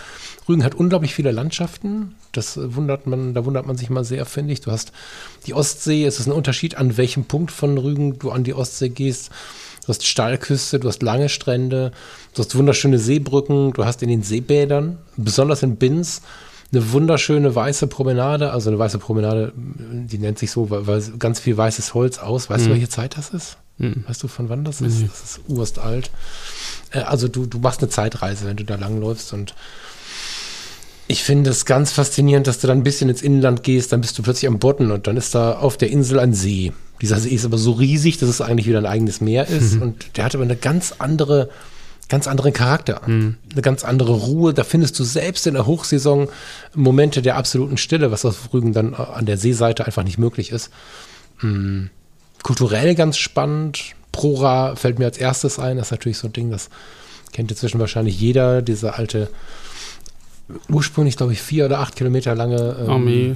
Rügen 0.48 0.64
hat 0.64 0.76
unglaublich 0.76 1.14
viele 1.14 1.32
Landschaften. 1.32 2.16
Das 2.32 2.58
äh, 2.58 2.76
wundert 2.76 3.08
man, 3.08 3.34
da 3.34 3.46
wundert 3.46 3.66
man 3.66 3.78
sich 3.78 3.90
mal 3.90 4.04
sehr, 4.04 4.26
finde 4.26 4.54
ich. 4.54 4.62
Du 4.62 4.72
hast 4.72 4.92
die 5.46 5.54
Ostsee, 5.54 6.06
es 6.06 6.20
ist 6.20 6.28
ein 6.28 6.34
Unterschied, 6.34 6.76
an 6.76 6.98
welchem 6.98 7.26
Punkt 7.26 7.52
von 7.52 7.78
Rügen 7.78 8.20
du 8.20 8.32
an 8.32 8.44
die 8.44 8.54
Ostsee 8.54 8.90
gehst. 8.90 9.30
Du 9.84 9.90
hast 9.90 10.06
Steilküste, 10.06 10.80
du 10.80 10.90
hast 10.90 11.02
lange 11.02 11.30
Strände, 11.30 11.92
du 12.34 12.44
hast 12.44 12.56
wunderschöne 12.56 13.00
Seebrücken, 13.00 13.72
du 13.72 13.86
hast 13.86 14.04
in 14.04 14.10
den 14.10 14.22
Seebädern, 14.22 14.98
besonders 15.16 15.64
in 15.64 15.78
Binz, 15.78 16.24
eine 16.74 16.92
wunderschöne 16.92 17.56
weiße 17.56 17.88
Promenade, 17.88 18.52
also 18.52 18.70
eine 18.70 18.78
weiße 18.78 19.00
Promenade, 19.00 19.54
die 19.56 20.18
nennt 20.18 20.40
sich 20.40 20.52
so, 20.52 20.70
weil, 20.70 20.88
weil 20.88 21.02
ganz 21.18 21.40
viel 21.40 21.56
weißes 21.56 21.94
Holz 21.94 22.18
aus. 22.18 22.50
Weißt 22.50 22.66
du, 22.66 22.72
welche 22.72 22.90
Zeit 22.90 23.16
das 23.16 23.30
ist? 23.30 23.58
Mhm. 23.78 24.04
Weißt 24.08 24.24
du, 24.24 24.28
von 24.28 24.50
wann 24.50 24.64
das 24.64 24.82
ist? 24.82 25.04
Das 25.04 25.24
ist 25.24 25.42
urst 25.48 25.80
alt. 25.80 26.10
Äh, 26.92 27.00
also 27.00 27.28
du, 27.28 27.46
du 27.46 27.60
machst 27.60 27.82
eine 27.82 27.90
Zeitreise, 27.90 28.46
wenn 28.46 28.58
du 28.58 28.66
da 28.66 28.76
langläufst 28.76 29.34
und 29.34 29.54
ich 31.10 31.24
finde 31.24 31.50
es 31.52 31.66
ganz 31.66 31.92
faszinierend, 31.94 32.48
dass 32.48 32.60
du 32.60 32.68
dann 32.68 32.80
ein 32.80 32.84
bisschen 32.84 33.10
ins 33.10 33.22
Inland 33.22 33.64
gehst, 33.64 33.94
dann 33.94 34.02
bist 34.02 34.18
du 34.18 34.24
plötzlich 34.24 34.48
am 34.48 34.60
Bodden 34.60 34.92
und 34.92 35.08
dann 35.08 35.16
ist 35.16 35.34
da 35.34 35.54
auf 35.54 35.78
der 35.78 35.90
Insel 35.90 36.20
ein 36.20 36.34
See. 36.34 36.74
Dieser 37.02 37.18
See 37.20 37.30
ist 37.30 37.46
aber 37.46 37.58
so 37.58 37.72
riesig, 37.72 38.18
dass 38.18 38.28
es 38.28 38.42
eigentlich 38.42 38.68
wieder 38.68 38.80
ein 38.80 38.86
eigenes 38.86 39.22
Meer 39.22 39.48
ist 39.48 39.76
mhm. 39.76 39.82
und 39.84 40.18
der 40.18 40.26
hat 40.26 40.36
aber 40.36 40.44
eine 40.44 40.58
ganz 40.58 40.96
andere, 40.98 41.50
ganz 42.10 42.28
anderen 42.28 42.52
Charakter, 42.52 43.02
mhm. 43.06 43.38
eine 43.52 43.62
ganz 43.62 43.86
andere 43.86 44.14
Ruhe. 44.14 44.54
Da 44.54 44.66
findest 44.66 45.00
du 45.00 45.06
selbst 45.06 45.48
in 45.48 45.54
der 45.54 45.66
Hochsaison 45.66 46.28
Momente 46.74 47.22
der 47.22 47.38
absoluten 47.38 47.78
Stille, 47.78 48.12
was 48.12 48.26
auf 48.26 48.54
Rügen 48.54 48.74
dann 48.74 48.94
an 48.94 49.26
der 49.26 49.38
Seeseite 49.38 49.86
einfach 49.86 50.04
nicht 50.04 50.18
möglich 50.18 50.52
ist. 50.52 50.72
Mhm. 51.42 51.90
Kulturell 52.44 52.96
ganz 52.96 53.18
spannend. 53.18 53.96
Prora 54.12 54.76
fällt 54.76 55.00
mir 55.00 55.06
als 55.06 55.18
erstes 55.18 55.60
ein. 55.60 55.78
Das 55.78 55.88
ist 55.88 55.92
natürlich 55.92 56.18
so 56.18 56.28
ein 56.28 56.34
Ding, 56.34 56.52
das 56.52 56.70
kennt 57.34 57.52
inzwischen 57.52 57.80
wahrscheinlich 57.80 58.20
jeder. 58.20 58.62
Diese 58.62 58.96
alte 58.96 59.30
ursprünglich, 60.70 61.18
glaube 61.18 61.34
ich, 61.34 61.42
vier 61.42 61.66
oder 61.66 61.80
acht 61.80 61.96
Kilometer 61.96 62.36
lange 62.36 62.78
ähm, 62.80 62.90
Armee. 62.90 63.36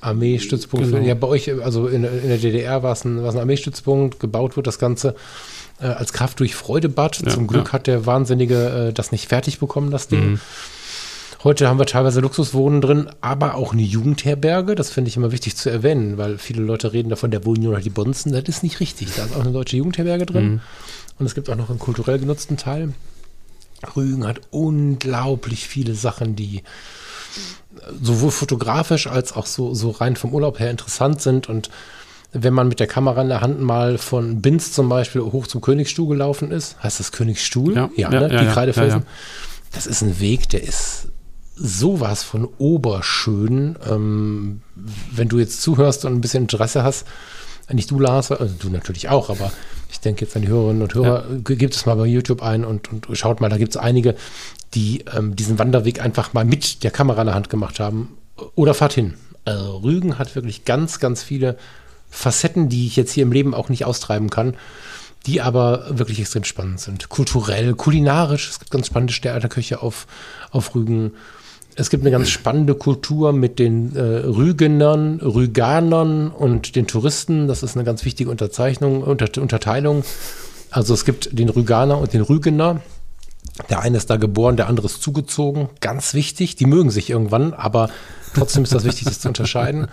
Armeestützpunkt. 0.00 0.90
Genau. 0.90 1.04
Ja, 1.04 1.14
bei 1.14 1.26
euch, 1.26 1.50
also 1.62 1.86
in, 1.86 2.04
in 2.04 2.28
der 2.28 2.38
DDR 2.38 2.82
war 2.82 2.92
es 2.92 3.04
ein, 3.04 3.24
ein 3.24 3.38
Armeestützpunkt, 3.38 4.20
gebaut 4.20 4.56
wird 4.56 4.66
das 4.66 4.78
Ganze 4.78 5.14
äh, 5.80 5.86
als 5.86 6.12
Kraft 6.12 6.40
durch 6.40 6.54
Freudebad. 6.54 7.22
Ja, 7.24 7.32
Zum 7.32 7.46
Glück 7.46 7.68
ja. 7.68 7.72
hat 7.72 7.86
der 7.86 8.06
Wahnsinnige 8.06 8.88
äh, 8.88 8.92
das 8.92 9.12
nicht 9.12 9.28
fertig 9.28 9.58
bekommen, 9.58 9.90
das 9.90 10.08
Ding. 10.08 10.32
Mhm. 10.32 10.40
Heute 11.44 11.68
haben 11.68 11.78
wir 11.78 11.84
teilweise 11.84 12.20
Luxuswohnen 12.20 12.80
drin, 12.80 13.10
aber 13.20 13.54
auch 13.54 13.74
eine 13.74 13.82
Jugendherberge. 13.82 14.74
Das 14.74 14.88
finde 14.88 15.10
ich 15.10 15.18
immer 15.18 15.30
wichtig 15.30 15.56
zu 15.56 15.68
erwähnen, 15.68 16.16
weil 16.16 16.38
viele 16.38 16.62
Leute 16.62 16.94
reden 16.94 17.10
davon, 17.10 17.30
der 17.30 17.44
wohnen 17.44 17.62
nur 17.62 17.74
noch 17.74 17.82
die 17.82 17.90
Bonzen. 17.90 18.32
Das 18.32 18.44
ist 18.44 18.62
nicht 18.62 18.80
richtig. 18.80 19.14
Da 19.14 19.26
ist 19.26 19.36
auch 19.36 19.42
eine 19.42 19.52
deutsche 19.52 19.76
Jugendherberge 19.76 20.24
drin. 20.24 20.52
Mhm. 20.52 20.60
Und 21.18 21.26
es 21.26 21.34
gibt 21.34 21.50
auch 21.50 21.56
noch 21.56 21.68
einen 21.68 21.78
kulturell 21.78 22.18
genutzten 22.18 22.56
Teil. 22.56 22.94
Rügen 23.94 24.26
hat 24.26 24.40
unglaublich 24.52 25.68
viele 25.68 25.94
Sachen, 25.94 26.34
die 26.34 26.62
sowohl 28.00 28.30
fotografisch 28.30 29.06
als 29.06 29.34
auch 29.34 29.44
so, 29.44 29.74
so 29.74 29.90
rein 29.90 30.16
vom 30.16 30.32
Urlaub 30.32 30.58
her 30.58 30.70
interessant 30.70 31.20
sind. 31.20 31.50
Und 31.50 31.68
wenn 32.32 32.54
man 32.54 32.68
mit 32.68 32.80
der 32.80 32.86
Kamera 32.86 33.20
in 33.20 33.28
der 33.28 33.42
Hand 33.42 33.60
mal 33.60 33.98
von 33.98 34.40
Binz 34.40 34.72
zum 34.72 34.88
Beispiel 34.88 35.20
hoch 35.20 35.46
zum 35.46 35.60
Königsstuhl 35.60 36.08
gelaufen 36.08 36.50
ist, 36.50 36.82
heißt 36.82 37.00
das 37.00 37.12
Königsstuhl? 37.12 37.76
Ja, 37.76 37.90
ja, 37.96 38.08
ne? 38.08 38.20
ja 38.22 38.28
die 38.28 38.46
ja, 38.46 38.52
Kreidefelsen. 38.52 39.00
Ja, 39.00 39.06
das 39.72 39.86
ist 39.86 40.00
ein 40.00 40.20
Weg, 40.20 40.48
der 40.48 40.62
ist 40.62 41.08
sowas 41.56 42.22
von 42.22 42.48
oberschön. 42.58 43.76
Ähm, 43.88 44.60
wenn 45.12 45.28
du 45.28 45.38
jetzt 45.38 45.62
zuhörst 45.62 46.04
und 46.04 46.14
ein 46.14 46.20
bisschen 46.20 46.44
Interesse 46.44 46.82
hast, 46.82 47.06
nicht 47.72 47.90
du, 47.90 47.98
Lars, 47.98 48.30
also 48.30 48.54
du 48.58 48.68
natürlich 48.68 49.08
auch, 49.08 49.30
aber 49.30 49.50
ich 49.90 50.00
denke 50.00 50.24
jetzt 50.24 50.36
an 50.36 50.42
die 50.42 50.48
Hörerinnen 50.48 50.82
und 50.82 50.94
Hörer, 50.94 51.24
ja. 51.30 51.54
gebt 51.54 51.74
es 51.74 51.86
mal 51.86 51.94
bei 51.94 52.06
YouTube 52.06 52.42
ein 52.42 52.64
und, 52.64 52.92
und 52.92 53.16
schaut 53.16 53.40
mal, 53.40 53.48
da 53.48 53.56
gibt 53.56 53.70
es 53.70 53.76
einige, 53.76 54.16
die 54.74 55.04
ähm, 55.16 55.34
diesen 55.36 55.58
Wanderweg 55.58 56.00
einfach 56.00 56.34
mal 56.34 56.44
mit 56.44 56.82
der 56.82 56.90
Kamera 56.90 57.22
in 57.22 57.26
der 57.26 57.34
Hand 57.34 57.48
gemacht 57.48 57.80
haben. 57.80 58.16
Oder 58.54 58.74
fahrt 58.74 58.92
hin. 58.92 59.14
Also 59.44 59.78
Rügen 59.78 60.18
hat 60.18 60.34
wirklich 60.34 60.64
ganz, 60.64 60.98
ganz 60.98 61.22
viele 61.22 61.56
Facetten, 62.10 62.68
die 62.68 62.86
ich 62.86 62.96
jetzt 62.96 63.12
hier 63.12 63.22
im 63.22 63.32
Leben 63.32 63.54
auch 63.54 63.68
nicht 63.68 63.84
austreiben 63.84 64.30
kann, 64.30 64.56
die 65.26 65.40
aber 65.40 65.98
wirklich 65.98 66.20
extrem 66.20 66.44
spannend 66.44 66.80
sind. 66.80 67.08
Kulturell, 67.08 67.74
kulinarisch, 67.74 68.50
es 68.50 68.58
gibt 68.58 68.70
ganz 68.70 68.86
spannende 68.86 69.12
Sterneköche 69.12 69.80
auf, 69.80 70.06
auf 70.50 70.74
Rügen. 70.74 71.12
Es 71.76 71.90
gibt 71.90 72.04
eine 72.04 72.10
ganz 72.10 72.28
spannende 72.28 72.74
Kultur 72.74 73.32
mit 73.32 73.58
den 73.58 73.96
äh, 73.96 74.00
Rügenern, 74.00 75.20
Rüganern 75.20 76.30
und 76.30 76.76
den 76.76 76.86
Touristen. 76.86 77.48
Das 77.48 77.62
ist 77.62 77.76
eine 77.76 77.84
ganz 77.84 78.04
wichtige 78.04 78.30
Unterzeichnung, 78.30 79.02
Unter 79.02 79.40
Unterteilung. 79.40 80.04
Also 80.70 80.94
es 80.94 81.04
gibt 81.04 81.36
den 81.36 81.48
Rüganer 81.48 81.98
und 81.98 82.12
den 82.12 82.20
Rügener. 82.20 82.80
Der 83.70 83.80
eine 83.80 83.96
ist 83.96 84.08
da 84.10 84.16
geboren, 84.16 84.56
der 84.56 84.68
andere 84.68 84.86
ist 84.86 85.02
zugezogen. 85.02 85.68
Ganz 85.80 86.14
wichtig. 86.14 86.56
Die 86.56 86.66
mögen 86.66 86.90
sich 86.90 87.10
irgendwann, 87.10 87.54
aber 87.54 87.90
trotzdem 88.34 88.64
ist 88.64 88.74
das 88.74 88.84
wichtig, 88.84 89.04
das 89.04 89.20
zu 89.20 89.28
unterscheiden. 89.28 89.88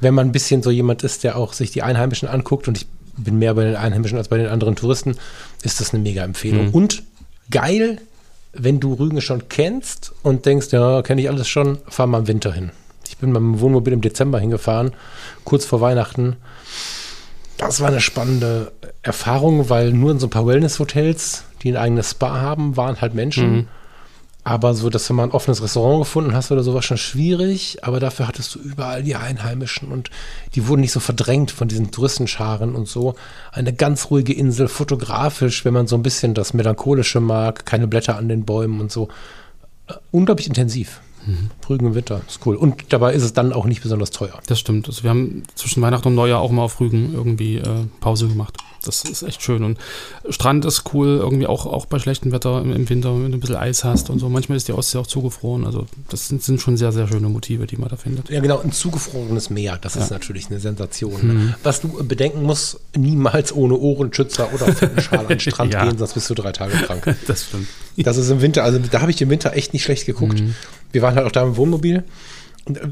Wenn 0.00 0.14
man 0.14 0.28
ein 0.28 0.32
bisschen 0.32 0.62
so 0.62 0.70
jemand 0.70 1.02
ist, 1.02 1.24
der 1.24 1.36
auch 1.36 1.52
sich 1.52 1.70
die 1.70 1.82
Einheimischen 1.82 2.28
anguckt 2.28 2.68
und 2.68 2.76
ich 2.76 2.86
bin 3.16 3.38
mehr 3.38 3.54
bei 3.54 3.64
den 3.64 3.76
Einheimischen 3.76 4.18
als 4.18 4.28
bei 4.28 4.38
den 4.38 4.48
anderen 4.48 4.76
Touristen, 4.76 5.16
ist 5.62 5.80
das 5.80 5.92
eine 5.92 6.02
mega 6.02 6.24
Empfehlung. 6.24 6.68
Mhm. 6.68 6.74
Und 6.74 7.02
geil, 7.50 7.98
wenn 8.52 8.80
du 8.80 8.94
Rügen 8.94 9.20
schon 9.20 9.48
kennst 9.48 10.12
und 10.22 10.46
denkst, 10.46 10.68
ja, 10.72 11.02
kenne 11.02 11.20
ich 11.20 11.28
alles 11.28 11.48
schon, 11.48 11.78
fahr 11.88 12.06
mal 12.06 12.18
im 12.18 12.28
Winter 12.28 12.52
hin. 12.52 12.70
Ich 13.08 13.18
bin 13.18 13.30
mit 13.30 13.38
dem 13.38 13.60
Wohnmobil 13.60 13.92
im 13.92 14.00
Dezember 14.00 14.38
hingefahren, 14.38 14.92
kurz 15.44 15.64
vor 15.64 15.80
Weihnachten. 15.80 16.36
Das 17.58 17.80
war 17.80 17.88
eine 17.88 18.00
spannende 18.00 18.72
Erfahrung, 19.02 19.68
weil 19.68 19.92
nur 19.92 20.12
in 20.12 20.18
so 20.18 20.26
ein 20.26 20.30
paar 20.30 20.46
Wellness-Hotels, 20.46 21.44
die 21.62 21.72
ein 21.72 21.76
eigenes 21.76 22.12
Spa 22.12 22.40
haben, 22.40 22.76
waren 22.76 23.00
halt 23.00 23.14
Menschen. 23.14 23.52
Mhm. 23.52 23.68
Aber 24.50 24.74
so, 24.74 24.90
dass 24.90 25.06
du 25.06 25.14
mal 25.14 25.22
ein 25.22 25.30
offenes 25.30 25.62
Restaurant 25.62 26.00
gefunden 26.00 26.34
hast 26.34 26.50
oder 26.50 26.64
so, 26.64 26.74
war 26.74 26.82
schon 26.82 26.96
schwierig. 26.96 27.78
Aber 27.82 28.00
dafür 28.00 28.26
hattest 28.26 28.52
du 28.52 28.58
überall 28.58 29.04
die 29.04 29.14
Einheimischen 29.14 29.92
und 29.92 30.10
die 30.56 30.66
wurden 30.66 30.80
nicht 30.80 30.90
so 30.90 30.98
verdrängt 30.98 31.52
von 31.52 31.68
diesen 31.68 31.92
Touristenscharen 31.92 32.74
und 32.74 32.88
so. 32.88 33.14
Eine 33.52 33.72
ganz 33.72 34.10
ruhige 34.10 34.32
Insel, 34.32 34.66
fotografisch, 34.66 35.64
wenn 35.64 35.72
man 35.72 35.86
so 35.86 35.94
ein 35.94 36.02
bisschen 36.02 36.34
das 36.34 36.52
Melancholische 36.52 37.20
mag, 37.20 37.64
keine 37.64 37.86
Blätter 37.86 38.16
an 38.16 38.28
den 38.28 38.44
Bäumen 38.44 38.80
und 38.80 38.90
so. 38.90 39.06
Äh, 39.86 39.92
unglaublich 40.10 40.48
intensiv. 40.48 41.00
Mhm. 41.26 41.50
Rügen 41.68 41.86
im 41.86 41.94
Winter, 41.94 42.20
ist 42.26 42.44
cool. 42.44 42.56
Und 42.56 42.92
dabei 42.92 43.12
ist 43.14 43.22
es 43.22 43.32
dann 43.32 43.52
auch 43.52 43.66
nicht 43.66 43.82
besonders 43.82 44.10
teuer. 44.10 44.40
Das 44.48 44.58
stimmt. 44.58 44.88
Also 44.88 45.04
wir 45.04 45.10
haben 45.10 45.44
zwischen 45.54 45.80
Weihnachten 45.80 46.08
und 46.08 46.16
Neujahr 46.16 46.40
auch 46.40 46.50
mal 46.50 46.62
auf 46.62 46.80
Rügen 46.80 47.14
irgendwie 47.14 47.58
äh, 47.58 47.84
Pause 48.00 48.26
gemacht. 48.26 48.56
Das 48.84 49.04
ist 49.04 49.22
echt 49.22 49.42
schön. 49.42 49.62
Und 49.62 49.78
Strand 50.30 50.64
ist 50.64 50.84
cool, 50.94 51.18
irgendwie 51.20 51.46
auch, 51.46 51.66
auch 51.66 51.86
bei 51.86 51.98
schlechtem 51.98 52.32
Wetter 52.32 52.60
im, 52.62 52.72
im 52.72 52.88
Winter, 52.88 53.14
wenn 53.14 53.30
du 53.30 53.36
ein 53.36 53.40
bisschen 53.40 53.56
Eis 53.56 53.84
hast 53.84 54.10
und 54.10 54.18
so. 54.18 54.28
Manchmal 54.28 54.56
ist 54.56 54.68
die 54.68 54.72
Ostsee 54.72 54.98
auch 54.98 55.06
zugefroren. 55.06 55.66
Also 55.66 55.86
das 56.08 56.28
sind, 56.28 56.42
sind 56.42 56.60
schon 56.60 56.76
sehr, 56.76 56.92
sehr 56.92 57.06
schöne 57.06 57.28
Motive, 57.28 57.66
die 57.66 57.76
man 57.76 57.88
da 57.88 57.96
findet. 57.96 58.30
Ja, 58.30 58.40
genau, 58.40 58.60
ein 58.60 58.72
zugefrorenes 58.72 59.50
Meer, 59.50 59.78
das 59.80 59.96
ja. 59.96 60.02
ist 60.02 60.10
natürlich 60.10 60.48
eine 60.48 60.60
Sensation. 60.60 61.26
Mhm. 61.26 61.54
Was 61.62 61.80
du 61.80 61.88
bedenken 62.04 62.42
musst, 62.42 62.80
niemals 62.96 63.52
ohne 63.52 63.74
Ohrenschützer 63.76 64.52
oder 64.54 64.72
Fettenschal 64.72 65.20
an 65.20 65.28
den 65.28 65.40
Strand 65.40 65.74
ja. 65.74 65.84
gehen, 65.84 65.98
sonst 65.98 66.14
bist 66.14 66.30
du 66.30 66.34
drei 66.34 66.52
Tage 66.52 66.72
krank. 66.72 67.16
das 67.26 67.44
stimmt. 67.44 67.68
Das 67.96 68.16
ist 68.16 68.30
im 68.30 68.40
Winter, 68.40 68.64
also 68.64 68.78
da 68.78 69.02
habe 69.02 69.10
ich 69.10 69.20
im 69.20 69.28
Winter 69.28 69.54
echt 69.54 69.72
nicht 69.74 69.82
schlecht 69.82 70.06
geguckt. 70.06 70.40
Mhm. 70.40 70.54
Wir 70.92 71.02
waren 71.02 71.14
halt 71.14 71.26
auch 71.26 71.32
da 71.32 71.42
im 71.42 71.56
Wohnmobil 71.56 72.04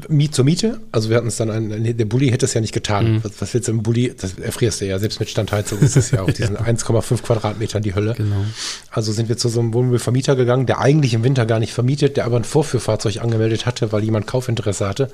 Miet 0.07 0.33
zur 0.33 0.45
Miete. 0.45 0.79
Also 0.91 1.09
wir 1.09 1.17
hatten 1.17 1.27
es 1.27 1.37
dann 1.37 1.49
ein, 1.49 1.97
der 1.97 2.05
Bulli 2.05 2.29
hätte 2.29 2.45
es 2.45 2.53
ja 2.53 2.61
nicht 2.61 2.73
getan. 2.73 3.13
Mhm. 3.13 3.23
Was, 3.23 3.31
was, 3.39 3.53
willst 3.53 3.67
du 3.67 3.71
im 3.71 3.83
Bulli? 3.83 4.13
Das 4.19 4.37
erfrierst 4.39 4.81
du 4.81 4.85
ja. 4.85 4.97
Selbst 4.99 5.19
mit 5.19 5.29
Standheizung 5.29 5.79
ist 5.79 5.95
es 5.95 6.11
ja 6.11 6.23
auf 6.23 6.33
diesen 6.33 6.57
1,5 6.57 7.21
Quadratmetern 7.21 7.83
die 7.83 7.93
Hölle. 7.93 8.15
Genau. 8.15 8.43
Also 8.89 9.11
sind 9.11 9.29
wir 9.29 9.37
zu 9.37 9.49
so 9.49 9.59
einem 9.59 9.73
Wohnmobilvermieter 9.73 10.35
gegangen, 10.35 10.65
der 10.65 10.79
eigentlich 10.79 11.13
im 11.13 11.23
Winter 11.23 11.45
gar 11.45 11.59
nicht 11.59 11.73
vermietet, 11.73 12.17
der 12.17 12.25
aber 12.25 12.37
ein 12.37 12.43
Vorführfahrzeug 12.43 13.21
angemeldet 13.21 13.65
hatte, 13.65 13.91
weil 13.91 14.03
jemand 14.03 14.27
Kaufinteresse 14.27 14.87
hatte. 14.87 15.11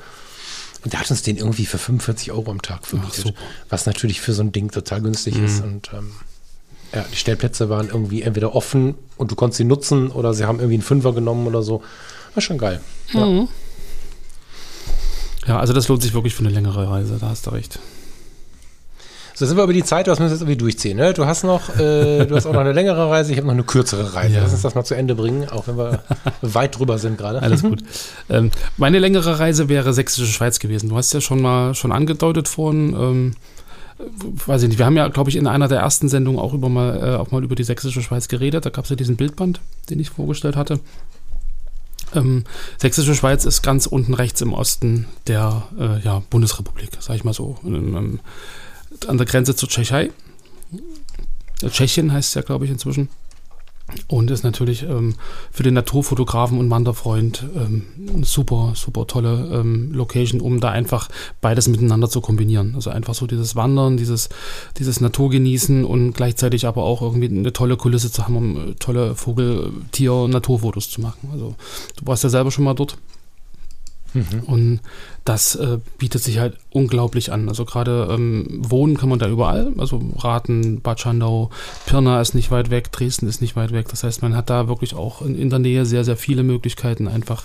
Und 0.84 0.94
der 0.94 1.00
hat 1.00 1.10
uns 1.10 1.24
den 1.24 1.38
irgendwie 1.38 1.65
für 1.65 1.78
45 1.78 2.32
Euro 2.32 2.52
am 2.52 2.62
Tag 2.62 2.86
vermietet. 2.86 3.34
Ach, 3.36 3.41
was 3.70 3.86
natürlich 3.86 4.22
für 4.22 4.34
so 4.34 4.44
ein 4.44 4.52
Ding 4.52 4.72
total 4.72 5.02
günstig 5.02 5.36
mhm. 5.36 5.46
ist. 5.46 5.63
Und 5.63 5.89
ähm, 5.94 6.12
ja, 6.94 7.06
die 7.12 7.18
Stellplätze 7.18 7.70
waren 7.70 7.88
irgendwie 7.88 8.22
entweder 8.22 8.56
offen 8.56 8.96
und 9.18 9.32
du 9.32 9.36
konntest 9.36 9.58
sie 9.58 9.63
nutzen 9.63 10.12
oder 10.12 10.34
sie 10.34 10.46
haben 10.46 10.60
irgendwie 10.60 10.76
einen 10.76 10.84
Fünfer 10.84 11.13
genommen 11.13 11.48
oder 11.48 11.62
so. 11.62 11.84
War 12.36 12.41
schon 12.41 12.58
geil. 12.58 12.80
Ja. 13.13 13.26
Mhm. 13.26 13.50
Ja, 15.48 15.60
also 15.60 15.74
das 15.74 15.88
lohnt 15.88 16.02
sich 16.02 16.14
wirklich 16.14 16.34
für 16.34 16.44
eine 16.44 16.54
längere 16.54 16.90
Reise, 16.90 17.18
da 17.20 17.30
hast 17.30 17.46
du 17.48 17.52
recht. 17.52 17.80
So, 19.38 19.46
sind 19.46 19.58
wir 19.58 19.66
über 19.66 19.74
die 19.74 19.84
Zeit, 19.84 20.08
das 20.08 20.20
müssen 20.20 20.30
wir 20.30 20.36
jetzt 20.36 20.42
irgendwie 20.44 20.58
durchziehen. 20.58 20.96
Ne? 20.96 21.14
Du 21.14 21.26
hast 21.26 21.44
noch, 21.44 21.76
äh, 21.78 22.26
du 22.26 22.36
hast 22.36 22.46
auch 22.46 22.54
noch 22.54 22.62
eine 22.62 22.72
längere 22.72 23.10
Reise, 23.10 23.34
ich 23.34 23.38
habe 23.38 23.48
noch 23.48 23.54
eine 23.54 23.66
kürzere 23.66 24.14
Reise. 24.14 24.36
Ja. 24.36 24.44
Lass 24.44 24.54
uns 24.54 24.62
das 24.62 24.76
mal 24.76 24.86
zu 24.86 24.96
Ende 24.96 25.14
bringen, 25.14 25.50
auch 25.50 25.68
wenn 25.68 25.78
wir 25.78 26.04
weit 26.42 26.80
drüber 26.80 26.98
sind 26.98 27.18
gerade. 27.18 27.42
Alles 27.42 27.62
gut. 27.62 27.84
Ähm, 28.28 28.50
meine 28.78 28.98
längere 28.98 29.38
Reise 29.38 29.70
wäre 29.70 29.94
Sächsische 29.94 30.26
Schweiz 30.32 30.58
gewesen. 30.58 30.90
Du 30.90 30.98
hast 30.98 31.14
ja 31.14 31.22
schon 31.22 31.42
mal 31.42 31.76
schon 31.76 31.92
angedeutet 31.92 32.48
vorhin. 32.48 32.96
Ähm, 32.98 33.36
weiß 34.46 34.64
ich 34.64 34.70
nicht, 34.70 34.80
wir 34.80 34.86
haben 34.88 34.98
ja, 34.98 35.08
glaube 35.10 35.30
ich, 35.30 35.36
in 35.36 35.46
einer 35.46 35.68
der 35.68 35.82
ersten 35.82 36.10
Sendungen 36.10 36.39
auch, 36.39 36.54
über 36.54 36.70
mal, 36.70 36.98
äh, 36.98 37.16
auch 37.18 37.30
mal 37.30 37.43
über 37.43 37.56
die 37.56 37.64
Sächsische 37.64 38.02
Schweiz 38.02 38.28
geredet. 38.28 38.66
Da 38.66 38.72
gab 38.72 38.86
es 38.86 38.89
ja 38.89 38.96
diesen 38.96 39.16
Bildband, 39.16 39.60
den 39.89 40.00
ich 40.00 40.10
vorgestellt 40.10 40.56
hatte. 40.56 40.80
Ähm, 42.16 42.45
Sächsische 42.78 43.16
Schweiz 43.16 43.45
ist 43.45 43.61
ganz 43.61 43.86
unten 43.86 44.13
rechts 44.13 44.41
im 44.41 44.53
Osten 44.53 45.07
der 45.28 45.63
äh, 45.80 45.99
ja, 46.01 46.24
Bundesrepublik, 46.30 46.89
sag 46.99 47.16
ich 47.16 47.24
mal 47.24 47.34
so. 47.34 47.57
Ähm, 47.63 48.20
an 49.07 49.18
der 49.18 49.26
Grenze 49.26 49.55
zur 49.55 49.70
Tschechei. 49.70 50.11
Tschechien 51.59 52.11
heißt 52.11 52.30
es 52.30 52.34
ja, 52.36 52.41
glaube 52.41 52.66
ich, 52.66 52.72
inzwischen. 52.72 53.09
Und 54.08 54.32
ist 54.32 54.44
natürlich 54.44 54.82
ähm, 54.82 55.14
für 55.52 55.62
den 55.62 55.76
Naturfotografen 55.76 56.58
und 56.58 56.72
Wanderfreund 56.72 57.46
ähm, 57.56 57.84
eine 58.16 58.26
super, 58.26 58.74
super 58.76 59.06
tolle 59.06 59.48
ähm, 59.54 59.92
Location, 59.94 60.42
um 60.42 60.60
da 60.60 60.72
einfach 60.72 61.08
beides 61.40 61.68
miteinander 61.68 62.10
zu 62.10 62.20
kombinieren. 62.20 62.74
Also 62.74 62.90
einfach 62.90 63.14
so 63.14 63.28
dieses 63.28 63.56
Wandern, 63.56 63.96
dieses, 63.96 64.30
dieses 64.78 65.02
Naturgenießen 65.02 65.86
und 65.86 66.14
gleichzeitig 66.14 66.66
aber 66.66 66.84
auch 66.84 67.04
irgendwie 67.04 67.30
eine 67.30 67.54
tolle 67.54 67.78
Kulisse 67.78 68.12
zu 68.12 68.24
haben, 68.24 68.36
um 68.36 68.72
äh, 68.72 68.74
tolle 68.74 69.14
Vogel-, 69.14 69.72
Tier-, 69.92 70.28
Naturfotos 70.28 70.90
zu 70.90 71.02
machen. 71.02 71.30
Also 71.32 71.56
du 71.98 72.08
warst 72.08 72.24
ja 72.24 72.30
selber 72.30 72.50
schon 72.50 72.64
mal 72.64 72.74
dort. 72.74 72.98
Mhm. 74.16 74.39
Und 74.45 74.80
das 75.26 75.55
äh, 75.55 75.80
bietet 75.97 76.24
sich 76.24 76.39
halt 76.39 76.57
unglaublich 76.72 77.32
an. 77.32 77.49
Also 77.49 77.66
gerade 77.66 78.07
ähm, 78.09 78.47
wohnen 78.49 78.97
kann 78.97 79.09
man 79.09 79.20
da 79.20 79.28
überall. 79.28 79.74
Also 79.78 80.01
Raten, 80.18 80.82
Bad 80.82 81.01
Schandau, 81.01 81.51
Pirna 81.86 82.22
ist 82.22 82.34
nicht 82.34 82.49
weit 82.49 82.70
weg, 82.70 82.91
Dresden 82.91 83.28
ist 83.28 83.41
nicht 83.41 83.55
weit 83.55 83.72
weg. 83.74 83.89
Das 83.89 84.03
heißt, 84.03 84.22
man 84.22 84.36
hat 84.36 84.49
da 84.49 84.68
wirklich 84.68 84.95
auch 84.95 85.22
in, 85.22 85.38
in 85.38 85.49
der 85.49 85.59
Nähe 85.59 85.86
sehr, 85.86 86.05
sehr 86.05 86.18
viele 86.18 86.43
Möglichkeiten, 86.43 87.07
einfach 87.07 87.43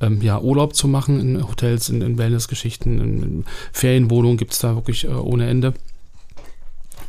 ähm, 0.00 0.20
ja, 0.22 0.38
Urlaub 0.38 0.74
zu 0.74 0.86
machen 0.86 1.18
in 1.20 1.48
Hotels, 1.48 1.88
in, 1.88 2.02
in 2.02 2.18
Wellnessgeschichten, 2.18 3.00
in, 3.00 3.22
in 3.22 3.44
Ferienwohnungen 3.72 4.36
gibt 4.36 4.52
es 4.52 4.58
da 4.58 4.74
wirklich 4.74 5.04
äh, 5.04 5.08
ohne 5.08 5.48
Ende 5.48 5.74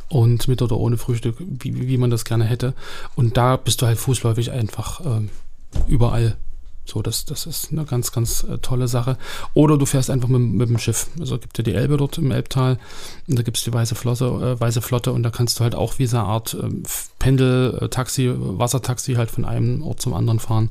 und 0.08 0.48
mit 0.48 0.62
oder 0.62 0.76
ohne 0.76 0.98
Frühstück, 0.98 1.36
wie, 1.38 1.88
wie 1.88 1.96
man 1.96 2.10
das 2.10 2.24
gerne 2.24 2.44
hätte. 2.44 2.74
Und 3.14 3.36
da 3.36 3.56
bist 3.56 3.82
du 3.82 3.86
halt 3.86 3.98
fußläufig 3.98 4.50
einfach 4.50 5.00
äh, 5.00 5.28
überall 5.86 6.36
so, 6.84 7.00
das, 7.00 7.24
das 7.24 7.46
ist 7.46 7.70
eine 7.70 7.84
ganz, 7.84 8.12
ganz 8.12 8.44
äh, 8.44 8.58
tolle 8.58 8.88
Sache. 8.88 9.16
Oder 9.54 9.78
du 9.78 9.86
fährst 9.86 10.10
einfach 10.10 10.28
mit, 10.28 10.40
mit 10.40 10.68
dem 10.68 10.78
Schiff. 10.78 11.08
Also 11.18 11.38
gibt 11.38 11.56
ja 11.58 11.64
die 11.64 11.74
Elbe 11.74 11.96
dort 11.96 12.18
im 12.18 12.30
Elbtal 12.30 12.78
und 13.28 13.38
da 13.38 13.42
gibt 13.42 13.56
es 13.56 13.64
die 13.64 13.72
Weiße 13.72 13.94
Flotte, 13.94 14.24
äh, 14.26 14.60
Weiße 14.60 14.82
Flotte 14.82 15.12
und 15.12 15.22
da 15.22 15.30
kannst 15.30 15.58
du 15.58 15.64
halt 15.64 15.74
auch 15.74 15.98
wie 15.98 16.06
so 16.06 16.18
eine 16.18 16.26
Art 16.26 16.54
äh, 16.54 16.68
Pendel, 17.18 17.78
äh, 17.80 17.88
Taxi, 17.88 18.32
Wassertaxi 18.34 19.14
halt 19.14 19.30
von 19.30 19.44
einem 19.44 19.82
Ort 19.82 20.00
zum 20.02 20.14
anderen 20.14 20.40
fahren 20.40 20.70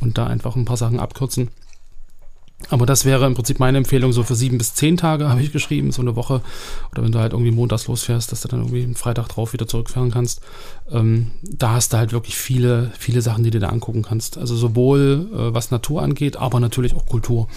und 0.00 0.16
da 0.16 0.26
einfach 0.26 0.56
ein 0.56 0.64
paar 0.64 0.76
Sachen 0.76 1.00
abkürzen. 1.00 1.48
Aber 2.70 2.86
das 2.86 3.04
wäre 3.04 3.26
im 3.26 3.34
Prinzip 3.34 3.58
meine 3.58 3.78
Empfehlung, 3.78 4.12
so 4.12 4.22
für 4.22 4.34
sieben 4.34 4.58
bis 4.58 4.74
zehn 4.74 4.96
Tage 4.96 5.28
habe 5.28 5.42
ich 5.42 5.52
geschrieben, 5.52 5.92
so 5.92 6.02
eine 6.02 6.16
Woche. 6.16 6.40
Oder 6.92 7.02
wenn 7.02 7.12
du 7.12 7.18
halt 7.18 7.32
irgendwie 7.32 7.50
montags 7.50 7.86
losfährst, 7.86 8.32
dass 8.32 8.40
du 8.40 8.48
dann 8.48 8.60
irgendwie 8.60 8.82
einen 8.82 8.94
Freitag 8.94 9.28
drauf 9.28 9.52
wieder 9.52 9.68
zurückfahren 9.68 10.10
kannst. 10.10 10.40
Ähm, 10.90 11.32
da 11.42 11.72
hast 11.72 11.92
du 11.92 11.98
halt 11.98 12.12
wirklich 12.12 12.36
viele, 12.36 12.90
viele 12.98 13.22
Sachen, 13.22 13.44
die 13.44 13.50
du 13.50 13.58
da 13.58 13.68
angucken 13.68 14.02
kannst. 14.02 14.38
Also 14.38 14.56
sowohl 14.56 15.28
äh, 15.32 15.54
was 15.54 15.70
Natur 15.70 16.02
angeht, 16.02 16.36
aber 16.36 16.60
natürlich 16.60 16.94
auch 16.94 17.06
Kultur. 17.06 17.48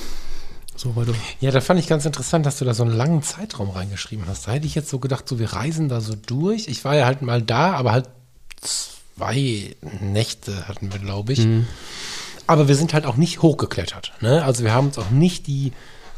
So, 0.78 0.94
ja, 1.40 1.52
da 1.52 1.62
fand 1.62 1.80
ich 1.80 1.88
ganz 1.88 2.06
interessant, 2.06 2.46
dass 2.46 2.60
du 2.60 2.66
da 2.66 2.74
so 2.74 2.84
einen 2.84 2.96
langen 2.96 3.24
Zeitraum 3.24 3.70
reingeschrieben 3.70 4.26
hast. 4.28 4.48
Da 4.48 4.52
hätte 4.52 4.66
ich 4.66 4.76
jetzt 4.76 4.90
so 4.90 5.00
gedacht, 5.00 5.28
so 5.28 5.40
wir 5.40 5.54
reisen 5.54 5.88
da 5.88 6.02
so 6.02 6.16
durch. 6.16 6.68
Ich 6.68 6.84
war 6.84 6.96
ja 6.96 7.06
halt 7.06 7.22
mal 7.22 7.42
da, 7.42 7.72
aber 7.74 7.94
halt 7.94 8.10
zwei 8.60 9.76
Nächte 10.02 10.68
hatten 10.68 10.92
wir, 10.92 11.00
glaube 11.00 11.32
ich. 11.32 11.40
Mhm. 11.40 11.66
Aber 12.48 12.68
wir 12.68 12.76
sind 12.76 12.94
halt 12.94 13.06
auch 13.06 13.18
nicht 13.18 13.42
hochgeklettert. 13.42 14.14
Ne? 14.22 14.44
Also 14.44 14.64
wir 14.64 14.74
haben 14.74 14.88
uns 14.88 14.98
auch 14.98 15.10
nicht 15.10 15.48
die 15.48 15.72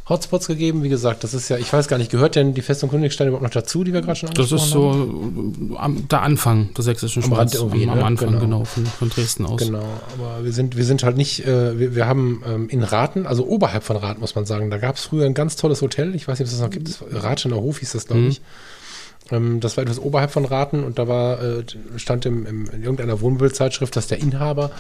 Hotspots 0.09 0.47
gegeben. 0.47 0.84
Wie 0.84 0.89
gesagt, 0.89 1.23
das 1.23 1.34
ist 1.34 1.49
ja, 1.49 1.57
ich 1.57 1.71
weiß 1.71 1.88
gar 1.88 1.97
nicht, 1.97 2.11
gehört 2.11 2.36
denn 2.36 2.53
die 2.53 2.61
Festung 2.61 2.89
Königstein 2.89 3.28
überhaupt 3.28 3.43
noch 3.43 3.49
dazu, 3.49 3.84
die 3.84 3.93
wir 3.93 4.01
gerade 4.01 4.17
schon 4.17 4.30
angesprochen 4.30 4.61
haben? 4.61 5.34
Das 5.34 5.61
ist 5.61 5.71
so 5.71 5.78
am, 5.78 6.07
der 6.07 6.21
Anfang 6.21 6.73
der 6.75 6.84
sächsischen 6.84 7.23
am 7.23 7.30
Schweiz. 7.30 7.59
Am, 7.59 7.89
am, 7.89 8.03
Anfang, 8.03 8.30
genau, 8.30 8.39
genau 8.39 8.63
von, 8.63 8.86
von, 8.86 9.09
Dresden 9.09 9.45
aus. 9.45 9.59
Genau, 9.59 9.86
aber 10.17 10.43
wir 10.43 10.53
sind, 10.53 10.78
wir 10.78 10.86
sind 10.86 11.03
halt 11.03 11.17
nicht, 11.17 11.45
äh, 11.45 11.78
wir, 11.78 11.95
wir, 11.95 12.07
haben 12.07 12.41
ähm, 12.45 12.69
in 12.69 12.84
Raten, 12.84 13.25
also 13.25 13.45
oberhalb 13.45 13.84
von 13.84 13.97
Raten 13.97 14.21
muss 14.21 14.36
man 14.36 14.45
sagen, 14.45 14.69
da 14.69 14.78
gab 14.78 14.95
es 14.95 15.03
früher 15.03 15.25
ein 15.25 15.34
ganz 15.34 15.57
tolles 15.57 15.82
Hotel, 15.82 16.15
ich 16.15 16.28
weiß 16.28 16.39
nicht, 16.39 16.47
ob 16.47 16.53
es 16.53 16.59
das 16.59 16.61
noch 16.61 16.69
gibt, 16.69 17.03
Ratener 17.11 17.57
Hof 17.57 17.80
hieß 17.80 17.91
das, 17.91 18.07
glaube 18.07 18.21
mhm. 18.21 18.30
ich. 18.30 18.41
Ähm, 19.30 19.59
das 19.59 19.75
war 19.75 19.84
etwas 19.84 19.99
oberhalb 19.99 20.32
von 20.32 20.45
Raten 20.45 20.86
und 20.86 20.99
da 20.99 21.09
war, 21.09 21.41
äh, 21.41 21.63
stand 21.97 22.25
im, 22.25 22.45
im, 22.45 22.69
in 22.69 22.82
irgendeiner 22.82 23.19
Wohnbildzeitschrift, 23.19 23.93
dass 23.95 24.07
der 24.07 24.19
Inhaber 24.19 24.71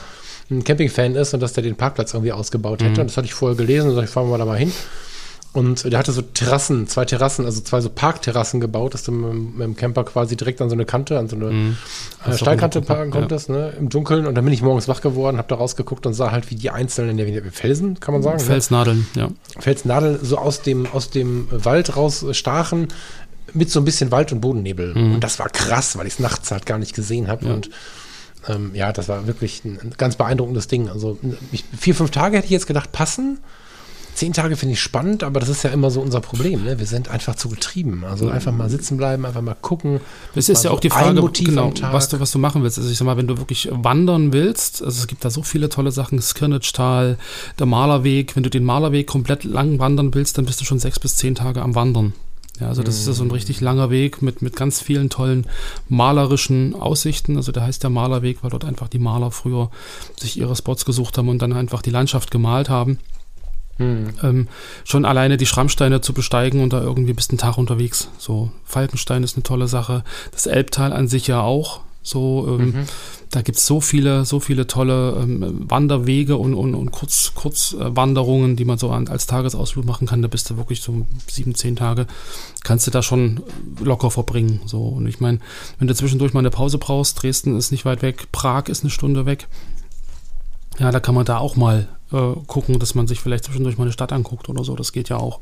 ein 0.49 0.63
Camping-Fan 0.63 1.15
ist 1.15 1.33
und 1.33 1.41
dass 1.41 1.53
der 1.53 1.63
den 1.63 1.75
Parkplatz 1.75 2.13
irgendwie 2.13 2.31
ausgebaut 2.31 2.81
hätte. 2.81 2.93
Mhm. 2.93 2.99
Und 2.99 3.07
das 3.07 3.17
hatte 3.17 3.25
ich 3.25 3.33
vorher 3.33 3.57
gelesen 3.57 3.91
und 3.91 4.03
ich, 4.03 4.09
fahren 4.09 4.29
wir 4.29 4.37
da 4.37 4.45
mal 4.45 4.57
hin. 4.57 4.71
Und 5.53 5.91
der 5.91 5.97
hatte 5.97 6.11
so 6.11 6.21
Terrassen, 6.21 6.87
zwei 6.87 7.05
Terrassen, 7.05 7.45
also 7.45 7.61
zwei 7.61 7.81
so 7.81 7.89
Parkterrassen 7.89 8.59
gebaut, 8.59 8.93
dass 8.93 9.03
du 9.03 9.11
mit, 9.11 9.57
mit 9.57 9.65
dem 9.65 9.75
Camper 9.75 10.03
quasi 10.03 10.35
direkt 10.35 10.61
an 10.61 10.69
so 10.69 10.75
eine 10.75 10.85
Kante, 10.85 11.17
an 11.17 11.29
so 11.29 11.35
eine 11.35 11.49
mhm. 11.49 11.77
Äh, 12.25 12.33
Steilkante 12.37 12.81
parken 12.81 13.09
konntest, 13.09 13.49
ja. 13.49 13.55
ne, 13.55 13.73
im 13.79 13.89
Dunkeln. 13.89 14.27
Und 14.27 14.35
dann 14.35 14.45
bin 14.45 14.53
ich 14.53 14.61
morgens 14.61 14.87
wach 14.87 15.01
geworden, 15.01 15.37
hab 15.37 15.47
da 15.47 15.55
rausgeguckt 15.55 16.05
und 16.05 16.13
sah 16.13 16.31
halt, 16.31 16.51
wie 16.51 16.55
die 16.55 16.69
einzelnen, 16.69 17.17
wie 17.17 17.41
Felsen, 17.49 17.99
kann 17.99 18.13
man 18.13 18.21
sagen. 18.21 18.37
Ne? 18.37 18.43
Felsnadeln, 18.43 19.07
ne? 19.15 19.21
ja. 19.21 19.29
Felsnadeln 19.59 20.19
so 20.21 20.37
aus 20.37 20.61
dem, 20.61 20.85
aus 20.93 21.09
dem 21.09 21.47
Wald 21.49 21.95
rausstachen 21.95 22.89
mit 23.53 23.71
so 23.71 23.79
ein 23.79 23.85
bisschen 23.85 24.11
Wald- 24.11 24.31
und 24.31 24.41
Bodennebel. 24.41 24.93
Mhm. 24.93 25.15
Und 25.15 25.23
das 25.23 25.39
war 25.39 25.49
krass, 25.49 25.97
weil 25.97 26.05
ich 26.05 26.13
es 26.13 26.19
nachts 26.19 26.51
halt 26.51 26.67
gar 26.67 26.77
nicht 26.77 26.93
gesehen 26.93 27.27
habe. 27.27 27.47
Ja. 27.47 27.53
Und 27.53 27.71
ähm, 28.47 28.71
ja, 28.73 28.91
das 28.91 29.09
war 29.09 29.27
wirklich 29.27 29.63
ein, 29.65 29.79
ein, 29.81 29.93
ganz 29.97 30.15
beeindruckendes 30.15 30.67
Ding. 30.67 30.89
Also 30.89 31.17
ich, 31.51 31.63
vier, 31.77 31.95
fünf 31.95 32.11
Tage 32.11 32.37
hätte 32.37 32.45
ich 32.45 32.51
jetzt 32.51 32.67
gedacht, 32.67 32.91
passen. 32.91 33.39
Zehn 34.15 34.33
Tage 34.33 34.55
finde 34.55 34.73
ich 34.73 34.81
spannend, 34.81 35.23
aber 35.23 35.39
das 35.39 35.47
ist 35.47 35.61
ja 35.61 35.69
immer 35.69 35.91
so 35.91 36.01
unser 36.01 36.21
Problem. 36.21 36.63
Ne? 36.63 36.79
Wir 36.79 36.87
sind 36.87 37.07
einfach 37.07 37.35
zu 37.35 37.49
getrieben. 37.49 38.03
Also 38.03 38.29
einfach 38.29 38.51
mal 38.51 38.67
sitzen 38.67 38.97
bleiben, 38.97 39.27
einfach 39.27 39.43
mal 39.43 39.53
gucken. 39.53 39.99
Das 40.33 40.49
ist 40.49 40.63
ja 40.63 40.71
so 40.71 40.75
auch 40.75 40.79
die 40.79 40.89
Frage, 40.89 41.21
genau, 41.43 41.71
was, 41.91 42.09
du, 42.09 42.19
was 42.19 42.31
du 42.31 42.39
machen 42.39 42.63
willst. 42.63 42.79
Also 42.79 42.89
ich 42.89 42.97
sag 42.97 43.05
mal, 43.05 43.17
wenn 43.17 43.27
du 43.27 43.37
wirklich 43.37 43.69
wandern 43.71 44.33
willst, 44.33 44.81
also 44.81 45.01
es 45.01 45.05
gibt 45.05 45.23
da 45.23 45.29
so 45.29 45.43
viele 45.43 45.69
tolle 45.69 45.91
Sachen, 45.91 46.19
Skirnitschtal, 46.19 47.19
der 47.59 47.65
Malerweg. 47.67 48.35
Wenn 48.35 48.41
du 48.41 48.49
den 48.49 48.63
Malerweg 48.63 49.05
komplett 49.05 49.43
lang 49.43 49.77
wandern 49.77 50.11
willst, 50.15 50.39
dann 50.39 50.45
bist 50.45 50.59
du 50.61 50.65
schon 50.65 50.79
sechs 50.79 50.97
bis 50.97 51.15
zehn 51.15 51.35
Tage 51.35 51.61
am 51.61 51.75
Wandern. 51.75 52.13
Ja, 52.59 52.69
also 52.69 52.81
das 52.81 52.97
ist 52.97 53.05
so 53.05 53.23
ein 53.23 53.31
richtig 53.31 53.61
langer 53.61 53.91
Weg 53.91 54.21
mit, 54.21 54.41
mit 54.41 54.55
ganz 54.55 54.81
vielen 54.81 55.09
tollen 55.09 55.45
malerischen 55.89 56.73
Aussichten. 56.75 57.37
Also 57.37 57.51
der 57.51 57.63
heißt 57.63 57.83
der 57.83 57.91
Malerweg, 57.91 58.39
weil 58.41 58.49
dort 58.49 58.65
einfach 58.65 58.87
die 58.87 58.99
Maler 58.99 59.31
früher 59.31 59.69
sich 60.19 60.37
ihre 60.37 60.55
Spots 60.55 60.85
gesucht 60.85 61.17
haben 61.17 61.29
und 61.29 61.41
dann 61.41 61.53
einfach 61.53 61.81
die 61.81 61.91
Landschaft 61.91 62.31
gemalt 62.31 62.69
haben. 62.69 62.97
Mhm. 63.77 64.13
Ähm, 64.23 64.47
schon 64.83 65.05
alleine 65.05 65.37
die 65.37 65.45
Schrammsteine 65.45 66.01
zu 66.01 66.13
besteigen 66.13 66.61
und 66.61 66.73
da 66.73 66.81
irgendwie 66.81 67.13
bis 67.13 67.29
einen 67.29 67.37
Tag 67.37 67.57
unterwegs. 67.57 68.09
So, 68.17 68.51
Falkenstein 68.63 69.23
ist 69.23 69.35
eine 69.35 69.43
tolle 69.43 69.67
Sache. 69.67 70.03
Das 70.31 70.47
Elbtal 70.47 70.93
an 70.93 71.07
sich 71.07 71.27
ja 71.27 71.41
auch. 71.41 71.81
So, 72.07 72.47
ähm, 72.47 72.67
mhm. 72.67 72.85
da 73.31 73.41
gibt 73.41 73.57
es 73.57 73.65
so 73.65 73.81
viele, 73.81 74.23
so 74.23 74.39
viele 74.39 74.65
tolle 74.65 75.17
ähm, 75.21 75.69
Wanderwege 75.69 76.37
und, 76.37 76.53
und, 76.53 76.73
und 76.73 76.91
Kurz, 76.91 77.33
Kurzwanderungen, 77.35 78.55
die 78.55 78.63
man 78.63 78.77
so 78.77 78.91
an, 78.91 79.09
als 79.09 79.27
Tagesausflug 79.27 79.85
machen 79.85 80.07
kann. 80.07 80.21
Da 80.21 80.29
bist 80.29 80.49
du 80.49 80.55
wirklich 80.55 80.79
so 80.79 81.05
sieben, 81.27 81.53
zehn 81.53 81.75
Tage, 81.75 82.07
kannst 82.63 82.87
du 82.87 82.91
da 82.91 83.01
schon 83.01 83.43
locker 83.81 84.09
verbringen. 84.09 84.61
So, 84.65 84.83
und 84.83 85.05
ich 85.05 85.19
meine, 85.19 85.39
wenn 85.79 85.89
du 85.89 85.95
zwischendurch 85.95 86.33
mal 86.33 86.39
eine 86.39 86.49
Pause 86.49 86.77
brauchst, 86.77 87.21
Dresden 87.21 87.57
ist 87.57 87.71
nicht 87.71 87.83
weit 87.83 88.01
weg, 88.01 88.31
Prag 88.31 88.69
ist 88.69 88.83
eine 88.83 88.89
Stunde 88.89 89.25
weg. 89.25 89.49
Ja, 90.79 90.91
da 90.91 91.01
kann 91.01 91.15
man 91.15 91.25
da 91.25 91.39
auch 91.39 91.57
mal 91.57 91.89
äh, 92.13 92.33
gucken, 92.47 92.79
dass 92.79 92.95
man 92.95 93.07
sich 93.07 93.19
vielleicht 93.19 93.43
zwischendurch 93.43 93.77
mal 93.77 93.83
eine 93.83 93.91
Stadt 93.91 94.13
anguckt 94.13 94.47
oder 94.47 94.63
so. 94.63 94.77
Das 94.77 94.93
geht 94.93 95.09
ja 95.09 95.17
auch. 95.17 95.41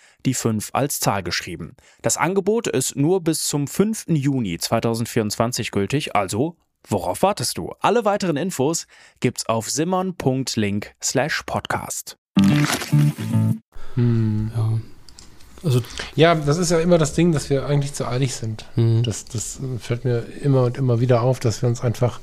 die 0.25 0.33
5 0.33 0.69
als 0.73 0.99
Zahl 0.99 1.23
geschrieben. 1.23 1.75
Das 2.01 2.17
Angebot 2.17 2.67
ist 2.67 2.95
nur 2.95 3.21
bis 3.21 3.47
zum 3.47 3.67
5. 3.67 4.05
Juni 4.09 4.57
2024 4.57 5.71
gültig, 5.71 6.15
also 6.15 6.57
worauf 6.87 7.21
wartest 7.21 7.57
du? 7.57 7.73
Alle 7.79 8.05
weiteren 8.05 8.37
Infos 8.37 8.87
gibt's 9.19 9.45
auf 9.45 9.69
simmern.link 9.69 10.93
slash 11.01 11.43
podcast. 11.45 12.17
Hm. 13.95 14.51
Ja. 14.55 14.79
Also, 15.63 15.81
ja, 16.15 16.33
das 16.33 16.57
ist 16.57 16.71
ja 16.71 16.79
immer 16.79 16.97
das 16.97 17.13
Ding, 17.13 17.31
dass 17.31 17.49
wir 17.49 17.67
eigentlich 17.67 17.93
zu 17.93 18.07
eilig 18.07 18.33
sind. 18.33 18.65
Mhm. 18.75 19.03
Das, 19.03 19.25
das 19.25 19.59
fällt 19.79 20.05
mir 20.05 20.25
immer 20.41 20.63
und 20.63 20.77
immer 20.77 20.99
wieder 20.99 21.21
auf, 21.21 21.39
dass 21.39 21.61
wir 21.61 21.69
uns 21.69 21.81
einfach 21.81 22.19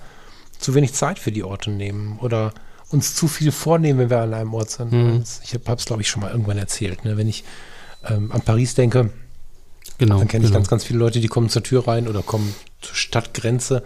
zu 0.58 0.74
wenig 0.74 0.92
Zeit 0.94 1.18
für 1.20 1.30
die 1.30 1.44
Orte 1.44 1.70
nehmen 1.70 2.18
oder 2.20 2.52
uns 2.90 3.14
zu 3.14 3.28
viel 3.28 3.52
vornehmen, 3.52 3.98
wenn 3.98 4.10
wir 4.10 4.20
an 4.20 4.34
einem 4.34 4.54
Ort 4.54 4.70
sind. 4.70 4.92
Mhm. 4.92 5.24
Ich 5.44 5.54
habe 5.54 5.72
es, 5.74 5.84
glaube 5.84 6.02
ich, 6.02 6.08
schon 6.08 6.22
mal 6.22 6.32
irgendwann 6.32 6.58
erzählt. 6.58 7.04
Ne? 7.04 7.16
Wenn 7.16 7.28
ich 7.28 7.44
ähm, 8.06 8.32
an 8.32 8.42
Paris 8.42 8.74
denke, 8.74 9.10
genau, 9.98 10.18
dann 10.18 10.28
kenne 10.28 10.44
ich 10.44 10.50
genau. 10.50 10.58
ganz, 10.58 10.68
ganz 10.68 10.84
viele 10.84 10.98
Leute, 10.98 11.20
die 11.20 11.28
kommen 11.28 11.48
zur 11.48 11.62
Tür 11.62 11.86
rein 11.86 12.08
oder 12.08 12.22
kommen 12.22 12.54
zur 12.80 12.94
Stadtgrenze 12.94 13.82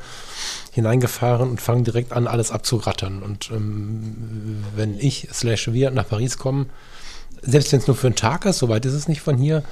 hineingefahren 0.72 1.50
und 1.50 1.60
fangen 1.60 1.84
direkt 1.84 2.12
an, 2.12 2.26
alles 2.26 2.50
abzurattern. 2.50 3.22
Und 3.22 3.50
ähm, 3.50 4.64
wenn 4.74 4.98
ich 4.98 5.28
slash 5.32 5.72
wir 5.72 5.90
nach 5.90 6.08
Paris 6.08 6.38
kommen, 6.38 6.70
selbst 7.42 7.72
wenn 7.72 7.80
es 7.80 7.86
nur 7.86 7.96
für 7.96 8.08
einen 8.08 8.16
Tag 8.16 8.44
ist, 8.44 8.58
soweit 8.58 8.84
ist 8.84 8.92
es 8.92 9.08
nicht 9.08 9.20
von 9.20 9.36
hier, 9.36 9.62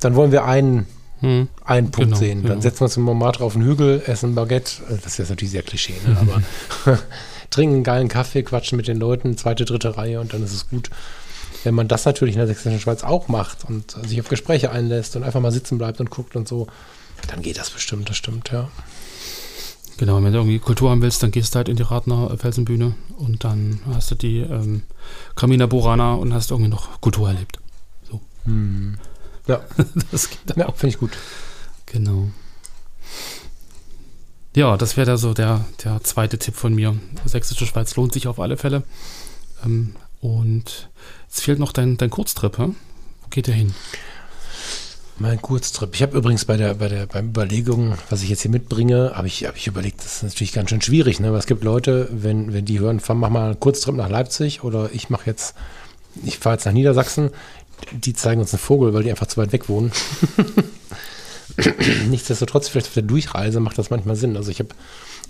dann 0.00 0.14
wollen 0.14 0.32
wir 0.32 0.44
einen 0.44 0.86
hm. 1.20 1.48
einen 1.64 1.90
Punkt 1.90 2.10
genau, 2.10 2.16
sehen. 2.16 2.42
Dann 2.42 2.52
genau. 2.52 2.62
setzen 2.62 2.80
wir 2.80 2.84
uns 2.84 2.96
in 2.96 3.02
Montmartre 3.02 3.44
auf 3.44 3.52
den 3.52 3.62
Hügel, 3.62 4.02
essen 4.06 4.34
Baguette. 4.34 4.82
Äh, 4.88 4.96
das 4.96 5.12
ist 5.12 5.18
jetzt 5.18 5.30
natürlich 5.30 5.52
sehr 5.52 5.62
Klischee, 5.62 5.94
ne? 6.06 6.16
aber 6.18 6.42
trinken 7.50 7.76
einen 7.76 7.84
geilen 7.84 8.08
Kaffee, 8.08 8.42
quatschen 8.42 8.76
mit 8.76 8.88
den 8.88 8.98
Leuten, 8.98 9.36
zweite, 9.36 9.64
dritte 9.64 9.96
Reihe 9.96 10.20
und 10.20 10.32
dann 10.32 10.42
ist 10.42 10.54
es 10.54 10.68
gut. 10.68 10.90
Wenn 11.64 11.74
man 11.74 11.88
das 11.88 12.04
natürlich 12.04 12.34
in 12.34 12.38
der 12.38 12.46
sächsischen 12.46 12.80
Schweiz 12.80 13.02
auch 13.02 13.28
macht 13.28 13.64
und 13.68 13.96
sich 14.06 14.20
auf 14.20 14.28
Gespräche 14.28 14.70
einlässt 14.70 15.16
und 15.16 15.24
einfach 15.24 15.40
mal 15.40 15.52
sitzen 15.52 15.78
bleibt 15.78 16.00
und 16.00 16.10
guckt 16.10 16.36
und 16.36 16.48
so, 16.48 16.68
dann 17.28 17.42
geht 17.42 17.58
das 17.58 17.70
bestimmt, 17.70 18.08
das 18.08 18.16
stimmt, 18.16 18.50
ja. 18.50 18.70
Genau, 19.98 20.16
wenn 20.22 20.32
du 20.32 20.38
irgendwie 20.38 20.58
Kultur 20.58 20.88
haben 20.88 21.02
willst, 21.02 21.22
dann 21.22 21.30
gehst 21.30 21.54
du 21.54 21.58
halt 21.58 21.68
in 21.68 21.76
die 21.76 21.82
Ratner 21.82 22.34
Felsenbühne 22.38 22.94
und 23.18 23.44
dann 23.44 23.80
hast 23.92 24.10
du 24.10 24.14
die 24.14 24.38
ähm, 24.38 24.82
Kamina 25.36 25.66
Burana 25.66 26.14
und 26.14 26.32
hast 26.32 26.50
irgendwie 26.50 26.70
noch 26.70 27.02
Kultur 27.02 27.28
erlebt. 27.28 27.58
So. 28.10 28.18
Hm. 28.44 28.96
Ja, 29.46 29.60
das 30.10 30.30
geht 30.30 30.56
ja, 30.56 30.72
finde 30.72 30.94
ich 30.94 30.98
gut. 30.98 31.10
Genau. 31.84 32.30
Ja, 34.56 34.76
das 34.78 34.96
wäre 34.96 35.06
da 35.06 35.16
so 35.18 35.34
der, 35.34 35.66
der 35.84 36.02
zweite 36.02 36.38
Tipp 36.38 36.56
von 36.56 36.74
mir. 36.74 36.96
Sächsische 37.26 37.66
Schweiz 37.66 37.94
lohnt 37.96 38.14
sich 38.14 38.26
auf 38.26 38.40
alle 38.40 38.56
Fälle. 38.56 38.84
Ähm, 39.64 39.94
und 40.20 40.88
jetzt 41.30 41.42
fehlt 41.42 41.58
noch 41.60 41.72
dein, 41.72 41.96
dein 41.96 42.10
Kurztrip. 42.10 42.58
Hä? 42.58 42.64
Wo 43.22 43.28
geht 43.30 43.46
der 43.46 43.54
hin? 43.54 43.72
Mein 45.18 45.40
Kurztrip. 45.40 45.94
Ich 45.94 46.02
habe 46.02 46.16
übrigens 46.16 46.44
bei 46.44 46.56
der, 46.56 46.74
bei 46.74 46.88
der, 46.88 47.06
beim 47.06 47.28
Überlegungen, 47.28 47.98
was 48.08 48.22
ich 48.22 48.30
jetzt 48.30 48.42
hier 48.42 48.50
mitbringe, 48.50 49.12
habe 49.14 49.26
ich, 49.26 49.44
hab 49.44 49.56
ich 49.56 49.66
überlegt, 49.66 50.00
das 50.00 50.16
ist 50.16 50.22
natürlich 50.22 50.52
ganz 50.52 50.70
schön 50.70 50.80
schwierig, 50.80 51.20
ne? 51.20 51.30
Weil 51.30 51.38
es 51.38 51.46
gibt 51.46 51.62
Leute, 51.62 52.08
wenn, 52.10 52.52
wenn 52.52 52.64
die 52.64 52.80
hören, 52.80 53.00
mach 53.06 53.28
mal 53.28 53.46
einen 53.46 53.60
Kurztrip 53.60 53.94
nach 53.94 54.08
Leipzig 54.08 54.64
oder 54.64 54.90
ich 54.92 55.10
mache 55.10 55.26
jetzt, 55.26 55.54
ich 56.24 56.38
fahre 56.38 56.56
jetzt 56.56 56.64
nach 56.64 56.72
Niedersachsen, 56.72 57.30
die 57.92 58.14
zeigen 58.14 58.40
uns 58.40 58.52
einen 58.52 58.60
Vogel, 58.60 58.94
weil 58.94 59.02
die 59.02 59.10
einfach 59.10 59.26
zu 59.26 59.36
weit 59.36 59.52
weg 59.52 59.68
wohnen. 59.68 59.92
Nichtsdestotrotz, 62.08 62.68
vielleicht 62.68 62.88
auf 62.88 62.94
der 62.94 63.02
Durchreise 63.02 63.60
macht 63.60 63.78
das 63.78 63.90
manchmal 63.90 64.16
Sinn. 64.16 64.36
Also 64.36 64.50
ich 64.50 64.58
habe 64.58 64.70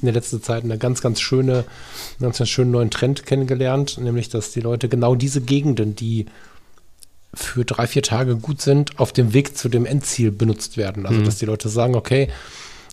in 0.01 0.07
der 0.07 0.15
letzten 0.15 0.43
Zeit 0.43 0.65
eine 0.65 0.79
ganz, 0.79 1.01
ganz 1.01 1.21
schöne, 1.21 1.65
ganz, 2.21 2.39
ganz 2.39 2.49
schönen 2.49 2.71
neuen 2.71 2.91
Trend 2.91 3.27
kennengelernt, 3.27 3.99
nämlich, 3.99 4.29
dass 4.29 4.53
die 4.53 4.61
Leute 4.61 4.89
genau 4.89 5.15
diese 5.15 5.41
Gegenden, 5.41 5.95
die 5.95 6.27
für 7.33 7.65
drei, 7.65 7.87
vier 7.87 8.03
Tage 8.03 8.37
gut 8.37 8.61
sind, 8.61 8.99
auf 8.99 9.13
dem 9.13 9.33
Weg 9.33 9.57
zu 9.57 9.69
dem 9.69 9.87
Endziel 9.87 10.33
benutzt 10.33 10.77
werden. 10.77 11.07
Also, 11.07 11.21
mhm. 11.21 11.25
dass 11.25 11.39
die 11.39 11.47
Leute 11.47 11.69
sagen, 11.69 11.95
okay, 11.95 12.29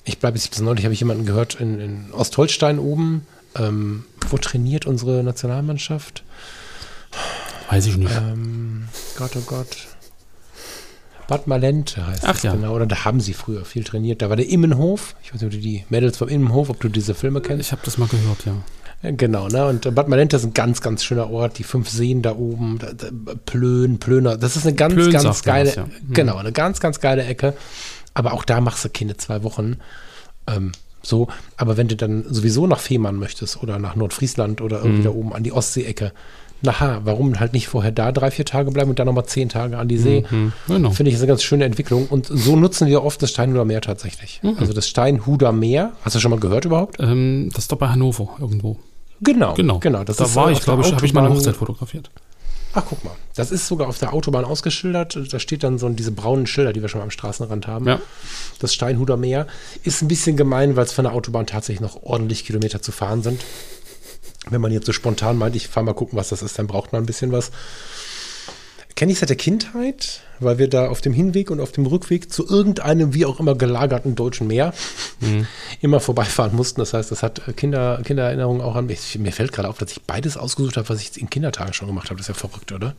ich 0.05 0.20
bleibe 0.20 0.38
jetzt, 0.38 0.60
neulich 0.62 0.86
habe 0.86 0.93
ich 0.93 0.99
jemanden 0.99 1.26
gehört 1.26 1.55
in, 1.55 1.80
in 1.80 2.14
Ostholstein 2.14 2.80
oben, 2.80 3.26
ähm, 3.55 4.05
wo 4.30 4.38
trainiert 4.38 4.86
unsere 4.86 5.24
Nationalmannschaft? 5.24 6.24
Weiß 7.70 7.86
ich 7.88 7.97
nicht. 7.97 8.16
Ähm, 8.16 8.88
Gott, 9.18 9.32
oh 9.36 9.43
Gott. 9.45 9.88
Bad 11.28 11.48
Malente 11.48 12.06
heißt 12.06 12.24
Ach, 12.24 12.34
das 12.34 12.44
ja. 12.44 12.54
genau. 12.54 12.74
Oder 12.74 12.86
da 12.86 13.06
haben 13.06 13.20
sie 13.20 13.34
früher 13.34 13.66
viel 13.66 13.84
trainiert. 13.84 14.22
Da 14.22 14.30
war 14.30 14.36
der 14.36 14.50
Immenhof. 14.50 15.16
Ich 15.24 15.34
weiß 15.34 15.42
nicht, 15.42 15.48
ob 15.48 15.52
du 15.52 15.60
die 15.60 15.86
Mädels 15.90 16.18
vom 16.18 16.30
Immenhof, 16.30 16.70
ob 16.70 16.80
du 16.80 16.90
diese 16.90 17.14
Filme 17.14 17.42
kennst. 17.42 17.68
Ich 17.68 17.72
habe 17.72 17.82
das 17.84 17.98
mal 17.98 18.08
gehört, 18.08 18.46
ja. 18.46 18.54
Genau, 19.04 19.48
ne? 19.48 19.68
Und 19.68 19.94
Bad 19.94 20.08
Malente 20.08 20.38
ist 20.38 20.44
ein 20.44 20.54
ganz, 20.54 20.82
ganz 20.82 21.04
schöner 21.04 21.30
Ort. 21.30 21.60
Die 21.60 21.64
fünf 21.64 21.88
Seen 21.90 22.24
da 22.24 22.36
oben, 22.36 22.80
da, 22.80 22.94
da, 22.94 23.10
Plön, 23.46 24.00
Plöner. 24.00 24.38
Das 24.38 24.56
ist 24.56 24.66
eine 24.66 24.76
ganz, 24.76 24.96
Plön 24.96 25.12
ganz 25.12 25.44
geile, 25.44 25.76
ja. 25.76 25.84
Mhm. 25.84 26.14
genau, 26.14 26.38
eine 26.38 26.52
ganz, 26.52 26.80
ganz 26.80 27.00
geile 27.00 27.24
Ecke. 27.24 27.54
Aber 28.16 28.34
auch 28.34 28.44
da 28.44 28.60
machst 28.60 28.84
du 28.86 28.90
keine 28.90 29.16
zwei 29.18 29.44
Wochen. 29.44 29.78
Ähm, 30.48 30.72
so, 31.04 31.28
aber 31.58 31.78
wenn 31.78 31.88
du 31.88 31.96
dann 31.96 32.26
sowieso 32.28 32.66
nach 32.66 32.80
Fehmarn 32.80 33.18
möchtest 33.18 33.62
oder 33.62 33.78
nach 33.78 33.96
Nordfriesland 33.96 34.62
oder 34.62 34.80
irgendwie 34.80 35.02
mhm. 35.02 35.06
da 35.06 35.10
oben 35.12 35.34
an 35.34 35.44
die 35.44 35.52
Ostsee-Ecke, 35.52 36.12
naha, 36.62 37.01
warum 37.03 37.39
halt 37.39 37.53
nicht 37.53 37.68
vorher 37.68 37.91
da 37.91 38.12
drei, 38.12 38.32
vier 38.32 38.45
Tage 38.45 38.72
bleiben 38.72 38.89
und 38.89 38.99
dann 38.99 39.08
nochmal 39.08 39.26
zehn 39.26 39.49
Tage 39.49 39.78
an 39.78 39.88
die 39.88 39.97
See? 39.97 40.24
Mhm. 40.30 40.53
Genau. 40.68 40.91
Finde 40.91 41.10
ich, 41.10 41.16
ist 41.16 41.22
eine 41.22 41.28
ganz 41.28 41.43
schöne 41.43 41.66
Entwicklung. 41.66 42.08
Und 42.08 42.28
so 42.28 42.55
nutzen 42.55 42.88
wir 42.88 43.03
oft 43.03 43.22
das 43.22 43.32
Steinhuder 43.32 43.66
Meer 43.66 43.82
tatsächlich. 43.82 44.39
Mhm. 44.43 44.58
Also 44.60 44.74
das 44.74 44.88
Steinhuder 44.88 45.51
Meer, 45.51 45.93
hast 46.01 46.16
du 46.16 46.20
schon 46.20 46.32
mal 46.32 46.39
gehört 46.39 46.66
überhaupt? 46.66 46.99
Ähm, 46.99 47.49
das 47.53 47.66
ist 47.66 47.72
doch 47.72 47.78
bei 47.78 47.89
Hannover 47.89 48.30
irgendwo. 48.39 48.78
Genau, 49.22 49.53
genau. 49.55 49.80
genau 49.80 50.03
das 50.03 50.18
da 50.18 50.36
war 50.36 50.51
ich, 50.51 50.62
glaube 50.62 50.84
ich, 50.84 50.93
habe 50.93 51.05
ich 51.05 51.14
meine 51.14 51.30
Hochzeit 51.30 51.55
fotografiert. 51.55 52.12
Ach, 52.74 52.84
guck 52.88 53.03
mal. 53.03 53.16
Das 53.36 53.49
ist 53.49 53.66
sogar 53.66 53.88
auf 53.88 53.97
der 53.97 54.14
Autobahn 54.14 54.45
ausgeschildert. 54.45 55.18
Da 55.32 55.39
steht 55.39 55.64
dann 55.64 55.80
so 55.80 55.89
diese 55.89 56.12
braunen 56.12 56.45
Schilder, 56.45 56.74
die 56.74 56.82
wir 56.82 56.89
schon 56.89 57.01
am 57.01 57.10
Straßenrand 57.10 57.66
haben. 57.66 57.88
Ja. 57.88 57.99
Das 58.60 58.74
Steinhuder 58.74 59.18
Meer 59.18 59.47
ist 59.84 60.03
ein 60.03 60.08
bisschen 60.08 60.38
gemein, 60.38 60.76
weil 60.76 60.86
es 60.86 60.93
von 60.93 61.05
der 61.05 61.14
Autobahn 61.14 61.47
tatsächlich 61.47 61.82
noch 61.82 62.03
ordentlich 62.03 62.45
Kilometer 62.45 62.82
zu 62.82 62.91
fahren 62.91 63.24
sind. 63.24 63.41
Wenn 64.50 64.62
man 64.62 64.72
jetzt 64.72 64.86
so 64.86 64.93
spontan 64.93 65.38
meint, 65.38 65.56
ich 65.56 65.68
fahre 65.68 65.86
mal 65.86 65.93
gucken, 65.93 66.18
was 66.18 66.30
das 66.30 66.41
ist, 66.41 66.58
dann 66.58 66.68
braucht 66.68 66.93
man 66.93 67.04
ein 67.04 67.06
bisschen 67.06 67.32
was. 67.32 67.52
Kenne 68.95 69.12
ich 69.12 69.20
seit 69.20 69.30
der 69.30 69.36
Kindheit, 69.36 70.22
weil 70.39 70.58
wir 70.58 70.68
da 70.68 70.89
auf 70.89 71.02
dem 71.02 71.14
Hinweg 71.14 71.52
und 71.52 71.60
auf 71.60 71.72
dem 71.72 71.86
Rückweg 71.86 72.34
zu 72.34 72.48
irgendeinem 72.48 73.14
wie 73.14 73.26
auch 73.26 73.39
immer 73.39 73.54
gelagerten 73.54 74.16
deutschen 74.16 74.48
Meer 74.48 74.74
mhm. 75.20 75.45
immer 75.82 76.00
vorbeifahren 76.00 76.56
mussten. 76.56 76.82
Das 76.82 76.93
heißt, 76.93 77.12
das 77.12 77.22
hat 77.22 77.41
Kinder, 77.56 78.02
Kindererinnerungen 78.04 78.62
auch 78.62 78.76
an 78.76 78.88
mich. 78.88 79.18
Mir 79.20 79.32
fällt 79.32 79.52
gerade 79.52 79.70
auf, 79.70 79.78
dass 79.78 79.91
ich 79.91 80.02
beides 80.02 80.36
ausgesucht 80.36 80.78
habe, 80.78 80.89
was 80.89 81.00
ich 81.00 81.22
in 81.22 81.30
Kindertagen 81.30 81.74
schon 81.74 81.88
gemacht 81.88 82.10
habe. 82.10 82.18
Das 82.18 82.28
ist 82.28 82.36
ja 82.36 82.48
verrückt, 82.50 82.72
oder? 82.72 82.95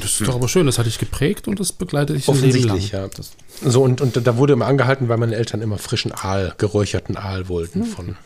Das 0.00 0.20
ist 0.20 0.26
doch 0.26 0.36
aber 0.36 0.48
schön, 0.48 0.64
das 0.64 0.78
hatte 0.78 0.88
ich 0.88 0.98
geprägt 0.98 1.48
und 1.48 1.60
das 1.60 1.72
begleitet 1.72 2.16
dich 2.16 2.28
Offensichtlich, 2.28 2.92
ja. 2.92 3.08
Das 3.08 3.32
so, 3.62 3.82
und, 3.82 4.00
und 4.00 4.26
da 4.26 4.36
wurde 4.38 4.54
immer 4.54 4.66
angehalten, 4.66 5.08
weil 5.08 5.18
meine 5.18 5.36
Eltern 5.36 5.60
immer 5.60 5.76
frischen 5.76 6.12
Aal, 6.12 6.54
geräucherten 6.56 7.16
Aal 7.16 7.48
wollten 7.48 7.80
mhm. 7.80 7.84
von 7.84 8.16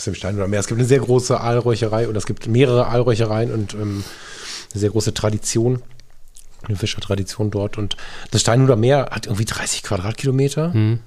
aus 0.00 0.04
dem 0.04 0.14
Stein 0.14 0.36
oder 0.36 0.48
Meer. 0.48 0.60
Es 0.60 0.66
gibt 0.66 0.80
eine 0.80 0.88
sehr 0.88 1.00
große 1.00 1.38
Aalräucherei 1.38 2.08
oder 2.08 2.16
es 2.16 2.24
gibt 2.24 2.48
mehrere 2.48 2.86
Aalräuchereien 2.86 3.52
und 3.52 3.74
ähm, 3.74 4.02
eine 4.72 4.80
sehr 4.80 4.88
große 4.88 5.12
Tradition, 5.12 5.82
eine 6.62 6.76
Fischertradition 6.76 7.50
dort. 7.50 7.76
Und 7.76 7.96
das 8.30 8.40
Steinhuder 8.40 8.76
Meer 8.76 9.10
hat 9.10 9.26
irgendwie 9.26 9.44
30 9.44 9.82
Quadratkilometer. 9.82 10.68
Mhm. 10.68 11.00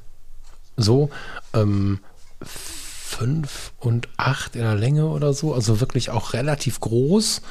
So. 0.78 1.10
Ähm, 1.56 2.00
fünf 2.44 3.72
und 3.80 4.10
acht 4.18 4.56
in 4.56 4.62
der 4.62 4.76
Länge 4.76 5.08
oder 5.08 5.34
so. 5.34 5.56
Also 5.56 5.80
wirklich 5.80 6.12
auch 6.12 6.34
relativ 6.34 6.80
groß. 6.80 7.42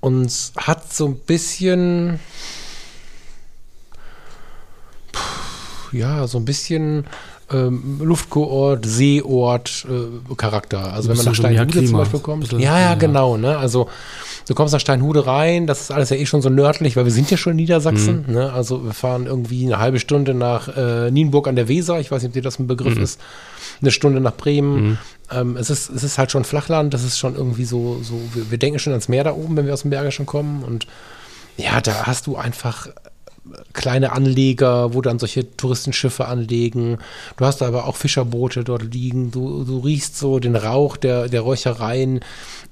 Und 0.00 0.52
hat 0.58 0.92
so 0.92 1.06
ein 1.06 1.16
bisschen. 1.16 2.20
Ja, 5.92 6.26
so 6.26 6.36
ein 6.36 6.44
bisschen 6.44 7.06
ähm, 7.52 8.00
Luftkurort, 8.02 8.84
Seeort, 8.84 9.86
äh, 9.88 10.34
Charakter. 10.34 10.92
Also 10.92 11.08
wenn 11.08 11.16
man 11.16 11.26
nach 11.26 11.34
Steinhude 11.34 11.84
zum 11.84 11.96
Beispiel 11.96 12.20
kommt. 12.20 12.50
Ja, 12.52 12.58
ja, 12.58 12.80
ja, 12.80 12.94
genau. 12.94 13.36
Ne? 13.36 13.56
Also 13.56 13.88
du 14.48 14.54
kommst 14.54 14.72
nach 14.72 14.80
Steinhude 14.80 15.26
rein, 15.26 15.66
das 15.68 15.82
ist 15.82 15.90
alles 15.92 16.10
ja 16.10 16.16
eh 16.16 16.26
schon 16.26 16.42
so 16.42 16.48
nördlich, 16.48 16.96
weil 16.96 17.04
wir 17.04 17.12
sind 17.12 17.30
ja 17.30 17.36
schon 17.36 17.52
in 17.52 17.56
Niedersachsen. 17.56 18.24
Mhm. 18.26 18.34
Ne? 18.34 18.52
Also 18.52 18.84
wir 18.84 18.92
fahren 18.92 19.26
irgendwie 19.26 19.64
eine 19.64 19.78
halbe 19.78 20.00
Stunde 20.00 20.34
nach 20.34 20.76
äh, 20.76 21.10
Nienburg 21.12 21.46
an 21.46 21.54
der 21.54 21.68
Weser. 21.68 22.00
Ich 22.00 22.10
weiß 22.10 22.22
nicht, 22.22 22.30
ob 22.30 22.34
dir 22.34 22.42
das 22.42 22.58
ein 22.58 22.66
Begriff 22.66 22.96
mhm. 22.96 23.04
ist. 23.04 23.20
Eine 23.80 23.92
Stunde 23.92 24.20
nach 24.20 24.34
Bremen. 24.34 24.74
Mhm. 24.74 24.98
Ähm, 25.30 25.56
es, 25.56 25.70
ist, 25.70 25.88
es 25.90 26.02
ist 26.02 26.18
halt 26.18 26.32
schon 26.32 26.44
Flachland, 26.44 26.94
das 26.94 27.04
ist 27.04 27.18
schon 27.18 27.36
irgendwie 27.36 27.64
so, 27.64 28.00
so 28.02 28.20
wir, 28.34 28.50
wir 28.50 28.58
denken 28.58 28.78
schon 28.80 28.92
ans 28.92 29.08
Meer 29.08 29.24
da 29.24 29.32
oben, 29.32 29.56
wenn 29.56 29.66
wir 29.66 29.74
aus 29.74 29.82
dem 29.82 29.90
Bergischen 29.90 30.26
kommen. 30.26 30.64
Und 30.64 30.86
ja, 31.56 31.80
da 31.80 32.06
hast 32.06 32.26
du 32.26 32.36
einfach 32.36 32.88
kleine 33.72 34.12
Anleger, 34.12 34.94
wo 34.94 35.02
dann 35.02 35.18
solche 35.18 35.56
Touristenschiffe 35.56 36.26
anlegen. 36.26 36.98
Du 37.36 37.44
hast 37.44 37.62
aber 37.62 37.86
auch 37.86 37.96
Fischerboote 37.96 38.64
dort 38.64 38.82
liegen. 38.94 39.30
Du, 39.30 39.64
du 39.64 39.78
riechst 39.78 40.18
so 40.18 40.38
den 40.38 40.56
Rauch 40.56 40.96
der, 40.96 41.28
der 41.28 41.42
Räuchereien. 41.42 42.20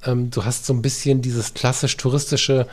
Ähm, 0.04 0.30
du 0.30 0.44
hast 0.44 0.66
so 0.66 0.72
ein 0.72 0.82
bisschen 0.82 1.22
dieses 1.22 1.54
klassisch 1.54 1.96
touristische 1.96 2.66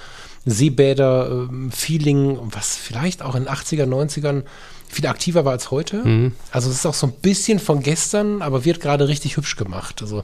Seebäder-Feeling, 0.45 2.39
was 2.51 2.75
vielleicht 2.75 3.21
auch 3.21 3.35
in 3.35 3.45
den 3.45 3.53
80er, 3.53 3.85
90ern 3.85 4.43
viel 4.91 5.07
aktiver 5.07 5.45
war 5.45 5.53
als 5.53 5.71
heute. 5.71 5.97
Mhm. 5.97 6.33
Also 6.51 6.69
es 6.69 6.77
ist 6.77 6.85
auch 6.85 6.93
so 6.93 7.07
ein 7.07 7.13
bisschen 7.13 7.59
von 7.59 7.81
gestern, 7.81 8.41
aber 8.41 8.65
wird 8.65 8.81
gerade 8.81 9.07
richtig 9.07 9.37
hübsch 9.37 9.55
gemacht. 9.55 10.01
Also 10.01 10.23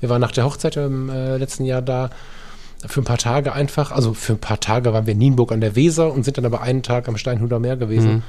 wir 0.00 0.08
waren 0.08 0.20
nach 0.20 0.32
der 0.32 0.44
Hochzeit 0.44 0.76
im 0.76 1.10
äh, 1.10 1.36
letzten 1.36 1.64
Jahr 1.64 1.82
da 1.82 2.10
für 2.84 3.00
ein 3.00 3.04
paar 3.04 3.18
Tage 3.18 3.52
einfach, 3.52 3.92
also 3.92 4.14
für 4.14 4.34
ein 4.34 4.38
paar 4.38 4.60
Tage 4.60 4.92
waren 4.92 5.06
wir 5.06 5.12
in 5.12 5.18
Nienburg 5.18 5.52
an 5.52 5.60
der 5.60 5.76
Weser 5.76 6.12
und 6.12 6.24
sind 6.24 6.38
dann 6.38 6.44
aber 6.44 6.60
einen 6.60 6.82
Tag 6.82 7.08
am 7.08 7.16
Steinhuder 7.16 7.58
Meer 7.58 7.76
gewesen. 7.76 8.16
Mhm. 8.16 8.22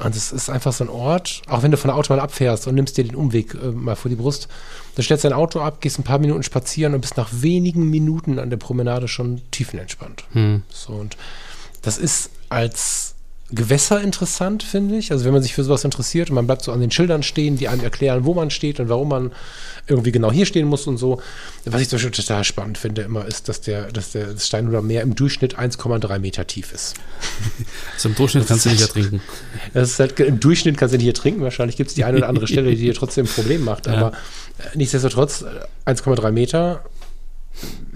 Und 0.00 0.16
es 0.16 0.32
ist 0.32 0.50
einfach 0.50 0.72
so 0.72 0.84
ein 0.84 0.90
Ort, 0.90 1.42
auch 1.48 1.62
wenn 1.62 1.70
du 1.70 1.76
von 1.76 1.88
der 1.88 1.96
Autobahn 1.96 2.18
abfährst 2.18 2.66
und 2.66 2.74
nimmst 2.74 2.96
dir 2.96 3.04
den 3.04 3.14
Umweg 3.14 3.54
äh, 3.54 3.68
mal 3.68 3.94
vor 3.94 4.08
die 4.08 4.16
Brust, 4.16 4.48
dann 4.96 5.04
stellst 5.04 5.24
du 5.24 5.28
dein 5.28 5.38
Auto 5.38 5.60
ab, 5.60 5.80
gehst 5.80 5.98
ein 5.98 6.04
paar 6.04 6.18
Minuten 6.18 6.42
spazieren 6.42 6.94
und 6.94 7.00
bist 7.00 7.16
nach 7.16 7.30
wenigen 7.32 7.88
Minuten 7.90 8.38
an 8.38 8.50
der 8.50 8.56
Promenade 8.56 9.08
schon 9.08 9.40
tiefenentspannt. 9.50 10.24
Mhm. 10.32 10.62
So, 10.68 10.94
und 10.94 11.16
das 11.82 11.98
ist 11.98 12.30
als 12.48 13.14
Gewässer 13.50 14.00
interessant, 14.00 14.62
finde 14.62 14.96
ich. 14.96 15.12
Also 15.12 15.26
wenn 15.26 15.32
man 15.32 15.42
sich 15.42 15.54
für 15.54 15.62
sowas 15.62 15.84
interessiert 15.84 16.30
und 16.30 16.34
man 16.34 16.46
bleibt 16.46 16.62
so 16.62 16.72
an 16.72 16.80
den 16.80 16.90
Schildern 16.90 17.22
stehen, 17.22 17.56
die 17.56 17.68
einem 17.68 17.82
erklären, 17.82 18.24
wo 18.24 18.32
man 18.32 18.50
steht 18.50 18.80
und 18.80 18.88
warum 18.88 19.08
man 19.08 19.32
irgendwie 19.86 20.12
genau 20.12 20.32
hier 20.32 20.46
stehen 20.46 20.66
muss 20.66 20.86
und 20.86 20.96
so. 20.96 21.20
Was 21.66 21.82
ich 21.82 21.90
zum 21.90 21.98
Beispiel 21.98 22.12
total 22.12 22.42
spannend 22.44 22.78
finde 22.78 23.02
immer, 23.02 23.26
ist, 23.26 23.50
dass 23.50 23.60
der, 23.60 23.92
dass 23.92 24.12
der 24.12 24.32
das 24.32 24.46
Steinhuder 24.46 24.80
Meer 24.80 25.02
im 25.02 25.14
Durchschnitt 25.14 25.58
1,3 25.58 26.18
Meter 26.18 26.46
tief 26.46 26.72
ist. 26.72 26.94
Also 27.94 28.08
im 28.08 28.14
Durchschnitt 28.14 28.46
kannst 28.46 28.64
du 28.64 28.70
nicht 28.70 28.80
ertrinken. 28.80 29.20
Das 29.74 29.90
ist 29.90 30.00
halt, 30.00 30.18
Im 30.20 30.40
Durchschnitt 30.40 30.78
kannst 30.78 30.94
du 30.94 30.98
nicht 30.98 31.06
ertrinken. 31.06 31.42
Wahrscheinlich 31.42 31.76
gibt 31.76 31.90
es 31.90 31.94
die 31.94 32.04
eine 32.04 32.18
oder 32.18 32.28
andere 32.28 32.46
Stelle, 32.46 32.70
die 32.70 32.76
dir 32.76 32.94
trotzdem 32.94 33.26
ein 33.26 33.28
Problem 33.28 33.62
macht. 33.62 33.88
Aber 33.88 34.12
ja. 34.12 34.64
Äh, 34.72 34.76
nichtsdestotrotz 34.76 35.44
1,3 35.86 36.28
äh, 36.28 36.32
Meter 36.32 36.84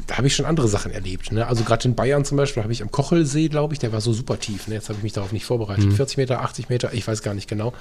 da 0.09 0.17
habe 0.17 0.27
ich 0.27 0.35
schon 0.35 0.47
andere 0.47 0.69
Sachen 0.69 0.91
erlebt. 0.91 1.33
Ne? 1.33 1.47
Also 1.47 1.65
gerade 1.65 1.87
in 1.87 1.95
Bayern 1.95 2.25
zum 2.25 2.39
Beispiel 2.39 2.63
habe 2.63 2.73
ich 2.73 2.83
am 2.83 2.91
Kochelsee, 2.91 3.49
glaube 3.49 3.75
ich, 3.75 3.79
der 3.79 3.93
war 3.93 4.01
so 4.01 4.13
super 4.13 4.41
tief. 4.41 4.67
Ne? 4.67 4.75
Jetzt 4.75 4.89
habe 4.89 4.97
ich 4.97 5.03
mich 5.03 5.13
darauf 5.13 5.33
nicht 5.33 5.45
vorbereitet. 5.45 5.85
Mhm. 5.85 5.93
40 5.93 6.17
Meter, 6.17 6.41
80 6.41 6.71
Meter, 6.71 6.93
ich 6.95 7.07
weiß 7.07 7.23
gar 7.23 7.35
nicht 7.35 7.49
genau. 7.49 7.75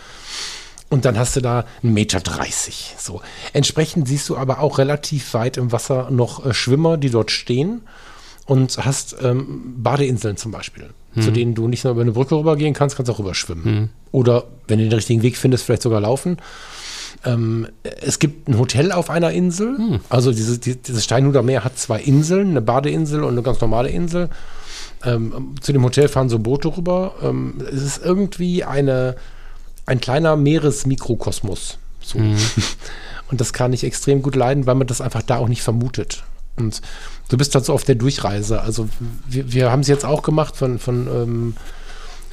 Und 0.89 1.05
dann 1.05 1.17
hast 1.17 1.36
du 1.38 1.41
da 1.41 1.65
einen 1.82 1.93
Meter 1.93 2.19
30. 2.19 2.95
So. 2.97 3.21
Entsprechend 3.53 4.07
siehst 4.09 4.28
du 4.28 4.38
aber 4.38 4.59
auch 4.59 4.78
relativ 4.78 5.34
weit 5.34 5.57
im 5.57 5.71
Wasser 5.71 6.11
noch 6.11 6.45
äh, 6.45 6.53
Schwimmer, 6.53 6.97
die 6.97 7.09
dort 7.09 7.32
stehen 7.32 7.82
und 8.45 8.78
hast 8.78 9.15
ähm, 9.21 9.75
Badeinseln 9.78 10.36
zum 10.36 10.51
Beispiel, 10.51 10.89
hm. 11.13 11.23
zu 11.23 11.32
denen 11.32 11.55
du 11.55 11.67
nicht 11.69 11.86
nur 11.86 11.91
über 11.91 12.01
eine 12.01 12.11
Brücke 12.11 12.36
rübergehen 12.36 12.73
kannst, 12.73 12.97
kannst 12.97 13.09
auch 13.09 13.19
rüberschwimmen. 13.19 13.63
Hm. 13.63 13.89
Oder 14.11 14.45
wenn 14.67 14.80
du 14.80 14.86
den 14.86 14.93
richtigen 14.93 15.21
Weg 15.21 15.38
findest, 15.38 15.65
vielleicht 15.65 15.82
sogar 15.82 16.01
laufen. 16.01 16.38
Ähm, 17.26 17.68
es 18.01 18.20
gibt 18.20 18.47
ein 18.47 18.57
Hotel 18.57 18.91
auf 18.91 19.09
einer 19.09 19.32
Insel. 19.32 19.78
Hm. 19.78 19.99
Also 20.09 20.32
diese, 20.32 20.59
die, 20.59 20.76
dieses 20.76 21.03
Steinhuder 21.03 21.43
Meer 21.43 21.63
hat 21.63 21.78
zwei 21.78 21.99
Inseln, 21.99 22.49
eine 22.49 22.61
Badeinsel 22.61 23.24
und 23.24 23.32
eine 23.32 23.41
ganz 23.41 23.59
normale 23.61 23.89
Insel. 23.89 24.30
Ähm, 25.05 25.55
zu 25.61 25.74
dem 25.74 25.84
Hotel 25.84 26.07
fahren 26.07 26.30
so 26.30 26.39
Boote 26.39 26.76
rüber. 26.76 27.15
Ähm, 27.22 27.55
es 27.72 27.82
ist 27.84 28.03
irgendwie 28.03 28.63
eine, 28.63 29.15
ein 29.86 29.99
kleiner 29.99 30.36
Meeresmikrokosmos. 30.36 31.78
So. 32.01 32.20
Mhm. 32.20 32.38
Und 33.30 33.41
das 33.41 33.51
kann 33.51 33.74
ich 33.74 33.84
extrem 33.84 34.22
gut 34.22 34.36
leiden, 34.36 34.65
weil 34.68 34.76
man 34.76 34.88
das 34.88 35.01
einfach 35.01 35.22
da 35.22 35.38
auch 35.38 35.49
nicht 35.49 35.61
vermutet. 35.61 36.24
Und 36.55 36.82
du 37.30 37.38
bist 37.38 37.53
halt 37.55 37.65
so 37.65 37.74
auf 37.74 37.84
der 37.84 37.95
Durchreise. 37.95 38.61
Also 38.61 38.88
wir, 39.28 39.51
wir 39.51 39.72
haben 39.72 39.82
es 39.82 39.88
jetzt 39.88 40.05
auch 40.05 40.24
gemacht 40.24 40.55
von, 40.55 40.80
von, 40.80 41.07
ähm, 41.07 41.55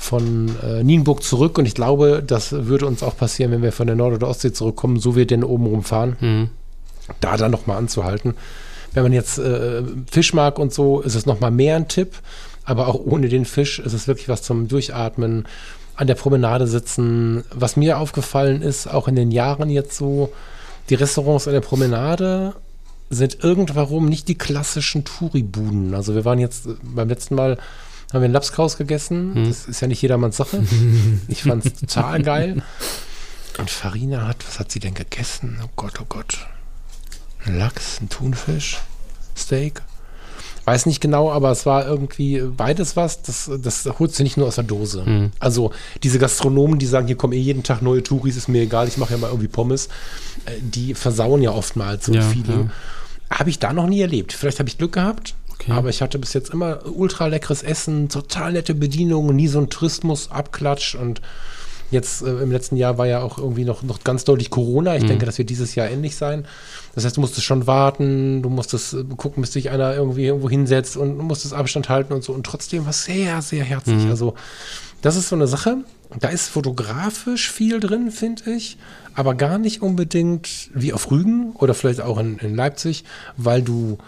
von 0.05 0.55
äh, 0.63 0.85
Nienburg 0.85 1.23
zurück 1.23 1.57
und 1.59 1.67
ich 1.67 1.75
glaube, 1.75 2.23
das 2.25 2.53
würde 2.53 2.87
uns 2.87 3.03
auch 3.03 3.17
passieren, 3.17 3.51
wenn 3.53 3.63
wir 3.63 3.73
von 3.73 3.87
der 3.87 3.97
Nord- 3.97 4.15
oder 4.15 4.29
Ostsee 4.29 4.53
zurückkommen, 4.53 5.01
so 5.01 5.17
wir 5.17 5.27
denn 5.27 5.43
oben 5.43 5.67
rumfahren, 5.67 6.17
mhm. 6.21 6.51
da 7.21 7.37
dann 7.37 7.51
nochmal 7.51 7.79
anzuhalten. 7.79 8.35
Wenn 8.93 9.03
man 9.03 9.13
jetzt 9.13 9.39
äh, 9.39 9.83
Fisch 10.11 10.35
mag 10.35 10.59
und 10.59 10.73
so, 10.73 11.01
ist 11.01 11.15
es 11.15 11.27
nochmal 11.27 11.51
mehr 11.51 11.77
ein 11.77 11.89
Tipp. 11.89 12.13
Aber 12.65 12.89
auch 12.89 12.95
ohne 12.95 13.29
den 13.29 13.45
Fisch 13.45 13.79
ist 13.79 13.93
es 13.93 14.07
wirklich 14.07 14.29
was 14.29 14.43
zum 14.43 14.69
Durchatmen, 14.69 15.47
an 15.97 16.07
der 16.07 16.15
Promenade 16.15 16.67
sitzen. 16.67 17.45
Was 17.51 17.77
mir 17.77 17.99
aufgefallen 17.99 18.63
ist, 18.63 18.87
auch 18.87 19.09
in 19.09 19.17
den 19.17 19.31
Jahren 19.31 19.71
jetzt 19.71 19.97
so, 19.97 20.33
die 20.91 20.95
Restaurants 20.95 21.47
an 21.47 21.55
der 21.55 21.61
Promenade 21.61 22.55
sind 23.11 23.43
irgendwann 23.43 24.07
nicht 24.07 24.29
die 24.29 24.37
klassischen 24.37 25.05
Touri-Buden. 25.05 25.95
Also 25.95 26.15
wir 26.15 26.25
waren 26.25 26.39
jetzt 26.39 26.67
äh, 26.67 26.75
beim 26.83 27.09
letzten 27.09 27.35
Mal 27.35 27.59
haben 28.15 28.23
wir 28.23 28.27
einen 28.27 28.35
Lapskaus 28.35 28.77
gegessen. 28.77 29.35
Hm. 29.35 29.49
Das 29.49 29.67
ist 29.67 29.81
ja 29.81 29.89
nicht 29.89 30.01
jedermanns 30.01 30.37
Sache. 30.37 30.63
Ich 31.29 31.43
fand 31.43 31.67
es 31.67 31.75
total 31.75 32.23
geil. 32.23 32.63
Und 33.59 33.71
Farina 33.71 34.27
hat, 34.27 34.47
was 34.47 34.59
hat 34.59 34.71
sie 34.71 34.81
denn 34.81 34.95
gegessen? 34.95 35.59
Oh 35.65 35.69
Gott, 35.77 35.95
oh 36.01 36.07
Gott. 36.09 36.47
Ein 37.45 37.59
Lachs, 37.59 38.01
ein 38.01 38.09
Thunfisch, 38.09 38.81
Steak. 39.37 39.83
Weiß 40.65 40.87
nicht 40.87 41.01
genau, 41.01 41.31
aber 41.31 41.51
es 41.51 41.67
war 41.67 41.87
irgendwie 41.87 42.41
beides 42.41 42.97
was. 42.97 43.23
Das, 43.23 43.51
das 43.61 43.87
holst 43.99 44.19
du 44.19 44.23
nicht 44.23 44.37
nur 44.37 44.47
aus 44.47 44.55
der 44.55 44.65
Dose. 44.65 45.03
Mhm. 45.05 45.31
Also 45.39 45.73
diese 46.03 46.19
Gastronomen, 46.19 46.79
die 46.79 46.87
sagen, 46.87 47.07
hier 47.07 47.17
kommen 47.17 47.35
eh 47.35 47.39
jeden 47.39 47.63
Tag 47.63 47.83
neue 47.83 48.03
Touris, 48.03 48.37
ist 48.37 48.49
mir 48.49 48.63
egal, 48.63 48.89
ich 48.89 48.97
mache 48.97 49.13
ja 49.13 49.19
mal 49.19 49.29
irgendwie 49.29 49.49
Pommes. 49.49 49.89
Äh, 50.47 50.53
die 50.61 50.95
versauen 50.95 51.43
ja 51.43 51.51
oftmals 51.51 52.07
so 52.07 52.15
ja, 52.15 52.23
Feeling. 52.23 52.71
Ja. 53.31 53.39
Habe 53.39 53.51
ich 53.51 53.59
da 53.59 53.73
noch 53.73 53.87
nie 53.87 54.01
erlebt. 54.01 54.33
Vielleicht 54.33 54.59
habe 54.59 54.69
ich 54.69 54.79
Glück 54.79 54.93
gehabt. 54.93 55.35
Okay. 55.55 55.73
Aber 55.73 55.89
ich 55.89 56.03
hatte 56.03 56.19
bis 56.19 56.33
jetzt 56.33 56.51
immer 56.51 56.81
ultra 56.87 57.27
leckeres 57.27 57.63
Essen, 57.63 58.09
total 58.09 58.53
nette 58.53 58.75
Bedienungen, 58.75 59.37
nie 59.37 59.49
so 59.49 59.61
ein 59.61 59.71
Tourismus, 59.71 60.31
Abklatsch 60.31 60.95
und 60.95 61.21
Jetzt 61.95 62.23
äh, 62.23 62.43
im 62.43 62.51
letzten 62.51 62.77
Jahr 62.77 62.99
war 62.99 63.07
ja 63.07 63.23
auch 63.23 63.39
irgendwie 63.39 63.65
noch, 63.65 63.83
noch 63.83 64.03
ganz 64.03 64.25
deutlich 64.25 64.51
Corona. 64.51 64.97
Ich 64.97 65.05
mhm. 65.05 65.09
denke, 65.09 65.27
das 65.27 65.39
wird 65.39 65.51
dieses 65.51 65.75
Jahr 65.75 65.89
ähnlich 65.89 66.17
sein. 66.17 66.45
Das 66.95 67.05
heißt, 67.05 67.17
du 67.17 67.21
musstest 67.21 67.47
schon 67.47 67.67
warten, 67.67 68.43
du 68.43 68.49
musstest 68.49 68.95
äh, 68.95 69.05
gucken, 69.17 69.43
bis 69.43 69.53
sich 69.53 69.71
einer 69.71 69.95
irgendwie 69.95 70.27
irgendwo 70.27 70.51
hinsetzt 70.51 70.97
und 70.97 71.19
musstest 71.19 71.55
Abstand 71.55 71.89
halten 71.89 72.13
und 72.13 72.25
so. 72.25 72.33
Und 72.33 72.45
trotzdem 72.45 72.85
war 72.85 72.91
es 72.91 73.05
sehr, 73.05 73.41
sehr 73.43 73.65
herzlich. 73.65 74.05
Mhm. 74.05 74.11
Also, 74.11 74.35
das 75.03 75.17
ist 75.17 75.29
so 75.29 75.37
eine 75.37 75.47
Sache. 75.47 75.79
Da 76.19 76.29
ist 76.29 76.49
fotografisch 76.49 77.51
viel 77.51 77.81
drin, 77.81 78.11
finde 78.11 78.53
ich, 78.53 78.77
aber 79.15 79.35
gar 79.35 79.59
nicht 79.59 79.83
unbedingt 79.83 80.71
wie 80.73 80.93
auf 80.93 81.11
Rügen 81.11 81.53
oder 81.57 81.75
vielleicht 81.75 82.01
auch 82.01 82.19
in, 82.19 82.39
in 82.39 82.55
Leipzig, 82.55 83.05
weil 83.37 83.63
du 83.63 83.99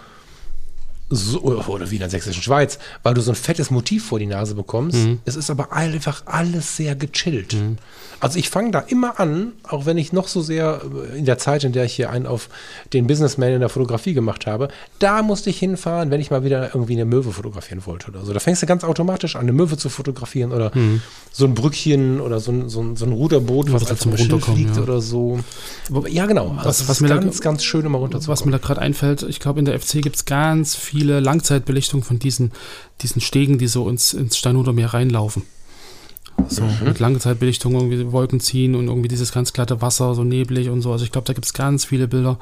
so, 1.09 1.41
oder 1.41 1.91
wie 1.91 1.97
in 1.97 2.01
der 2.01 2.11
sächsischen 2.11 2.43
Schweiz, 2.43 2.79
weil 3.03 3.15
du 3.15 3.21
so 3.21 3.31
ein 3.31 3.37
fettes 3.37 3.71
Motiv 3.71 4.07
vor 4.07 4.19
die 4.19 4.27
Nase 4.27 4.55
bekommst. 4.55 4.99
Mhm. 4.99 5.21
Es 5.25 5.37
ist 5.37 5.51
aber 5.51 5.73
einfach 5.73 6.23
alles 6.27 6.77
sehr 6.77 6.97
gechillt. 6.97 7.55
Mhm. 7.55 7.79
Also 8.19 8.39
ich 8.39 8.49
fange 8.49 8.71
da 8.71 8.81
immer 8.81 9.21
an, 9.21 9.53
auch 9.63 9.85
wenn 9.85 9.99
ich 9.99 10.13
noch 10.13 10.27
so 10.27 10.41
sehr 10.41 10.81
äh, 11.13 11.19
in 11.19 11.27
der 11.27 11.39
Zeit, 11.39 11.65
in 11.65 11.73
der 11.73 11.85
ich 11.85 11.95
hier 11.95 12.11
einen 12.11 12.27
auf 12.27 12.49
den 12.93 13.07
Businessman 13.07 13.53
in 13.53 13.61
der 13.61 13.69
Fotografie 13.69 14.15
gemacht 14.15 14.47
habe, 14.47 14.69
da 14.99 15.23
musste 15.23 15.51
ich 15.51 15.59
hinfahren, 15.59 16.11
wenn 16.11 16.21
ich 16.21 16.31
mal 16.31 16.43
wieder 16.43 16.75
irgendwie 16.75 16.95
eine 16.95 17.05
Möwe 17.05 17.31
fotografieren 17.33 17.85
wollte 17.85 18.09
oder 18.09 18.25
so. 18.25 18.33
Da 18.33 18.41
fängst 18.41 18.63
du 18.63 18.67
ganz 18.67 18.85
automatisch 18.85 19.37
an, 19.37 19.43
eine 19.43 19.53
Möwe 19.53 19.77
zu 19.77 19.91
fotografieren 19.91 20.53
oder 20.53 20.73
mhm. 20.75 21.03
so 21.31 21.45
ein 21.45 21.55
Brückchen 21.55 22.21
oder 22.21 22.41
so 22.41 22.53
ein, 22.53 22.69
so 22.69 22.83
ein, 22.83 22.97
so 22.97 23.05
ein 23.05 23.13
Ruderboot, 23.13 23.73
was 23.73 23.87
als 23.87 24.01
zum 24.01 24.17
Schiff 24.17 24.45
fliegt 24.45 24.77
ja. 24.77 24.83
oder 24.83 25.01
so. 25.01 25.41
Ja, 26.09 26.27
genau. 26.27 26.55
Also 26.57 26.69
was, 26.69 26.89
was 26.89 27.01
mir 27.01 27.09
ganz, 27.09 27.39
da, 27.39 27.45
ganz 27.45 27.63
schön 27.65 27.85
immer 27.85 27.99
runterzukommen. 27.99 28.33
Was 28.33 28.45
mir 28.45 28.53
da 28.53 28.59
gerade 28.59 28.81
einfällt, 28.81 29.23
ich 29.23 29.41
glaube, 29.41 29.59
in 29.59 29.67
der 29.67 29.79
FC 29.79 30.03
gibt 30.03 30.17
es 30.17 30.25
ganz 30.25 30.75
viele 30.97 31.21
Langzeitbelichtungen 31.21 32.03
von 32.03 32.19
diesen, 32.19 32.53
diesen 33.03 33.21
Stegen, 33.21 33.59
die 33.59 33.67
so 33.67 33.89
ins, 33.89 34.15
ins 34.15 34.39
Steinhuder 34.39 34.73
Meer 34.73 34.95
reinlaufen. 34.95 35.43
So 36.49 36.63
mhm. 36.63 36.77
mit 36.85 36.99
Langzeitbelichtung 37.01 37.75
irgendwie 37.75 38.13
Wolken 38.13 38.41
ziehen 38.41 38.75
und 38.75 38.89
irgendwie 38.89 39.09
dieses 39.09 39.33
ganz 39.33 39.53
glatte 39.53 39.83
Wasser, 39.83 40.15
so 40.15 40.25
neblig 40.25 40.69
und 40.71 40.81
so. 40.81 40.93
Also 40.93 41.05
ich 41.05 41.13
glaube, 41.13 41.27
da 41.27 41.33
gibt 41.33 41.45
es 41.47 41.53
ganz 41.53 41.85
viele 41.85 42.09
Bilder, 42.09 42.39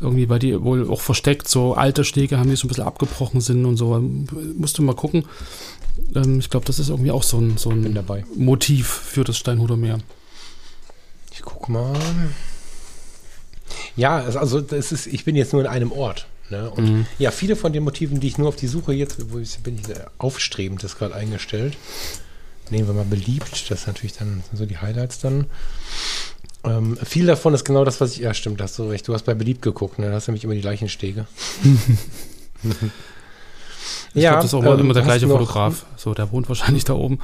irgendwie, 0.00 0.28
weil 0.28 0.38
die 0.38 0.60
wohl 0.62 0.88
auch 0.88 1.00
versteckt, 1.00 1.48
so 1.48 1.74
alte 1.74 2.04
Stege 2.04 2.38
haben, 2.38 2.50
die 2.50 2.56
so 2.56 2.66
ein 2.66 2.68
bisschen 2.68 2.84
abgebrochen 2.84 3.40
sind 3.40 3.64
und 3.64 3.76
so. 3.76 3.98
Musst 4.56 4.78
du 4.78 4.82
mal 4.82 4.94
gucken. 4.94 5.24
Ähm, 6.14 6.40
ich 6.40 6.50
glaube, 6.50 6.66
das 6.66 6.78
ist 6.78 6.88
irgendwie 6.88 7.10
auch 7.10 7.22
so 7.22 7.38
ein, 7.38 7.56
so 7.56 7.70
ein 7.70 7.98
Motiv 8.36 8.88
für 8.88 9.24
das 9.24 9.38
Steinhuder 9.38 9.76
Meer. 9.76 9.98
Ich 11.32 11.42
guck 11.42 11.68
mal. 11.68 11.94
Ja, 13.96 14.16
also 14.16 14.60
das 14.60 14.92
ist, 14.92 15.06
ich 15.06 15.24
bin 15.24 15.36
jetzt 15.36 15.52
nur 15.52 15.62
in 15.62 15.68
einem 15.68 15.92
Ort. 15.92 16.26
Ne? 16.52 16.70
Und 16.70 16.84
mhm. 16.84 17.06
ja, 17.18 17.32
viele 17.32 17.56
von 17.56 17.72
den 17.72 17.82
Motiven, 17.82 18.20
die 18.20 18.28
ich 18.28 18.38
nur 18.38 18.48
auf 18.48 18.56
die 18.56 18.68
Suche 18.68 18.92
jetzt, 18.92 19.32
wo 19.32 19.38
ich 19.38 19.58
bin 19.58 19.76
ich 19.76 19.82
aufstrebend 20.18 20.84
das 20.84 20.96
gerade 20.96 21.16
eingestellt 21.16 21.76
nehmen 22.72 22.88
wir 22.88 22.94
mal 22.94 23.04
beliebt, 23.04 23.70
das 23.70 23.80
ist 23.80 23.86
natürlich 23.86 24.14
dann 24.14 24.42
so 24.52 24.66
die 24.66 24.78
Highlights 24.78 25.20
dann. 25.20 25.46
Ähm, 26.64 26.96
viel 26.96 27.26
davon 27.26 27.54
ist 27.54 27.64
genau 27.64 27.84
das, 27.84 28.00
was 28.00 28.12
ich, 28.12 28.18
ja 28.18 28.34
stimmt, 28.34 28.60
hast 28.60 28.78
du 28.78 28.84
recht, 28.84 29.06
du 29.08 29.14
hast 29.14 29.24
bei 29.24 29.34
beliebt 29.34 29.62
geguckt, 29.62 29.98
ne? 29.98 30.08
da 30.08 30.14
hast 30.14 30.28
nämlich 30.28 30.44
immer 30.44 30.54
die 30.54 30.60
gleichen 30.60 30.88
Stege. 30.88 31.26
ich 34.14 34.22
ja, 34.22 34.30
glaub, 34.30 34.42
das 34.42 34.52
ist 34.52 34.54
auch 34.54 34.64
ähm, 34.64 34.80
immer 34.80 34.94
der 34.94 35.02
gleiche 35.02 35.28
Fotograf, 35.28 35.86
so, 35.96 36.14
der 36.14 36.30
wohnt 36.30 36.48
wahrscheinlich 36.48 36.84
da 36.84 36.94
oben. 36.94 37.18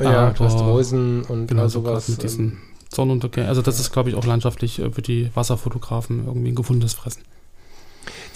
Ja, 0.00 0.28
Aber, 0.28 0.34
du 0.34 0.44
hast 0.44 0.58
Reusen 0.60 1.22
und 1.24 1.46
genau, 1.46 1.68
sowas. 1.68 2.08
Mit 2.08 2.22
diesen 2.22 2.46
ähm, 2.46 2.58
Sonnenuntergängen, 2.92 3.48
also 3.48 3.62
das 3.62 3.78
ist, 3.78 3.92
glaube 3.92 4.10
ich, 4.10 4.16
auch 4.16 4.26
landschaftlich 4.26 4.80
äh, 4.80 4.90
für 4.90 5.02
die 5.02 5.30
Wasserfotografen 5.34 6.26
irgendwie 6.26 6.50
ein 6.50 6.56
gefundenes 6.56 6.94
Fressen 6.94 7.22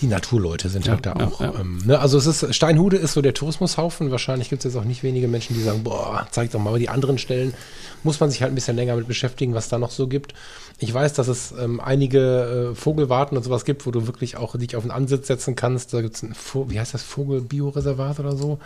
die 0.00 0.06
Naturleute 0.06 0.68
sind 0.68 0.86
ja, 0.86 0.92
halt 0.92 1.06
da 1.06 1.12
auch. 1.14 1.40
Ja, 1.40 1.52
ja. 1.52 1.60
Ähm, 1.60 1.82
ne? 1.84 1.98
Also 1.98 2.18
es 2.18 2.26
ist, 2.26 2.54
Steinhude 2.54 2.96
ist 2.96 3.12
so 3.12 3.22
der 3.22 3.34
Tourismushaufen. 3.34 4.10
Wahrscheinlich 4.10 4.50
gibt 4.50 4.64
es 4.64 4.72
jetzt 4.72 4.80
auch 4.80 4.86
nicht 4.86 5.02
wenige 5.02 5.28
Menschen, 5.28 5.54
die 5.54 5.62
sagen, 5.62 5.84
boah, 5.84 6.26
zeig 6.30 6.50
doch 6.50 6.60
mal, 6.60 6.70
aber 6.70 6.78
die 6.78 6.88
anderen 6.88 7.18
Stellen 7.18 7.54
muss 8.02 8.20
man 8.20 8.30
sich 8.30 8.42
halt 8.42 8.52
ein 8.52 8.54
bisschen 8.54 8.76
länger 8.76 8.96
mit 8.96 9.08
beschäftigen, 9.08 9.54
was 9.54 9.68
da 9.68 9.78
noch 9.78 9.90
so 9.90 10.08
gibt. 10.08 10.34
Ich 10.78 10.92
weiß, 10.92 11.12
dass 11.14 11.28
es 11.28 11.52
ähm, 11.52 11.80
einige 11.80 12.72
äh, 12.72 12.74
Vogelwarten 12.74 13.36
und 13.36 13.44
sowas 13.44 13.64
gibt, 13.64 13.86
wo 13.86 13.90
du 13.90 14.06
wirklich 14.06 14.36
auch 14.36 14.56
dich 14.56 14.76
auf 14.76 14.82
einen 14.82 14.90
Ansitz 14.90 15.28
setzen 15.28 15.54
kannst. 15.54 15.94
Da 15.94 16.02
gibt 16.02 16.16
es 16.16 16.22
ein, 16.22 16.34
wie 16.68 16.78
heißt 16.78 16.94
das, 16.94 17.02
Vogelbioreservat 17.02 18.20
oder 18.20 18.36
so? 18.36 18.58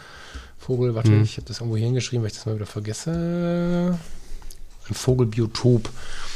Vogel, 0.59 0.95
warte, 0.95 1.11
mhm. 1.11 1.23
ich 1.23 1.37
habe 1.37 1.47
das 1.47 1.59
irgendwo 1.59 1.77
hier 1.77 1.87
hingeschrieben, 1.87 2.23
weil 2.23 2.31
ich 2.31 2.37
das 2.37 2.47
mal 2.47 2.57
wieder 2.57 2.67
vergesse 2.67 3.99
ein 4.91 4.95
Vogelbiotop. 4.95 5.89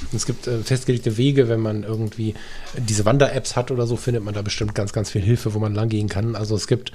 Und 0.03 0.15
es 0.15 0.27
gibt 0.27 0.47
äh, 0.47 0.59
festgelegte 0.59 1.17
Wege, 1.17 1.49
wenn 1.49 1.61
man 1.61 1.85
irgendwie 1.85 2.35
diese 2.77 3.05
Wander-Apps 3.05 3.57
hat 3.57 3.71
oder 3.71 3.87
so, 3.87 3.97
findet 3.97 4.25
man 4.25 4.35
da 4.35 4.43
bestimmt 4.43 4.75
ganz, 4.75 4.93
ganz 4.93 5.11
viel 5.11 5.23
Hilfe, 5.23 5.55
wo 5.55 5.59
man 5.59 5.75
langgehen 5.75 6.09
kann. 6.09 6.35
Also 6.35 6.57
es 6.57 6.67
gibt 6.67 6.93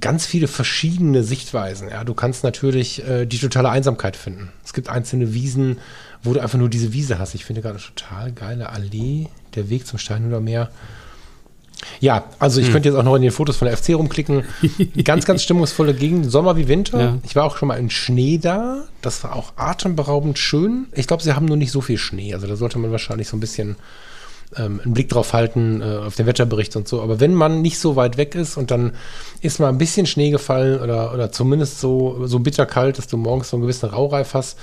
ganz 0.00 0.26
viele 0.26 0.48
verschiedene 0.48 1.24
Sichtweisen. 1.24 1.88
Ja, 1.88 2.04
du 2.04 2.14
kannst 2.14 2.44
natürlich 2.44 3.06
äh, 3.06 3.26
die 3.26 3.38
totale 3.38 3.70
Einsamkeit 3.70 4.16
finden. 4.16 4.50
Es 4.64 4.72
gibt 4.72 4.88
einzelne 4.88 5.34
Wiesen, 5.34 5.78
wo 6.22 6.34
du 6.34 6.40
einfach 6.40 6.58
nur 6.58 6.68
diese 6.68 6.92
Wiese 6.92 7.18
hast. 7.18 7.34
Ich 7.34 7.44
finde 7.44 7.62
gerade 7.62 7.76
eine 7.76 7.84
total 7.84 8.32
geile 8.32 8.70
Allee, 8.70 9.28
der 9.54 9.70
Weg 9.70 9.86
zum 9.86 9.98
Steinhuder 9.98 10.40
Meer. 10.40 10.70
Ja, 12.00 12.24
also 12.38 12.60
ich 12.60 12.66
hm. 12.66 12.72
könnte 12.74 12.88
jetzt 12.88 12.98
auch 12.98 13.02
noch 13.02 13.16
in 13.16 13.22
den 13.22 13.30
Fotos 13.30 13.56
von 13.56 13.66
der 13.68 13.76
FC 13.76 13.90
rumklicken. 13.90 14.44
Ganz, 15.04 15.24
ganz 15.24 15.42
stimmungsvolle 15.42 15.94
Gegend, 15.94 16.30
Sommer 16.30 16.56
wie 16.56 16.68
Winter. 16.68 17.00
Ja. 17.00 17.18
Ich 17.24 17.34
war 17.36 17.44
auch 17.44 17.56
schon 17.56 17.68
mal 17.68 17.76
in 17.76 17.90
Schnee 17.90 18.38
da. 18.38 18.84
Das 19.02 19.24
war 19.24 19.34
auch 19.34 19.52
atemberaubend 19.56 20.38
schön. 20.38 20.86
Ich 20.92 21.06
glaube, 21.06 21.22
sie 21.22 21.34
haben 21.34 21.46
nur 21.46 21.56
nicht 21.56 21.72
so 21.72 21.80
viel 21.80 21.98
Schnee. 21.98 22.34
Also 22.34 22.46
da 22.46 22.56
sollte 22.56 22.78
man 22.78 22.90
wahrscheinlich 22.90 23.28
so 23.28 23.36
ein 23.36 23.40
bisschen 23.40 23.76
ähm, 24.56 24.80
einen 24.84 24.94
Blick 24.94 25.08
drauf 25.08 25.32
halten, 25.32 25.82
äh, 25.82 25.84
auf 26.06 26.16
den 26.16 26.26
Wetterbericht 26.26 26.76
und 26.76 26.88
so. 26.88 27.02
Aber 27.02 27.20
wenn 27.20 27.34
man 27.34 27.62
nicht 27.62 27.78
so 27.78 27.96
weit 27.96 28.16
weg 28.16 28.34
ist 28.34 28.56
und 28.56 28.70
dann 28.70 28.92
ist 29.40 29.60
mal 29.60 29.68
ein 29.68 29.78
bisschen 29.78 30.06
Schnee 30.06 30.30
gefallen 30.30 30.80
oder, 30.80 31.12
oder 31.12 31.32
zumindest 31.32 31.80
so, 31.80 32.26
so 32.26 32.38
bitterkalt, 32.38 32.98
dass 32.98 33.06
du 33.06 33.16
morgens 33.16 33.50
so 33.50 33.56
einen 33.56 33.62
gewissen 33.62 33.88
Raureif 33.88 34.34
hast, 34.34 34.58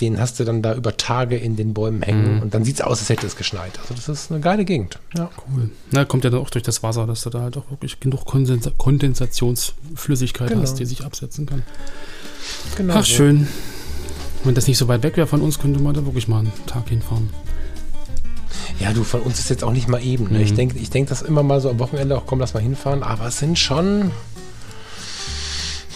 den 0.00 0.18
hast 0.20 0.38
du 0.40 0.44
dann 0.44 0.62
da 0.62 0.74
über 0.74 0.96
Tage 0.96 1.36
in 1.36 1.56
den 1.56 1.74
Bäumen 1.74 2.02
hängen 2.02 2.36
Mhm. 2.36 2.42
und 2.42 2.54
dann 2.54 2.64
sieht 2.64 2.76
es 2.76 2.80
aus, 2.82 3.00
als 3.00 3.08
hätte 3.08 3.26
es 3.26 3.36
geschneit. 3.36 3.78
Also 3.80 3.94
das 3.94 4.08
ist 4.08 4.30
eine 4.30 4.40
geile 4.40 4.64
Gegend. 4.64 4.98
Ja. 5.16 5.30
Cool. 5.52 5.70
Na, 5.90 6.04
kommt 6.04 6.24
ja 6.24 6.30
dann 6.30 6.40
auch 6.40 6.50
durch 6.50 6.62
das 6.64 6.82
Wasser, 6.82 7.06
dass 7.06 7.22
du 7.22 7.30
da 7.30 7.40
halt 7.42 7.56
auch 7.56 7.70
wirklich 7.70 7.98
genug 8.00 8.24
Kondensa 8.24 8.70
Kondensationsflüssigkeit 8.76 10.48
Genau. 10.48 10.62
hast, 10.62 10.74
die 10.74 10.84
sich 10.86 11.04
absetzen 11.04 11.46
kann. 11.46 11.62
Genau. 12.76 12.94
Ach, 12.96 13.04
schön. 13.04 13.48
Wenn 14.44 14.54
das 14.54 14.66
nicht 14.68 14.78
so 14.78 14.86
weit 14.88 15.02
weg 15.02 15.16
wäre 15.16 15.26
von 15.26 15.40
uns, 15.40 15.58
könnte 15.58 15.80
man 15.80 15.94
da 15.94 16.04
wirklich 16.04 16.28
mal 16.28 16.38
einen 16.40 16.52
Tag 16.66 16.88
hinfahren. 16.88 17.30
Ja, 18.78 18.92
du, 18.92 19.02
von 19.02 19.20
uns 19.22 19.40
ist 19.40 19.50
jetzt 19.50 19.64
auch 19.64 19.72
nicht 19.72 19.88
mal 19.88 20.02
eben. 20.02 20.30
Ne? 20.30 20.42
Ich 20.42 20.52
Mhm. 20.52 20.56
denke 20.56 20.78
ich 20.78 20.90
denk 20.90 21.08
das 21.08 21.22
immer 21.22 21.42
mal 21.42 21.60
so 21.60 21.68
am 21.70 21.80
Wochenende, 21.80 22.16
auch 22.16 22.26
komm, 22.26 22.38
lass 22.38 22.54
mal 22.54 22.60
hinfahren. 22.62 23.02
Aber 23.02 23.26
es 23.26 23.38
sind 23.40 23.58
schon 23.58 24.12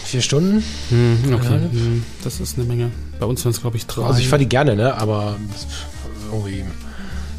vier 0.03 0.21
Stunden. 0.21 0.63
Hm, 0.89 1.17
okay. 1.33 1.45
Ja. 1.53 1.71
Hm, 1.71 2.03
das 2.23 2.39
ist 2.41 2.57
eine 2.57 2.67
Menge. 2.67 2.91
Bei 3.23 3.29
uns 3.29 3.45
waren 3.45 3.51
es, 3.53 3.61
glaube 3.61 3.77
ich, 3.77 3.85
drei. 3.87 4.03
Also 4.03 4.19
ich 4.19 4.27
fahre 4.27 4.41
die 4.41 4.49
gerne, 4.49 4.75
ne? 4.75 4.95
aber 4.95 5.37
irgendwie, 6.29 6.65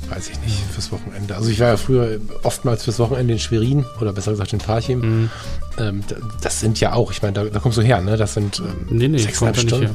weiß 0.09 0.30
ich 0.30 0.41
nicht, 0.41 0.59
fürs 0.72 0.91
Wochenende. 0.93 1.37
Also 1.37 1.51
ich 1.51 1.61
war 1.61 1.68
ja 1.68 1.76
früher 1.76 2.18
oftmals 2.43 2.85
fürs 2.85 2.99
Wochenende 2.99 3.35
in 3.35 3.39
Schwerin 3.39 3.85
oder 4.01 4.14
besser 4.14 4.30
gesagt 4.30 4.55
in 4.55 4.61
Parchim. 4.61 5.03
Hm. 5.03 5.30
Ähm, 5.76 6.01
das 6.41 6.61
sind 6.61 6.80
ja 6.80 6.95
auch, 6.95 7.11
ich 7.12 7.20
meine, 7.20 7.35
da, 7.35 7.45
da 7.45 7.59
kommst 7.59 7.76
du 7.76 7.82
her, 7.82 8.01
ne? 8.01 8.16
Das 8.16 8.32
sind 8.32 8.61
ähm, 8.61 8.87
Nee, 8.97 9.09
nee, 9.09 9.18
sechseinhalb 9.18 9.57
nicht 9.59 9.68
Stunden. 9.68 9.89
her. 9.89 9.95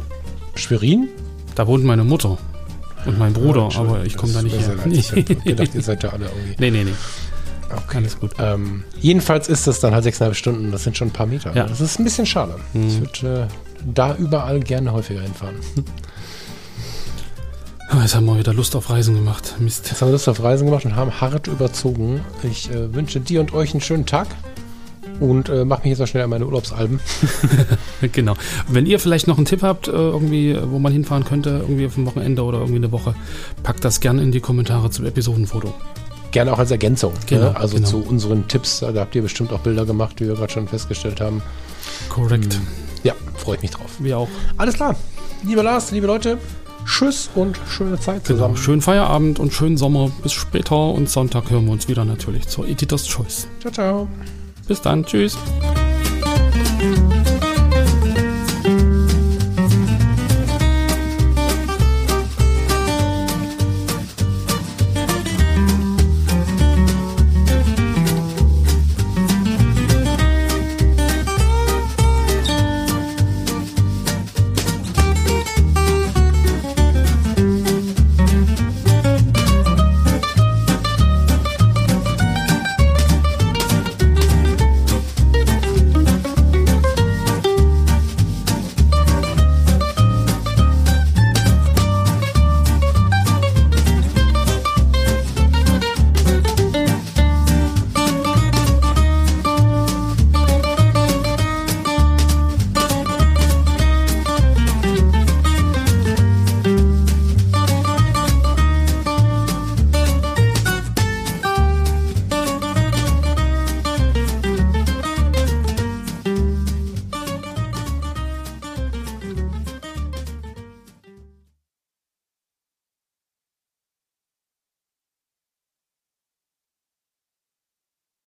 Schwerin? 0.53 1.09
Da 1.55 1.65
wohnt 1.65 1.83
meine 1.83 2.03
Mutter 2.03 2.37
und 3.07 3.17
mein 3.17 3.33
Bruder, 3.33 3.63
Entschuldigung, 3.63 3.95
aber 3.97 4.05
ich 4.05 4.15
komme 4.15 4.33
da 4.33 4.43
nicht 4.43 4.59
her. 4.59 4.75
leid. 4.75 4.93
Ich 4.93 5.43
gedacht, 5.43 5.73
ihr 5.73 5.81
seid 5.81 6.03
ja 6.03 6.09
alle 6.11 6.25
irgendwie. 6.25 6.55
Nee, 6.59 6.69
nee, 6.69 6.83
nee. 6.83 6.93
Okay. 7.71 7.97
Alles 7.97 8.19
gut. 8.19 8.33
Ähm, 8.37 8.83
jedenfalls 8.99 9.47
ist 9.49 9.65
das 9.65 9.79
dann 9.79 9.95
halt 9.95 10.03
sechseinhalb 10.03 10.35
Stunden, 10.35 10.71
das 10.71 10.83
sind 10.83 10.97
schon 10.97 11.07
ein 11.07 11.13
paar 11.13 11.25
Meter. 11.25 11.55
Ja. 11.55 11.63
Das 11.65 11.81
ist 11.81 11.97
ein 11.99 12.03
bisschen 12.03 12.27
schade. 12.27 12.53
Mhm. 12.73 12.87
Ich 12.87 12.99
würde 12.99 13.47
äh, 13.49 13.68
da 13.85 14.15
überall 14.15 14.59
gerne 14.59 14.91
häufiger 14.91 15.21
hinfahren. 15.21 15.55
Ah, 17.89 17.97
Jetzt 18.01 18.15
haben 18.15 18.25
wir 18.25 18.37
wieder 18.37 18.53
Lust 18.53 18.75
auf 18.75 18.89
Reisen 18.89 19.15
gemacht. 19.15 19.55
Mist. 19.59 19.89
Jetzt 19.89 20.01
haben 20.01 20.09
wir 20.09 20.13
Lust 20.13 20.29
auf 20.29 20.41
Reisen 20.43 20.65
gemacht 20.65 20.85
und 20.85 20.95
haben 20.95 21.21
hart 21.21 21.47
überzogen. 21.47 22.21
Ich 22.43 22.69
äh, 22.71 22.93
wünsche 22.93 23.19
dir 23.19 23.41
und 23.41 23.53
euch 23.53 23.73
einen 23.73 23.81
schönen 23.81 24.05
Tag 24.05 24.27
und 25.19 25.49
äh, 25.49 25.65
mach 25.65 25.79
mich 25.79 25.89
jetzt 25.89 25.99
mal 25.99 26.07
schnell 26.07 26.23
an 26.23 26.29
meine 26.29 26.45
Urlaubsalben. 26.45 26.99
Genau. 28.13 28.35
Wenn 28.69 28.85
ihr 28.85 28.97
vielleicht 28.97 29.27
noch 29.27 29.35
einen 29.35 29.45
Tipp 29.45 29.61
habt, 29.61 29.89
äh, 29.89 29.91
irgendwie, 29.91 30.51
äh, 30.51 30.71
wo 30.71 30.79
man 30.79 30.93
hinfahren 30.93 31.25
könnte, 31.25 31.49
irgendwie 31.49 31.85
auf 31.85 31.95
dem 31.95 32.05
Wochenende 32.05 32.43
oder 32.43 32.59
irgendwie 32.59 32.77
eine 32.77 32.93
Woche, 32.93 33.13
packt 33.61 33.83
das 33.83 33.99
gerne 33.99 34.21
in 34.21 34.31
die 34.31 34.39
Kommentare 34.39 34.89
zum 34.89 35.05
Episodenfoto. 35.05 35.73
Gerne 36.31 36.53
auch 36.53 36.59
als 36.59 36.71
Ergänzung. 36.71 37.11
Genau, 37.25 37.49
ne? 37.49 37.57
Also 37.57 37.75
genau. 37.75 37.89
zu 37.89 37.97
unseren 37.97 38.47
Tipps, 38.47 38.79
da 38.79 38.93
habt 38.95 39.15
ihr 39.15 39.21
bestimmt 39.21 39.51
auch 39.51 39.59
Bilder 39.59 39.85
gemacht, 39.85 40.21
wie 40.21 40.27
wir 40.27 40.35
gerade 40.35 40.53
schon 40.53 40.67
festgestellt 40.69 41.19
haben. 41.19 41.41
Korrekt. 42.07 42.57
Ja, 43.03 43.13
freue 43.37 43.55
ich 43.57 43.61
mich 43.61 43.71
drauf. 43.71 43.89
Wir 43.99 44.17
auch. 44.17 44.27
Alles 44.57 44.75
klar. 44.75 44.95
Lieber 45.45 45.63
Lars, 45.63 45.91
liebe 45.91 46.07
Leute, 46.07 46.37
Tschüss 46.85 47.29
und 47.35 47.59
schöne 47.69 47.99
Zeit 47.99 48.23
Genau. 48.25 48.37
zusammen. 48.37 48.57
Schönen 48.57 48.81
Feierabend 48.81 49.39
und 49.39 49.53
schönen 49.53 49.77
Sommer. 49.77 50.11
Bis 50.23 50.33
später 50.33 50.75
und 50.91 51.09
Sonntag 51.09 51.49
hören 51.49 51.65
wir 51.65 51.71
uns 51.71 51.87
wieder 51.87 52.03
natürlich 52.05 52.47
zur 52.47 52.67
Editor's 52.67 53.05
Choice. 53.07 53.47
Ciao, 53.61 53.71
ciao. 53.71 54.07
Bis 54.67 54.81
dann. 54.81 55.05
Tschüss. 55.05 55.37